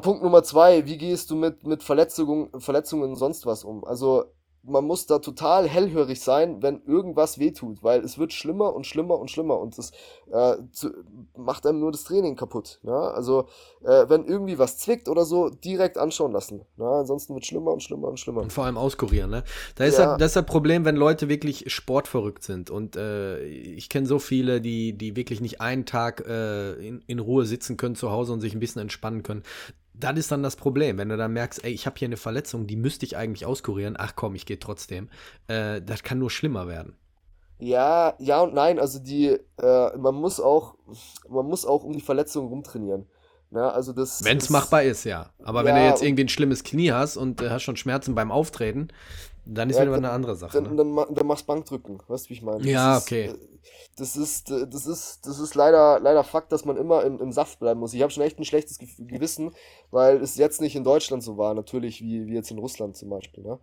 Punkt 0.00 0.22
Nummer 0.22 0.42
zwei, 0.42 0.86
wie 0.86 0.98
gehst 0.98 1.30
du 1.30 1.36
mit, 1.36 1.64
mit 1.64 1.82
Verletzungen, 1.82 2.50
Verletzungen 2.60 3.10
und 3.10 3.16
sonst 3.16 3.46
was 3.46 3.64
um? 3.64 3.84
Also 3.84 4.24
man 4.68 4.84
muss 4.84 5.06
da 5.06 5.18
total 5.18 5.68
hellhörig 5.68 6.20
sein, 6.20 6.62
wenn 6.62 6.82
irgendwas 6.86 7.38
wehtut, 7.38 7.82
weil 7.82 8.04
es 8.04 8.18
wird 8.18 8.32
schlimmer 8.32 8.74
und 8.74 8.86
schlimmer 8.86 9.18
und 9.18 9.30
schlimmer 9.30 9.58
und 9.58 9.78
das 9.78 9.90
äh, 10.30 10.56
zu, 10.72 10.90
macht 11.36 11.66
einem 11.66 11.80
nur 11.80 11.90
das 11.90 12.04
Training 12.04 12.36
kaputt. 12.36 12.78
Ne? 12.82 12.92
Also 12.92 13.46
äh, 13.82 14.08
wenn 14.08 14.24
irgendwie 14.24 14.58
was 14.58 14.78
zwickt 14.78 15.08
oder 15.08 15.24
so, 15.24 15.48
direkt 15.48 15.98
anschauen 15.98 16.32
lassen. 16.32 16.62
Ne? 16.76 16.86
Ansonsten 16.86 17.34
wird 17.34 17.46
schlimmer 17.46 17.72
und 17.72 17.82
schlimmer 17.82 18.08
und 18.08 18.20
schlimmer. 18.20 18.42
Und 18.42 18.52
vor 18.52 18.64
allem 18.64 18.76
auskurieren. 18.76 19.30
Ne? 19.30 19.44
Da 19.76 19.84
ist 19.84 19.98
ja. 19.98 20.16
das, 20.16 20.34
das 20.34 20.46
Problem, 20.46 20.84
wenn 20.84 20.96
Leute 20.96 21.28
wirklich 21.28 21.72
sportverrückt 21.72 22.42
sind 22.42 22.70
und 22.70 22.96
äh, 22.96 23.42
ich 23.44 23.88
kenne 23.88 24.06
so 24.06 24.18
viele, 24.18 24.60
die, 24.60 24.92
die 24.92 25.16
wirklich 25.16 25.40
nicht 25.40 25.60
einen 25.60 25.86
Tag 25.86 26.24
äh, 26.26 26.72
in, 26.74 27.02
in 27.06 27.18
Ruhe 27.18 27.46
sitzen 27.46 27.76
können 27.76 27.94
zu 27.94 28.10
Hause 28.10 28.32
und 28.32 28.40
sich 28.40 28.54
ein 28.54 28.60
bisschen 28.60 28.82
entspannen 28.82 29.22
können 29.22 29.42
das 29.98 30.18
ist 30.18 30.32
dann 30.32 30.42
das 30.42 30.56
Problem, 30.56 30.98
wenn 30.98 31.08
du 31.08 31.16
dann 31.16 31.32
merkst, 31.32 31.64
ey, 31.64 31.72
ich 31.72 31.86
habe 31.86 31.98
hier 31.98 32.06
eine 32.06 32.16
Verletzung, 32.16 32.66
die 32.66 32.76
müsste 32.76 33.04
ich 33.06 33.16
eigentlich 33.16 33.46
auskurieren. 33.46 33.96
Ach 33.98 34.14
komm, 34.14 34.34
ich 34.34 34.46
gehe 34.46 34.58
trotzdem. 34.58 35.08
Äh, 35.48 35.82
das 35.82 36.02
kann 36.02 36.18
nur 36.18 36.30
schlimmer 36.30 36.68
werden. 36.68 36.96
Ja, 37.58 38.14
ja 38.18 38.40
und 38.40 38.54
nein. 38.54 38.78
Also 38.78 38.98
die, 38.98 39.38
äh, 39.60 39.96
man 39.96 40.14
muss 40.14 40.40
auch, 40.40 40.74
man 41.28 41.46
muss 41.46 41.66
auch 41.66 41.84
um 41.84 41.92
die 41.92 42.00
Verletzung 42.00 42.48
rumtrainieren. 42.48 43.06
Ja, 43.50 43.58
ne, 43.58 43.72
also 43.72 43.92
das. 43.92 44.24
Wenn 44.24 44.38
es 44.38 44.50
machbar 44.50 44.82
ist, 44.82 45.04
ja. 45.04 45.30
Aber 45.42 45.60
ja, 45.60 45.66
wenn 45.66 45.74
du 45.76 45.88
jetzt 45.88 46.02
irgendwie 46.02 46.24
ein 46.24 46.28
schlimmes 46.28 46.64
Knie 46.64 46.92
hast 46.92 47.16
und 47.16 47.40
äh, 47.40 47.50
hast 47.50 47.62
schon 47.62 47.76
Schmerzen 47.76 48.14
beim 48.14 48.30
Auftreten, 48.30 48.88
dann 49.50 49.70
ist 49.70 49.76
ja, 49.76 49.82
wieder 49.82 49.92
dann, 49.92 50.04
eine 50.04 50.12
andere 50.12 50.36
Sache. 50.36 50.60
Dann, 50.60 50.76
ne? 50.76 50.76
dann, 50.76 51.14
dann, 51.14 51.26
machst 51.26 51.46
Bankdrücken, 51.46 52.02
weißt 52.06 52.26
du, 52.26 52.28
wie 52.30 52.34
ich 52.34 52.42
meine? 52.42 52.62
Ja, 52.64 52.98
okay. 52.98 53.34
Das 53.96 54.14
ist, 54.14 54.50
das 54.50 54.86
ist, 54.86 55.26
das 55.26 55.40
ist 55.40 55.54
leider, 55.54 55.98
leider 56.00 56.22
Fakt, 56.22 56.52
dass 56.52 56.66
man 56.66 56.76
immer 56.76 57.02
im, 57.04 57.18
im 57.18 57.32
Saft 57.32 57.58
bleiben 57.58 57.80
muss. 57.80 57.94
Ich 57.94 58.02
habe 58.02 58.12
schon 58.12 58.22
echt 58.22 58.38
ein 58.38 58.44
schlechtes 58.44 58.78
Gewissen, 58.78 59.52
weil 59.90 60.18
es 60.22 60.36
jetzt 60.36 60.60
nicht 60.60 60.76
in 60.76 60.84
Deutschland 60.84 61.22
so 61.22 61.38
war, 61.38 61.54
natürlich, 61.54 62.02
wie, 62.02 62.26
wie 62.26 62.34
jetzt 62.34 62.50
in 62.50 62.58
Russland 62.58 62.96
zum 62.96 63.08
Beispiel. 63.08 63.42
Ne? 63.42 63.58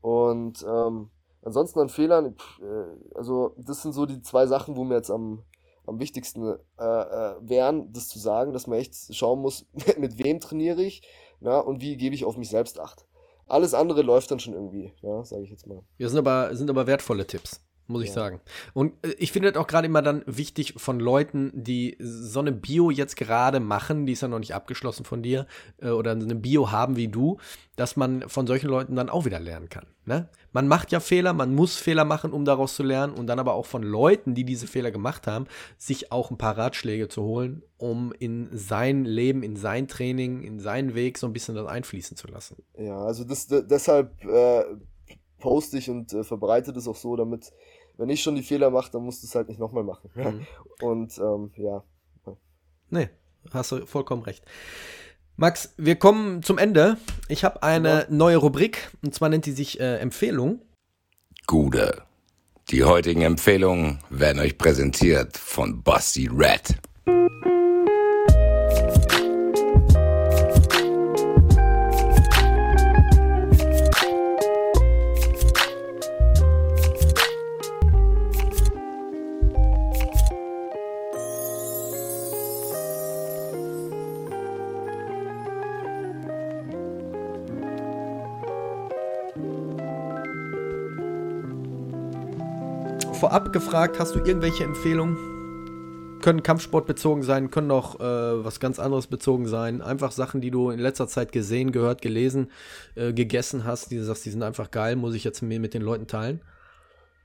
Und 0.00 0.66
ähm, 0.68 1.10
ansonsten 1.42 1.78
an 1.78 1.88
Fehlern, 1.88 2.34
äh, 2.60 3.16
also 3.16 3.54
das 3.56 3.82
sind 3.82 3.92
so 3.92 4.04
die 4.04 4.20
zwei 4.22 4.46
Sachen, 4.46 4.76
wo 4.76 4.82
mir 4.82 4.96
jetzt 4.96 5.10
am, 5.10 5.44
am 5.86 6.00
wichtigsten 6.00 6.56
äh, 6.78 6.84
äh, 6.84 7.34
wären, 7.40 7.92
das 7.92 8.08
zu 8.08 8.18
sagen, 8.18 8.52
dass 8.52 8.66
man 8.66 8.80
echt 8.80 9.14
schauen 9.14 9.40
muss, 9.40 9.64
mit 9.96 10.22
wem 10.22 10.40
trainiere 10.40 10.82
ich 10.82 11.02
na, 11.40 11.60
und 11.60 11.80
wie 11.80 11.96
gebe 11.96 12.14
ich 12.14 12.24
auf 12.24 12.36
mich 12.36 12.50
selbst 12.50 12.80
Acht. 12.80 13.06
Alles 13.48 13.74
andere 13.74 14.02
läuft 14.02 14.30
dann 14.30 14.40
schon 14.40 14.54
irgendwie, 14.54 14.92
ja, 15.02 15.24
sage 15.24 15.42
ich 15.42 15.50
jetzt 15.50 15.66
mal. 15.66 15.82
Ja, 15.96 16.08
sind 16.08 16.18
aber, 16.18 16.54
sind 16.54 16.70
aber 16.70 16.86
wertvolle 16.86 17.26
Tipps 17.26 17.60
muss 17.88 18.02
ich 18.02 18.08
ja. 18.08 18.14
sagen. 18.14 18.40
Und 18.74 18.92
äh, 19.04 19.14
ich 19.18 19.32
finde 19.32 19.50
das 19.50 19.60
auch 19.60 19.66
gerade 19.66 19.86
immer 19.86 20.02
dann 20.02 20.22
wichtig 20.26 20.74
von 20.76 21.00
Leuten, 21.00 21.50
die 21.54 21.96
so 21.98 22.40
eine 22.40 22.52
Bio 22.52 22.90
jetzt 22.90 23.16
gerade 23.16 23.60
machen, 23.60 24.06
die 24.06 24.12
ist 24.12 24.22
ja 24.22 24.28
noch 24.28 24.38
nicht 24.38 24.54
abgeschlossen 24.54 25.04
von 25.04 25.22
dir, 25.22 25.46
äh, 25.82 25.88
oder 25.88 26.12
eine 26.12 26.34
Bio 26.34 26.70
haben 26.70 26.96
wie 26.96 27.08
du, 27.08 27.38
dass 27.76 27.96
man 27.96 28.28
von 28.28 28.46
solchen 28.46 28.68
Leuten 28.68 28.94
dann 28.94 29.08
auch 29.08 29.24
wieder 29.24 29.40
lernen 29.40 29.68
kann. 29.68 29.86
Ne? 30.04 30.28
Man 30.52 30.68
macht 30.68 30.92
ja 30.92 31.00
Fehler, 31.00 31.32
man 31.32 31.54
muss 31.54 31.76
Fehler 31.76 32.04
machen, 32.04 32.32
um 32.32 32.44
daraus 32.44 32.74
zu 32.76 32.82
lernen 32.82 33.14
und 33.14 33.26
dann 33.26 33.38
aber 33.38 33.54
auch 33.54 33.66
von 33.66 33.82
Leuten, 33.82 34.34
die 34.34 34.44
diese 34.44 34.66
Fehler 34.66 34.90
gemacht 34.90 35.26
haben, 35.26 35.46
sich 35.76 36.12
auch 36.12 36.30
ein 36.30 36.38
paar 36.38 36.56
Ratschläge 36.56 37.08
zu 37.08 37.22
holen, 37.22 37.62
um 37.76 38.12
in 38.18 38.48
sein 38.52 39.04
Leben, 39.04 39.42
in 39.42 39.56
sein 39.56 39.88
Training, 39.88 40.42
in 40.42 40.60
seinen 40.60 40.94
Weg 40.94 41.18
so 41.18 41.26
ein 41.26 41.32
bisschen 41.32 41.54
das 41.54 41.66
einfließen 41.66 42.16
zu 42.16 42.26
lassen. 42.26 42.62
Ja, 42.78 42.98
also 42.98 43.24
das, 43.24 43.46
deshalb 43.46 44.24
äh, 44.24 44.64
poste 45.38 45.78
ich 45.78 45.88
und 45.90 46.12
äh, 46.12 46.24
verbreite 46.24 46.72
das 46.72 46.88
auch 46.88 46.96
so, 46.96 47.16
damit 47.16 47.52
wenn 47.98 48.08
ich 48.08 48.22
schon 48.22 48.36
die 48.36 48.42
Fehler 48.42 48.70
mache, 48.70 48.90
dann 48.92 49.02
musst 49.02 49.22
du 49.22 49.26
es 49.26 49.34
halt 49.34 49.48
nicht 49.48 49.58
nochmal 49.58 49.84
machen. 49.84 50.10
Mhm. 50.14 50.46
Und 50.80 51.18
ähm, 51.18 51.50
ja. 51.56 51.82
Nee, 52.90 53.10
hast 53.52 53.72
du 53.72 53.84
vollkommen 53.86 54.22
recht. 54.22 54.44
Max, 55.36 55.74
wir 55.76 55.96
kommen 55.96 56.42
zum 56.42 56.58
Ende. 56.58 56.96
Ich 57.28 57.44
habe 57.44 57.62
eine 57.62 57.88
ja. 57.88 58.06
neue 58.08 58.38
Rubrik 58.38 58.90
und 59.04 59.14
zwar 59.14 59.28
nennt 59.28 59.46
die 59.46 59.52
sich 59.52 59.78
äh, 59.78 59.98
Empfehlung. 59.98 60.62
Gute 61.46 62.02
Die 62.70 62.84
heutigen 62.84 63.22
Empfehlungen 63.22 63.98
werden 64.10 64.40
euch 64.40 64.58
präsentiert 64.58 65.36
von 65.36 65.82
Bossy 65.82 66.28
Red. 66.32 66.76
Vorab 93.28 93.52
gefragt, 93.52 94.00
hast 94.00 94.14
du 94.14 94.20
irgendwelche 94.20 94.64
Empfehlungen? 94.64 96.18
Können 96.22 96.42
Kampfsport 96.42 96.86
bezogen 96.86 97.22
sein, 97.22 97.50
können 97.50 97.70
auch 97.70 98.00
äh, 98.00 98.42
was 98.42 98.58
ganz 98.58 98.78
anderes 98.78 99.06
bezogen 99.06 99.46
sein. 99.46 99.82
Einfach 99.82 100.12
Sachen, 100.12 100.40
die 100.40 100.50
du 100.50 100.70
in 100.70 100.80
letzter 100.80 101.08
Zeit 101.08 101.30
gesehen, 101.30 101.70
gehört, 101.70 102.00
gelesen, 102.00 102.50
äh, 102.94 103.12
gegessen 103.12 103.66
hast, 103.66 103.90
die 103.90 103.98
du 103.98 104.04
sagst, 104.04 104.24
die 104.24 104.30
sind 104.30 104.42
einfach 104.42 104.70
geil, 104.70 104.96
muss 104.96 105.14
ich 105.14 105.24
jetzt 105.24 105.42
mit 105.42 105.74
den 105.74 105.82
Leuten 105.82 106.06
teilen. 106.06 106.40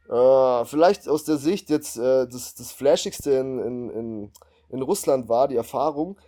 Äh, 0.10 0.66
vielleicht 0.66 1.08
aus 1.08 1.24
der 1.24 1.38
Sicht 1.38 1.70
jetzt 1.70 1.97
äh, 1.97 2.28
das, 2.28 2.54
das 2.54 2.74
Flashigste 2.74 3.32
in, 3.32 3.60
in, 3.60 3.89
in, 3.89 4.32
in 4.72 4.82
Russland 4.82 5.30
war, 5.30 5.47
die 5.47 5.56
Erfahrung. 5.56 6.20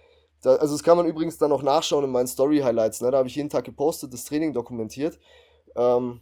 Da, 0.41 0.55
also 0.55 0.73
das 0.73 0.83
kann 0.83 0.95
man 0.95 1.05
übrigens 1.05 1.37
dann 1.37 1.51
auch 1.51 1.63
nachschauen 1.63 2.05
in 2.05 2.11
meinen 2.11 2.27
Story-Highlights. 2.27 3.01
Ne? 3.01 3.11
Da 3.11 3.17
habe 3.17 3.27
ich 3.27 3.35
jeden 3.35 3.49
Tag 3.49 3.65
gepostet, 3.65 4.13
das 4.13 4.23
Training 4.23 4.53
dokumentiert. 4.53 5.19
Ähm, 5.75 6.21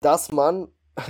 dass 0.00 0.30
man 0.30 0.68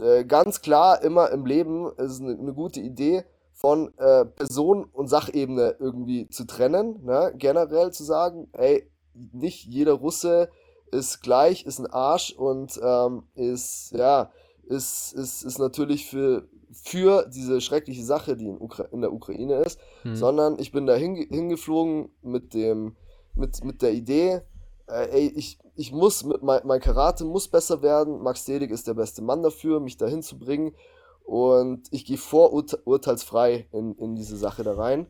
Äh, 0.00 0.24
ganz 0.24 0.60
klar 0.60 1.02
immer 1.02 1.30
im 1.30 1.46
Leben 1.46 1.90
ist 1.96 2.20
eine, 2.20 2.38
eine 2.38 2.54
gute 2.54 2.80
Idee, 2.80 3.24
von 3.58 3.92
äh, 3.98 4.24
Person 4.24 4.84
und 4.84 5.08
Sachebene 5.08 5.74
irgendwie 5.80 6.28
zu 6.28 6.44
trennen. 6.44 7.04
Ne? 7.04 7.34
Generell 7.36 7.90
zu 7.90 8.04
sagen, 8.04 8.46
ey, 8.52 8.88
nicht 9.32 9.66
jeder 9.66 9.94
Russe 9.94 10.48
ist 10.92 11.22
gleich, 11.22 11.66
ist 11.66 11.80
ein 11.80 11.88
Arsch 11.88 12.32
und 12.32 12.78
ähm, 12.80 13.24
ist, 13.34 13.90
ja, 13.90 14.30
ist, 14.68 15.12
ist, 15.12 15.42
ist 15.42 15.58
natürlich 15.58 16.06
für, 16.06 16.46
für 16.70 17.28
diese 17.34 17.60
schreckliche 17.60 18.04
Sache, 18.04 18.36
die 18.36 18.46
in, 18.46 18.60
Ukra 18.60 18.84
in 18.92 19.00
der 19.00 19.12
Ukraine 19.12 19.56
ist, 19.64 19.80
hm. 20.02 20.14
sondern 20.14 20.60
ich 20.60 20.70
bin 20.70 20.86
da 20.86 20.94
hinge 20.94 21.26
hingeflogen 21.28 22.10
mit 22.22 22.54
dem, 22.54 22.94
mit, 23.34 23.64
mit 23.64 23.82
der 23.82 23.92
Idee, 23.92 24.42
äh, 24.88 25.08
ey, 25.10 25.32
ich, 25.34 25.58
ich 25.76 25.92
muss, 25.92 26.24
mit 26.24 26.42
mein, 26.42 26.60
mein 26.64 26.80
Karate 26.80 27.24
muss 27.24 27.48
besser 27.48 27.82
werden. 27.82 28.22
Max 28.22 28.44
Dedig 28.44 28.70
ist 28.70 28.86
der 28.86 28.94
beste 28.94 29.22
Mann 29.22 29.42
dafür, 29.42 29.80
mich 29.80 29.96
dahin 29.96 30.22
zu 30.22 30.38
bringen. 30.38 30.74
Und 31.24 31.88
ich 31.90 32.04
gehe 32.06 32.16
vorurteilsfrei 32.16 33.68
in, 33.72 33.94
in 33.96 34.14
diese 34.14 34.36
Sache 34.36 34.64
da 34.64 34.74
rein. 34.74 35.06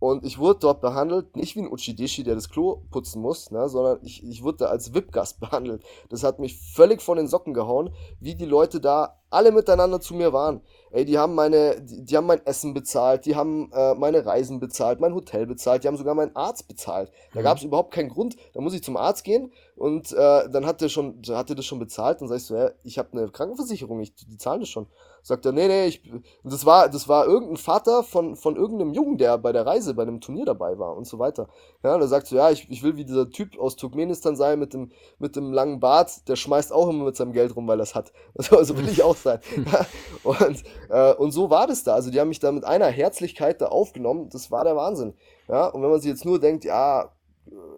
Und 0.00 0.24
ich 0.24 0.38
wurde 0.38 0.60
dort 0.60 0.80
behandelt, 0.80 1.36
nicht 1.36 1.56
wie 1.56 1.60
ein 1.60 1.70
Uchidishi, 1.70 2.24
der 2.24 2.34
das 2.34 2.48
Klo 2.48 2.82
putzen 2.90 3.20
muss, 3.20 3.50
ne, 3.50 3.68
sondern 3.68 3.98
ich, 4.02 4.24
ich 4.26 4.42
wurde 4.42 4.58
da 4.58 4.66
als 4.66 4.94
VIP-Gast 4.94 5.40
behandelt. 5.40 5.84
Das 6.08 6.24
hat 6.24 6.38
mich 6.38 6.58
völlig 6.58 7.02
von 7.02 7.18
den 7.18 7.28
Socken 7.28 7.52
gehauen, 7.52 7.90
wie 8.18 8.34
die 8.34 8.46
Leute 8.46 8.80
da 8.80 9.20
alle 9.28 9.52
miteinander 9.52 10.00
zu 10.00 10.14
mir 10.14 10.32
waren. 10.32 10.62
Ey, 10.90 11.04
die 11.04 11.18
haben 11.18 11.34
meine, 11.34 11.82
die, 11.82 12.02
die 12.02 12.16
haben 12.16 12.26
mein 12.26 12.44
Essen 12.46 12.72
bezahlt, 12.72 13.26
die 13.26 13.36
haben 13.36 13.70
äh, 13.72 13.94
meine 13.94 14.24
Reisen 14.24 14.58
bezahlt, 14.58 15.00
mein 15.00 15.14
Hotel 15.14 15.46
bezahlt, 15.46 15.84
die 15.84 15.88
haben 15.88 15.98
sogar 15.98 16.14
meinen 16.14 16.34
Arzt 16.34 16.66
bezahlt. 16.66 17.12
Da 17.34 17.40
mhm. 17.40 17.44
gab 17.44 17.58
es 17.58 17.62
überhaupt 17.62 17.92
keinen 17.92 18.08
Grund. 18.08 18.36
Da 18.54 18.62
muss 18.62 18.74
ich 18.74 18.82
zum 18.82 18.96
Arzt 18.96 19.22
gehen 19.22 19.52
und 19.76 20.12
äh, 20.12 20.48
dann 20.48 20.64
hat 20.64 20.80
der 20.80 20.88
schon, 20.88 21.20
hat 21.28 21.50
der 21.50 21.56
das 21.56 21.66
schon 21.66 21.78
bezahlt. 21.78 22.22
Dann 22.22 22.28
sagst 22.28 22.48
du, 22.48 22.54
ja, 22.54 22.70
ich 22.84 22.98
habe 22.98 23.12
eine 23.12 23.28
Krankenversicherung, 23.28 24.00
ich, 24.00 24.14
die 24.14 24.38
zahlen 24.38 24.60
das 24.60 24.70
schon. 24.70 24.86
Sagt 25.22 25.46
er, 25.46 25.52
nee, 25.52 25.68
nee, 25.68 25.86
ich, 25.86 26.02
das 26.44 26.64
war, 26.64 26.88
das 26.88 27.08
war 27.08 27.26
irgendein 27.26 27.56
Vater 27.56 28.02
von, 28.02 28.36
von 28.36 28.56
irgendeinem 28.56 28.92
Jungen, 28.92 29.18
der 29.18 29.38
bei 29.38 29.52
der 29.52 29.66
Reise, 29.66 29.94
bei 29.94 30.02
einem 30.02 30.20
Turnier 30.20 30.44
dabei 30.44 30.78
war 30.78 30.96
und 30.96 31.06
so 31.06 31.18
weiter. 31.18 31.48
Ja, 31.82 31.98
da 31.98 32.06
sagst 32.06 32.32
du, 32.32 32.36
ja, 32.36 32.50
ich, 32.50 32.70
ich 32.70 32.82
will 32.82 32.96
wie 32.96 33.04
dieser 33.04 33.30
Typ 33.30 33.58
aus 33.58 33.76
Turkmenistan 33.76 34.36
sein 34.36 34.58
mit 34.58 34.74
dem, 34.74 34.90
mit 35.18 35.36
dem 35.36 35.52
langen 35.52 35.80
Bart, 35.80 36.28
der 36.28 36.36
schmeißt 36.36 36.72
auch 36.72 36.88
immer 36.88 37.04
mit 37.04 37.16
seinem 37.16 37.32
Geld 37.32 37.54
rum, 37.54 37.66
weil 37.68 37.80
er 37.80 37.84
es 37.84 37.94
hat. 37.94 38.12
So, 38.40 38.62
so 38.64 38.76
will 38.76 38.88
ich 38.88 39.02
auch 39.02 39.16
sein. 39.16 39.38
und, 40.22 40.64
äh, 40.88 41.14
und 41.14 41.32
so 41.32 41.50
war 41.50 41.66
das 41.66 41.84
da. 41.84 41.94
Also 41.94 42.10
die 42.10 42.18
haben 42.18 42.28
mich 42.28 42.40
da 42.40 42.50
mit 42.52 42.64
einer 42.64 42.86
Herzlichkeit 42.86 43.60
da 43.60 43.66
aufgenommen. 43.66 44.30
Das 44.30 44.50
war 44.50 44.64
der 44.64 44.76
Wahnsinn. 44.76 45.14
Ja, 45.46 45.66
und 45.66 45.82
wenn 45.82 45.90
man 45.90 46.00
sich 46.00 46.10
jetzt 46.10 46.24
nur 46.24 46.40
denkt, 46.40 46.64
ja, 46.64 47.12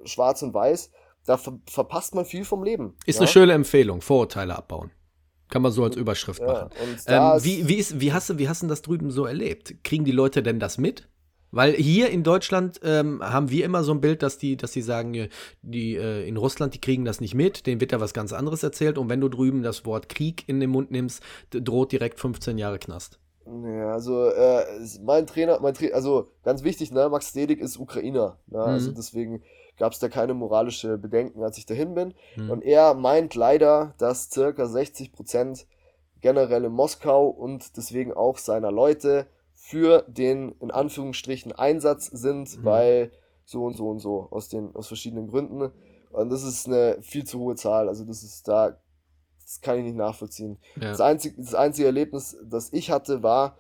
schwarz 0.04 0.42
und 0.42 0.54
weiß, 0.54 0.90
da 1.24 1.36
ver 1.36 1.58
verpasst 1.68 2.14
man 2.14 2.24
viel 2.24 2.44
vom 2.44 2.64
Leben. 2.64 2.96
Ist 3.06 3.16
ja? 3.16 3.22
eine 3.22 3.28
schöne 3.28 3.52
Empfehlung, 3.52 4.00
Vorurteile 4.00 4.56
abbauen. 4.56 4.90
Kann 5.52 5.60
man 5.60 5.70
so 5.70 5.84
als 5.84 5.96
Überschrift 5.96 6.40
ja, 6.40 6.46
machen. 6.46 6.70
Ähm, 7.06 7.44
wie, 7.44 7.68
wie, 7.68 7.74
ist, 7.74 8.00
wie, 8.00 8.14
hast 8.14 8.30
du, 8.30 8.38
wie 8.38 8.48
hast 8.48 8.62
du 8.62 8.68
das 8.68 8.80
drüben 8.80 9.10
so 9.10 9.26
erlebt? 9.26 9.84
Kriegen 9.84 10.06
die 10.06 10.10
Leute 10.10 10.42
denn 10.42 10.58
das 10.58 10.78
mit? 10.78 11.10
Weil 11.50 11.74
hier 11.74 12.08
in 12.08 12.22
Deutschland 12.22 12.80
ähm, 12.82 13.22
haben 13.22 13.50
wir 13.50 13.66
immer 13.66 13.84
so 13.84 13.92
ein 13.92 14.00
Bild, 14.00 14.22
dass 14.22 14.38
die, 14.38 14.56
dass 14.56 14.72
die 14.72 14.80
sagen, 14.80 15.28
die 15.60 15.96
äh, 15.96 16.26
in 16.26 16.38
Russland, 16.38 16.72
die 16.72 16.80
kriegen 16.80 17.04
das 17.04 17.20
nicht 17.20 17.34
mit, 17.34 17.66
denen 17.66 17.82
wird 17.82 17.92
da 17.92 18.00
was 18.00 18.14
ganz 18.14 18.32
anderes 18.32 18.62
erzählt 18.62 18.96
und 18.96 19.10
wenn 19.10 19.20
du 19.20 19.28
drüben 19.28 19.62
das 19.62 19.84
Wort 19.84 20.08
Krieg 20.08 20.48
in 20.48 20.58
den 20.58 20.70
Mund 20.70 20.90
nimmst, 20.90 21.22
droht 21.50 21.92
direkt 21.92 22.18
15 22.18 22.56
Jahre 22.56 22.78
Knast. 22.78 23.20
Ja, 23.44 23.92
also 23.92 24.30
äh, 24.30 24.64
mein 25.02 25.26
Trainer, 25.26 25.60
mein 25.60 25.74
Tra 25.74 25.88
also 25.88 26.30
ganz 26.44 26.64
wichtig, 26.64 26.92
ne, 26.92 27.10
Max 27.10 27.28
Stedik 27.28 27.60
ist 27.60 27.76
Ukrainer, 27.76 28.38
ne, 28.46 28.58
also 28.58 28.68
mhm. 28.68 28.74
also 28.74 28.92
deswegen 28.92 29.42
gab 29.78 29.92
es 29.92 29.98
da 29.98 30.08
keine 30.08 30.34
moralische 30.34 30.98
Bedenken, 30.98 31.42
als 31.42 31.58
ich 31.58 31.66
dahin 31.66 31.94
bin. 31.94 32.14
Mhm. 32.36 32.50
Und 32.50 32.62
er 32.62 32.94
meint 32.94 33.34
leider, 33.34 33.94
dass 33.98 34.30
circa 34.30 34.66
60 34.66 35.12
Prozent 35.12 35.66
generell 36.20 36.64
in 36.64 36.72
Moskau 36.72 37.28
und 37.28 37.76
deswegen 37.76 38.12
auch 38.12 38.38
seiner 38.38 38.70
Leute 38.70 39.26
für 39.54 40.04
den 40.08 40.52
in 40.60 40.70
Anführungsstrichen 40.70 41.52
Einsatz 41.52 42.06
sind, 42.06 42.58
mhm. 42.58 42.64
weil 42.64 43.12
so 43.44 43.64
und 43.64 43.76
so 43.76 43.88
und 43.88 43.98
so 43.98 44.28
aus 44.30 44.48
den 44.48 44.74
aus 44.74 44.88
verschiedenen 44.88 45.28
Gründen 45.28 45.70
und 46.10 46.30
das 46.30 46.42
ist 46.42 46.66
eine 46.66 46.98
viel 47.00 47.24
zu 47.24 47.38
hohe 47.40 47.56
Zahl, 47.56 47.88
also 47.88 48.04
das 48.04 48.22
ist 48.22 48.46
da 48.48 48.78
das 49.42 49.60
kann 49.60 49.78
ich 49.78 49.84
nicht 49.84 49.96
nachvollziehen. 49.96 50.58
Ja. 50.76 50.90
Das 50.90 51.00
einzige 51.00 51.36
das 51.40 51.54
einzige 51.54 51.86
Erlebnis, 51.86 52.36
das 52.44 52.72
ich 52.72 52.90
hatte, 52.90 53.22
war, 53.22 53.56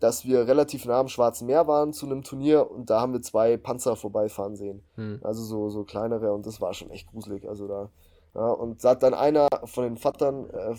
dass 0.00 0.24
wir 0.24 0.46
relativ 0.46 0.84
nah 0.84 1.00
am 1.00 1.08
Schwarzen 1.08 1.46
Meer 1.46 1.66
waren 1.66 1.92
zu 1.92 2.06
einem 2.06 2.22
Turnier 2.22 2.70
und 2.70 2.90
da 2.90 3.00
haben 3.00 3.12
wir 3.12 3.22
zwei 3.22 3.56
Panzer 3.56 3.96
vorbeifahren 3.96 4.56
sehen. 4.56 4.82
Mhm. 4.96 5.20
Also 5.22 5.42
so 5.42 5.70
so 5.70 5.84
kleinere 5.84 6.32
und 6.32 6.46
das 6.46 6.60
war 6.60 6.74
schon 6.74 6.90
echt 6.90 7.10
gruselig, 7.10 7.48
also 7.48 7.68
da 7.68 7.90
ja, 8.34 8.50
und 8.50 8.82
da 8.82 8.90
hat 8.90 9.02
dann 9.04 9.14
einer 9.14 9.48
von 9.64 9.84
den 9.84 9.96
Vatern, 9.96 10.50
äh, 10.50 10.74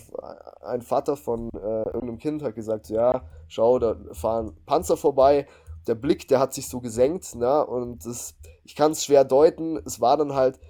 ein 0.62 0.82
Vater 0.82 1.16
von 1.16 1.48
äh, 1.54 1.84
irgendeinem 1.84 2.18
Kind 2.18 2.42
hat 2.42 2.54
gesagt, 2.54 2.90
ja, 2.90 3.22
schau, 3.48 3.78
da 3.78 3.96
fahren 4.12 4.54
Panzer 4.66 4.98
vorbei. 4.98 5.46
Der 5.86 5.94
Blick, 5.94 6.28
der 6.28 6.38
hat 6.38 6.52
sich 6.52 6.68
so 6.68 6.80
gesenkt, 6.80 7.34
ne? 7.34 7.64
Und 7.64 8.04
das, 8.04 8.34
ich 8.64 8.74
kann 8.74 8.92
es 8.92 9.04
schwer 9.04 9.24
deuten. 9.24 9.78
Es 9.86 10.00
war 10.00 10.18
dann 10.18 10.34
halt, 10.34 10.60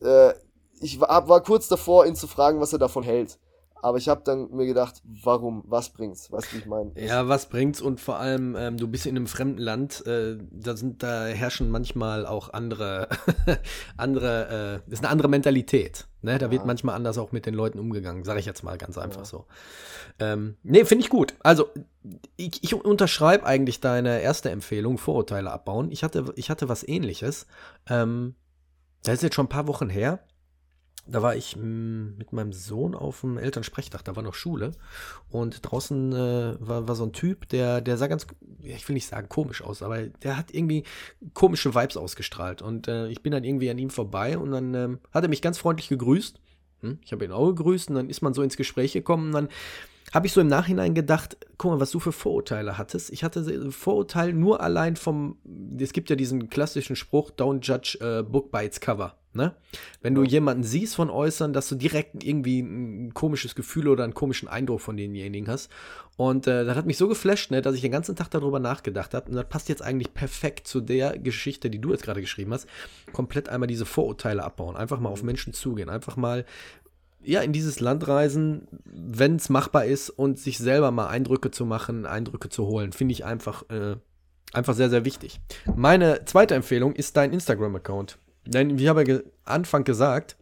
äh, 0.00 0.34
ich 0.80 1.00
war, 1.00 1.28
war 1.28 1.42
kurz 1.42 1.66
davor, 1.66 2.06
ihn 2.06 2.14
zu 2.14 2.28
fragen, 2.28 2.60
was 2.60 2.72
er 2.72 2.78
davon 2.78 3.02
hält. 3.02 3.38
Aber 3.84 3.98
ich 3.98 4.08
habe 4.08 4.22
dann 4.24 4.50
mir 4.50 4.64
gedacht, 4.64 5.02
warum, 5.04 5.62
was 5.66 5.90
bringt's? 5.90 6.32
Weißt 6.32 6.54
du, 6.54 6.56
ich 6.56 6.64
meine? 6.64 6.92
Ja, 6.96 7.28
was 7.28 7.50
bringt's? 7.50 7.82
Und 7.82 8.00
vor 8.00 8.18
allem, 8.18 8.56
ähm, 8.56 8.78
du 8.78 8.88
bist 8.88 9.04
in 9.04 9.14
einem 9.14 9.26
fremden 9.26 9.58
Land, 9.58 10.06
äh, 10.06 10.38
da 10.50 10.74
sind, 10.74 11.02
da 11.02 11.26
herrschen 11.26 11.68
manchmal 11.68 12.24
auch 12.24 12.54
andere, 12.54 13.08
andere, 13.98 14.80
äh, 14.88 14.90
ist 14.90 15.00
eine 15.04 15.10
andere 15.10 15.28
Mentalität. 15.28 16.06
Ne? 16.22 16.38
Da 16.38 16.46
ja. 16.46 16.52
wird 16.52 16.64
manchmal 16.64 16.94
anders 16.94 17.18
auch 17.18 17.30
mit 17.32 17.44
den 17.44 17.52
Leuten 17.52 17.78
umgegangen, 17.78 18.24
sage 18.24 18.40
ich 18.40 18.46
jetzt 18.46 18.62
mal 18.62 18.78
ganz 18.78 18.96
einfach 18.96 19.20
ja. 19.20 19.26
so. 19.26 19.44
Ähm, 20.18 20.56
nee, 20.62 20.86
finde 20.86 21.04
ich 21.04 21.10
gut. 21.10 21.34
Also, 21.40 21.68
ich, 22.36 22.64
ich 22.64 22.74
unterschreibe 22.74 23.44
eigentlich 23.44 23.80
deine 23.80 24.22
erste 24.22 24.48
Empfehlung, 24.48 24.96
Vorurteile 24.96 25.50
abbauen. 25.50 25.90
Ich 25.90 26.02
hatte, 26.02 26.32
ich 26.36 26.48
hatte 26.48 26.70
was 26.70 26.88
ähnliches. 26.88 27.46
Ähm, 27.86 28.34
das 29.02 29.16
ist 29.16 29.24
jetzt 29.24 29.34
schon 29.34 29.44
ein 29.44 29.50
paar 29.50 29.68
Wochen 29.68 29.90
her 29.90 30.20
da 31.06 31.22
war 31.22 31.36
ich 31.36 31.54
hm, 31.54 32.16
mit 32.16 32.32
meinem 32.32 32.52
Sohn 32.52 32.94
auf 32.94 33.20
dem 33.20 33.38
Elternsprechtag, 33.38 34.04
da 34.04 34.16
war 34.16 34.22
noch 34.22 34.34
Schule. 34.34 34.72
Und 35.30 35.60
draußen 35.62 36.12
äh, 36.12 36.56
war, 36.60 36.88
war 36.88 36.94
so 36.94 37.04
ein 37.04 37.12
Typ, 37.12 37.48
der, 37.48 37.80
der 37.80 37.96
sah 37.96 38.06
ganz, 38.06 38.26
ich 38.62 38.88
will 38.88 38.94
nicht 38.94 39.06
sagen 39.06 39.28
komisch 39.28 39.62
aus, 39.62 39.82
aber 39.82 40.02
der 40.02 40.36
hat 40.36 40.52
irgendwie 40.52 40.84
komische 41.34 41.74
Vibes 41.74 41.96
ausgestrahlt. 41.96 42.62
Und 42.62 42.88
äh, 42.88 43.08
ich 43.08 43.22
bin 43.22 43.32
dann 43.32 43.44
irgendwie 43.44 43.70
an 43.70 43.78
ihm 43.78 43.90
vorbei 43.90 44.38
und 44.38 44.52
dann 44.52 44.74
ähm, 44.74 44.98
hat 45.12 45.24
er 45.24 45.28
mich 45.28 45.42
ganz 45.42 45.58
freundlich 45.58 45.88
gegrüßt. 45.88 46.40
Hm, 46.80 46.98
ich 47.04 47.12
habe 47.12 47.24
ihn 47.24 47.32
auch 47.32 47.48
gegrüßt 47.48 47.90
und 47.90 47.96
dann 47.96 48.08
ist 48.08 48.22
man 48.22 48.34
so 48.34 48.42
ins 48.42 48.56
Gespräch 48.56 48.92
gekommen 48.92 49.28
und 49.28 49.32
dann 49.32 49.48
habe 50.14 50.28
ich 50.28 50.32
so 50.32 50.40
im 50.40 50.46
Nachhinein 50.46 50.94
gedacht, 50.94 51.36
guck 51.58 51.72
mal, 51.72 51.80
was 51.80 51.90
du 51.90 51.98
für 51.98 52.12
Vorurteile 52.12 52.78
hattest. 52.78 53.10
Ich 53.10 53.24
hatte 53.24 53.70
Vorurteile 53.72 54.32
nur 54.32 54.60
allein 54.60 54.94
vom, 54.94 55.38
es 55.78 55.92
gibt 55.92 56.08
ja 56.08 56.14
diesen 56.14 56.48
klassischen 56.48 56.94
Spruch, 56.94 57.32
don't 57.32 57.66
judge 57.66 57.98
a 58.00 58.22
book 58.22 58.52
by 58.52 58.64
its 58.64 58.80
cover. 58.80 59.16
Ne? 59.32 59.56
Wenn 60.00 60.14
du 60.14 60.22
jemanden 60.22 60.62
siehst 60.62 60.94
von 60.94 61.10
äußern, 61.10 61.52
dass 61.52 61.68
du 61.68 61.74
direkt 61.74 62.22
irgendwie 62.22 62.60
ein 62.60 63.12
komisches 63.14 63.56
Gefühl 63.56 63.88
oder 63.88 64.04
einen 64.04 64.14
komischen 64.14 64.46
Eindruck 64.46 64.80
von 64.80 64.96
denjenigen 64.96 65.48
hast. 65.48 65.72
Und 66.16 66.46
äh, 66.46 66.64
das 66.64 66.76
hat 66.76 66.86
mich 66.86 66.96
so 66.96 67.08
geflasht, 67.08 67.50
ne, 67.50 67.60
dass 67.60 67.74
ich 67.74 67.80
den 67.80 67.90
ganzen 67.90 68.14
Tag 68.14 68.30
darüber 68.30 68.60
nachgedacht 68.60 69.12
habe. 69.12 69.28
Und 69.28 69.34
das 69.34 69.48
passt 69.48 69.68
jetzt 69.68 69.82
eigentlich 69.82 70.14
perfekt 70.14 70.68
zu 70.68 70.80
der 70.80 71.18
Geschichte, 71.18 71.68
die 71.68 71.80
du 71.80 71.90
jetzt 71.90 72.04
gerade 72.04 72.20
geschrieben 72.20 72.52
hast. 72.52 72.68
Komplett 73.12 73.48
einmal 73.48 73.66
diese 73.66 73.86
Vorurteile 73.86 74.44
abbauen. 74.44 74.76
Einfach 74.76 75.00
mal 75.00 75.08
auf 75.08 75.24
Menschen 75.24 75.52
zugehen. 75.52 75.90
Einfach 75.90 76.14
mal 76.14 76.44
ja, 77.24 77.40
in 77.40 77.52
dieses 77.52 77.80
Land 77.80 78.06
reisen, 78.06 78.68
wenn 78.84 79.36
es 79.36 79.48
machbar 79.48 79.84
ist 79.84 80.10
und 80.10 80.38
sich 80.38 80.58
selber 80.58 80.90
mal 80.90 81.08
Eindrücke 81.08 81.50
zu 81.50 81.64
machen, 81.64 82.06
Eindrücke 82.06 82.48
zu 82.48 82.66
holen, 82.66 82.92
finde 82.92 83.12
ich 83.12 83.24
einfach, 83.24 83.68
äh, 83.70 83.96
einfach 84.52 84.74
sehr, 84.74 84.90
sehr 84.90 85.04
wichtig. 85.04 85.40
Meine 85.74 86.24
zweite 86.24 86.54
Empfehlung 86.54 86.94
ist 86.94 87.16
dein 87.16 87.32
Instagram-Account. 87.32 88.18
Denn, 88.46 88.78
wie 88.78 88.88
habe 88.88 89.02
ich 89.02 89.06
ge 89.06 89.24
Anfang 89.44 89.84
gesagt, 89.84 90.36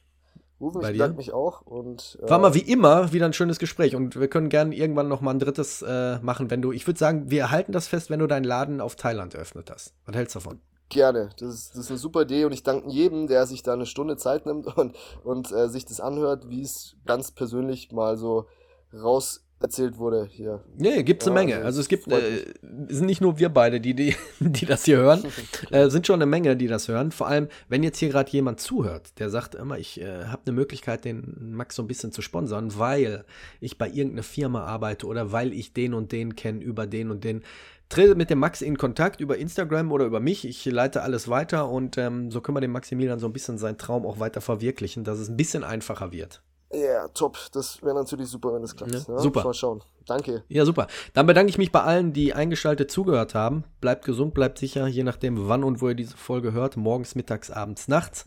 Uwe, 0.59 0.79
ich 0.81 0.93
bedanke 0.93 1.17
mich 1.17 1.33
auch. 1.33 1.61
Und, 1.61 2.17
äh, 2.21 2.29
War 2.29 2.39
mal 2.39 2.53
wie 2.53 2.59
immer 2.59 3.11
wieder 3.11 3.25
ein 3.25 3.33
schönes 3.33 3.59
Gespräch 3.59 3.95
und 3.95 4.19
wir 4.19 4.27
können 4.29 4.49
gerne 4.49 4.73
irgendwann 4.75 5.07
noch 5.07 5.21
mal 5.21 5.31
ein 5.31 5.39
drittes 5.39 5.81
äh, 5.81 6.19
machen, 6.19 6.49
wenn 6.49 6.61
du, 6.61 6.71
ich 6.71 6.87
würde 6.87 6.97
sagen, 6.97 7.29
wir 7.29 7.51
halten 7.51 7.71
das 7.71 7.87
fest, 7.87 8.09
wenn 8.09 8.19
du 8.19 8.27
deinen 8.27 8.45
Laden 8.45 8.79
auf 8.79 8.95
Thailand 8.95 9.33
eröffnet 9.33 9.69
hast. 9.69 9.93
Was 10.05 10.15
hältst 10.15 10.35
du 10.35 10.39
davon? 10.39 10.61
Gerne. 10.89 11.29
Das 11.39 11.53
ist, 11.53 11.71
das 11.71 11.85
ist 11.85 11.89
eine 11.89 11.97
super 11.97 12.21
Idee 12.21 12.45
und 12.45 12.53
ich 12.53 12.63
danke 12.63 12.89
jedem, 12.89 13.27
der 13.27 13.47
sich 13.47 13.63
da 13.63 13.73
eine 13.73 13.85
Stunde 13.85 14.17
Zeit 14.17 14.45
nimmt 14.45 14.67
und, 14.77 14.95
und 15.23 15.51
äh, 15.51 15.67
sich 15.67 15.85
das 15.85 15.99
anhört, 15.99 16.47
wie 16.49 16.61
es 16.61 16.95
ganz 17.05 17.31
persönlich 17.31 17.91
mal 17.91 18.17
so 18.17 18.47
raus 18.93 19.44
erzählt 19.59 19.97
wurde 19.97 20.27
hier. 20.29 20.63
Nee, 20.77 21.03
gibt 21.03 21.21
es 21.21 21.27
eine 21.27 21.35
Menge. 21.35 21.55
Also, 21.55 21.67
also 21.67 21.81
es 21.81 21.87
gibt, 21.87 22.07
äh, 22.07 22.45
sind 22.87 23.05
nicht 23.05 23.21
nur 23.21 23.39
wir 23.39 23.49
beide, 23.49 23.79
die, 23.79 23.93
die, 23.93 24.15
die 24.39 24.65
das 24.65 24.85
hier 24.85 24.97
hören, 24.97 25.23
äh, 25.71 25.89
sind 25.89 26.07
schon 26.07 26.15
eine 26.15 26.25
Menge, 26.25 26.55
die 26.55 26.67
das 26.67 26.87
hören. 26.87 27.11
Vor 27.11 27.27
allem, 27.27 27.47
wenn 27.69 27.83
jetzt 27.83 27.97
hier 27.97 28.09
gerade 28.09 28.31
jemand 28.31 28.59
zuhört, 28.59 29.19
der 29.19 29.29
sagt 29.29 29.55
immer, 29.55 29.77
ich 29.77 30.01
äh, 30.01 30.25
habe 30.25 30.43
eine 30.45 30.55
Möglichkeit, 30.55 31.05
den 31.05 31.53
Max 31.53 31.75
so 31.75 31.83
ein 31.83 31.87
bisschen 31.87 32.11
zu 32.11 32.21
sponsern, 32.21 32.77
weil 32.77 33.25
ich 33.59 33.77
bei 33.77 33.87
irgendeiner 33.87 34.23
Firma 34.23 34.65
arbeite 34.65 35.07
oder 35.07 35.31
weil 35.31 35.53
ich 35.53 35.73
den 35.73 35.93
und 35.93 36.11
den 36.11 36.35
kenne 36.35 36.61
über 36.61 36.87
den 36.87 37.11
und 37.11 37.23
den. 37.23 37.43
Trete 37.87 38.15
mit 38.15 38.31
dem 38.31 38.39
Max 38.39 38.63
in 38.63 38.77
Kontakt 38.77 39.21
über 39.21 39.37
Instagram 39.37 39.91
oder 39.91 40.05
über 40.05 40.19
mich. 40.19 40.45
Ich 40.45 40.65
leite 40.65 41.03
alles 41.03 41.27
weiter 41.27 41.69
und 41.69 41.99
ähm, 41.99 42.31
so 42.31 42.41
können 42.41 42.55
wir 42.55 42.61
dem 42.61 42.71
Maximilian 42.71 43.19
so 43.19 43.27
ein 43.27 43.33
bisschen 43.33 43.59
seinen 43.59 43.77
Traum 43.77 44.07
auch 44.07 44.19
weiter 44.19 44.41
verwirklichen, 44.41 45.03
dass 45.03 45.19
es 45.19 45.29
ein 45.29 45.37
bisschen 45.37 45.63
einfacher 45.63 46.11
wird. 46.11 46.41
Ja, 46.71 46.79
yeah, 46.79 47.07
top. 47.09 47.37
Das 47.53 47.81
wäre 47.83 47.95
natürlich 47.95 48.27
super, 48.27 48.53
wenn 48.53 48.61
das 48.61 48.75
klappt. 48.75 48.93
Ja, 48.93 49.13
ne? 49.13 49.19
Super. 49.19 49.43
Mal 49.43 49.53
schauen. 49.53 49.83
Danke. 50.05 50.43
Ja, 50.47 50.65
super. 50.65 50.87
Dann 51.13 51.25
bedanke 51.25 51.49
ich 51.49 51.57
mich 51.57 51.71
bei 51.71 51.81
allen, 51.81 52.13
die 52.13 52.33
eingeschaltet 52.33 52.91
zugehört 52.91 53.33
haben. 53.33 53.63
Bleibt 53.81 54.05
gesund, 54.05 54.33
bleibt 54.33 54.57
sicher, 54.57 54.87
je 54.87 55.03
nachdem, 55.03 55.47
wann 55.47 55.63
und 55.63 55.81
wo 55.81 55.89
ihr 55.89 55.95
diese 55.95 56.17
Folge 56.17 56.53
hört. 56.53 56.77
Morgens, 56.77 57.15
mittags, 57.15 57.49
abends, 57.49 57.87
nachts. 57.87 58.25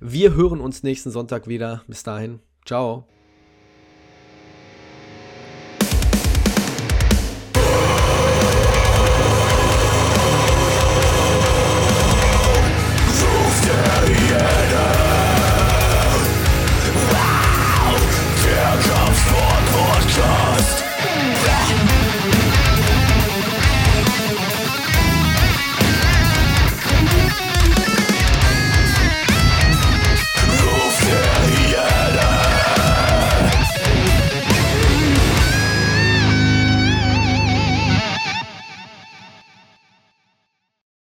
Wir 0.00 0.34
hören 0.34 0.60
uns 0.60 0.82
nächsten 0.82 1.10
Sonntag 1.10 1.46
wieder. 1.46 1.82
Bis 1.86 2.02
dahin. 2.02 2.40
Ciao. 2.64 3.06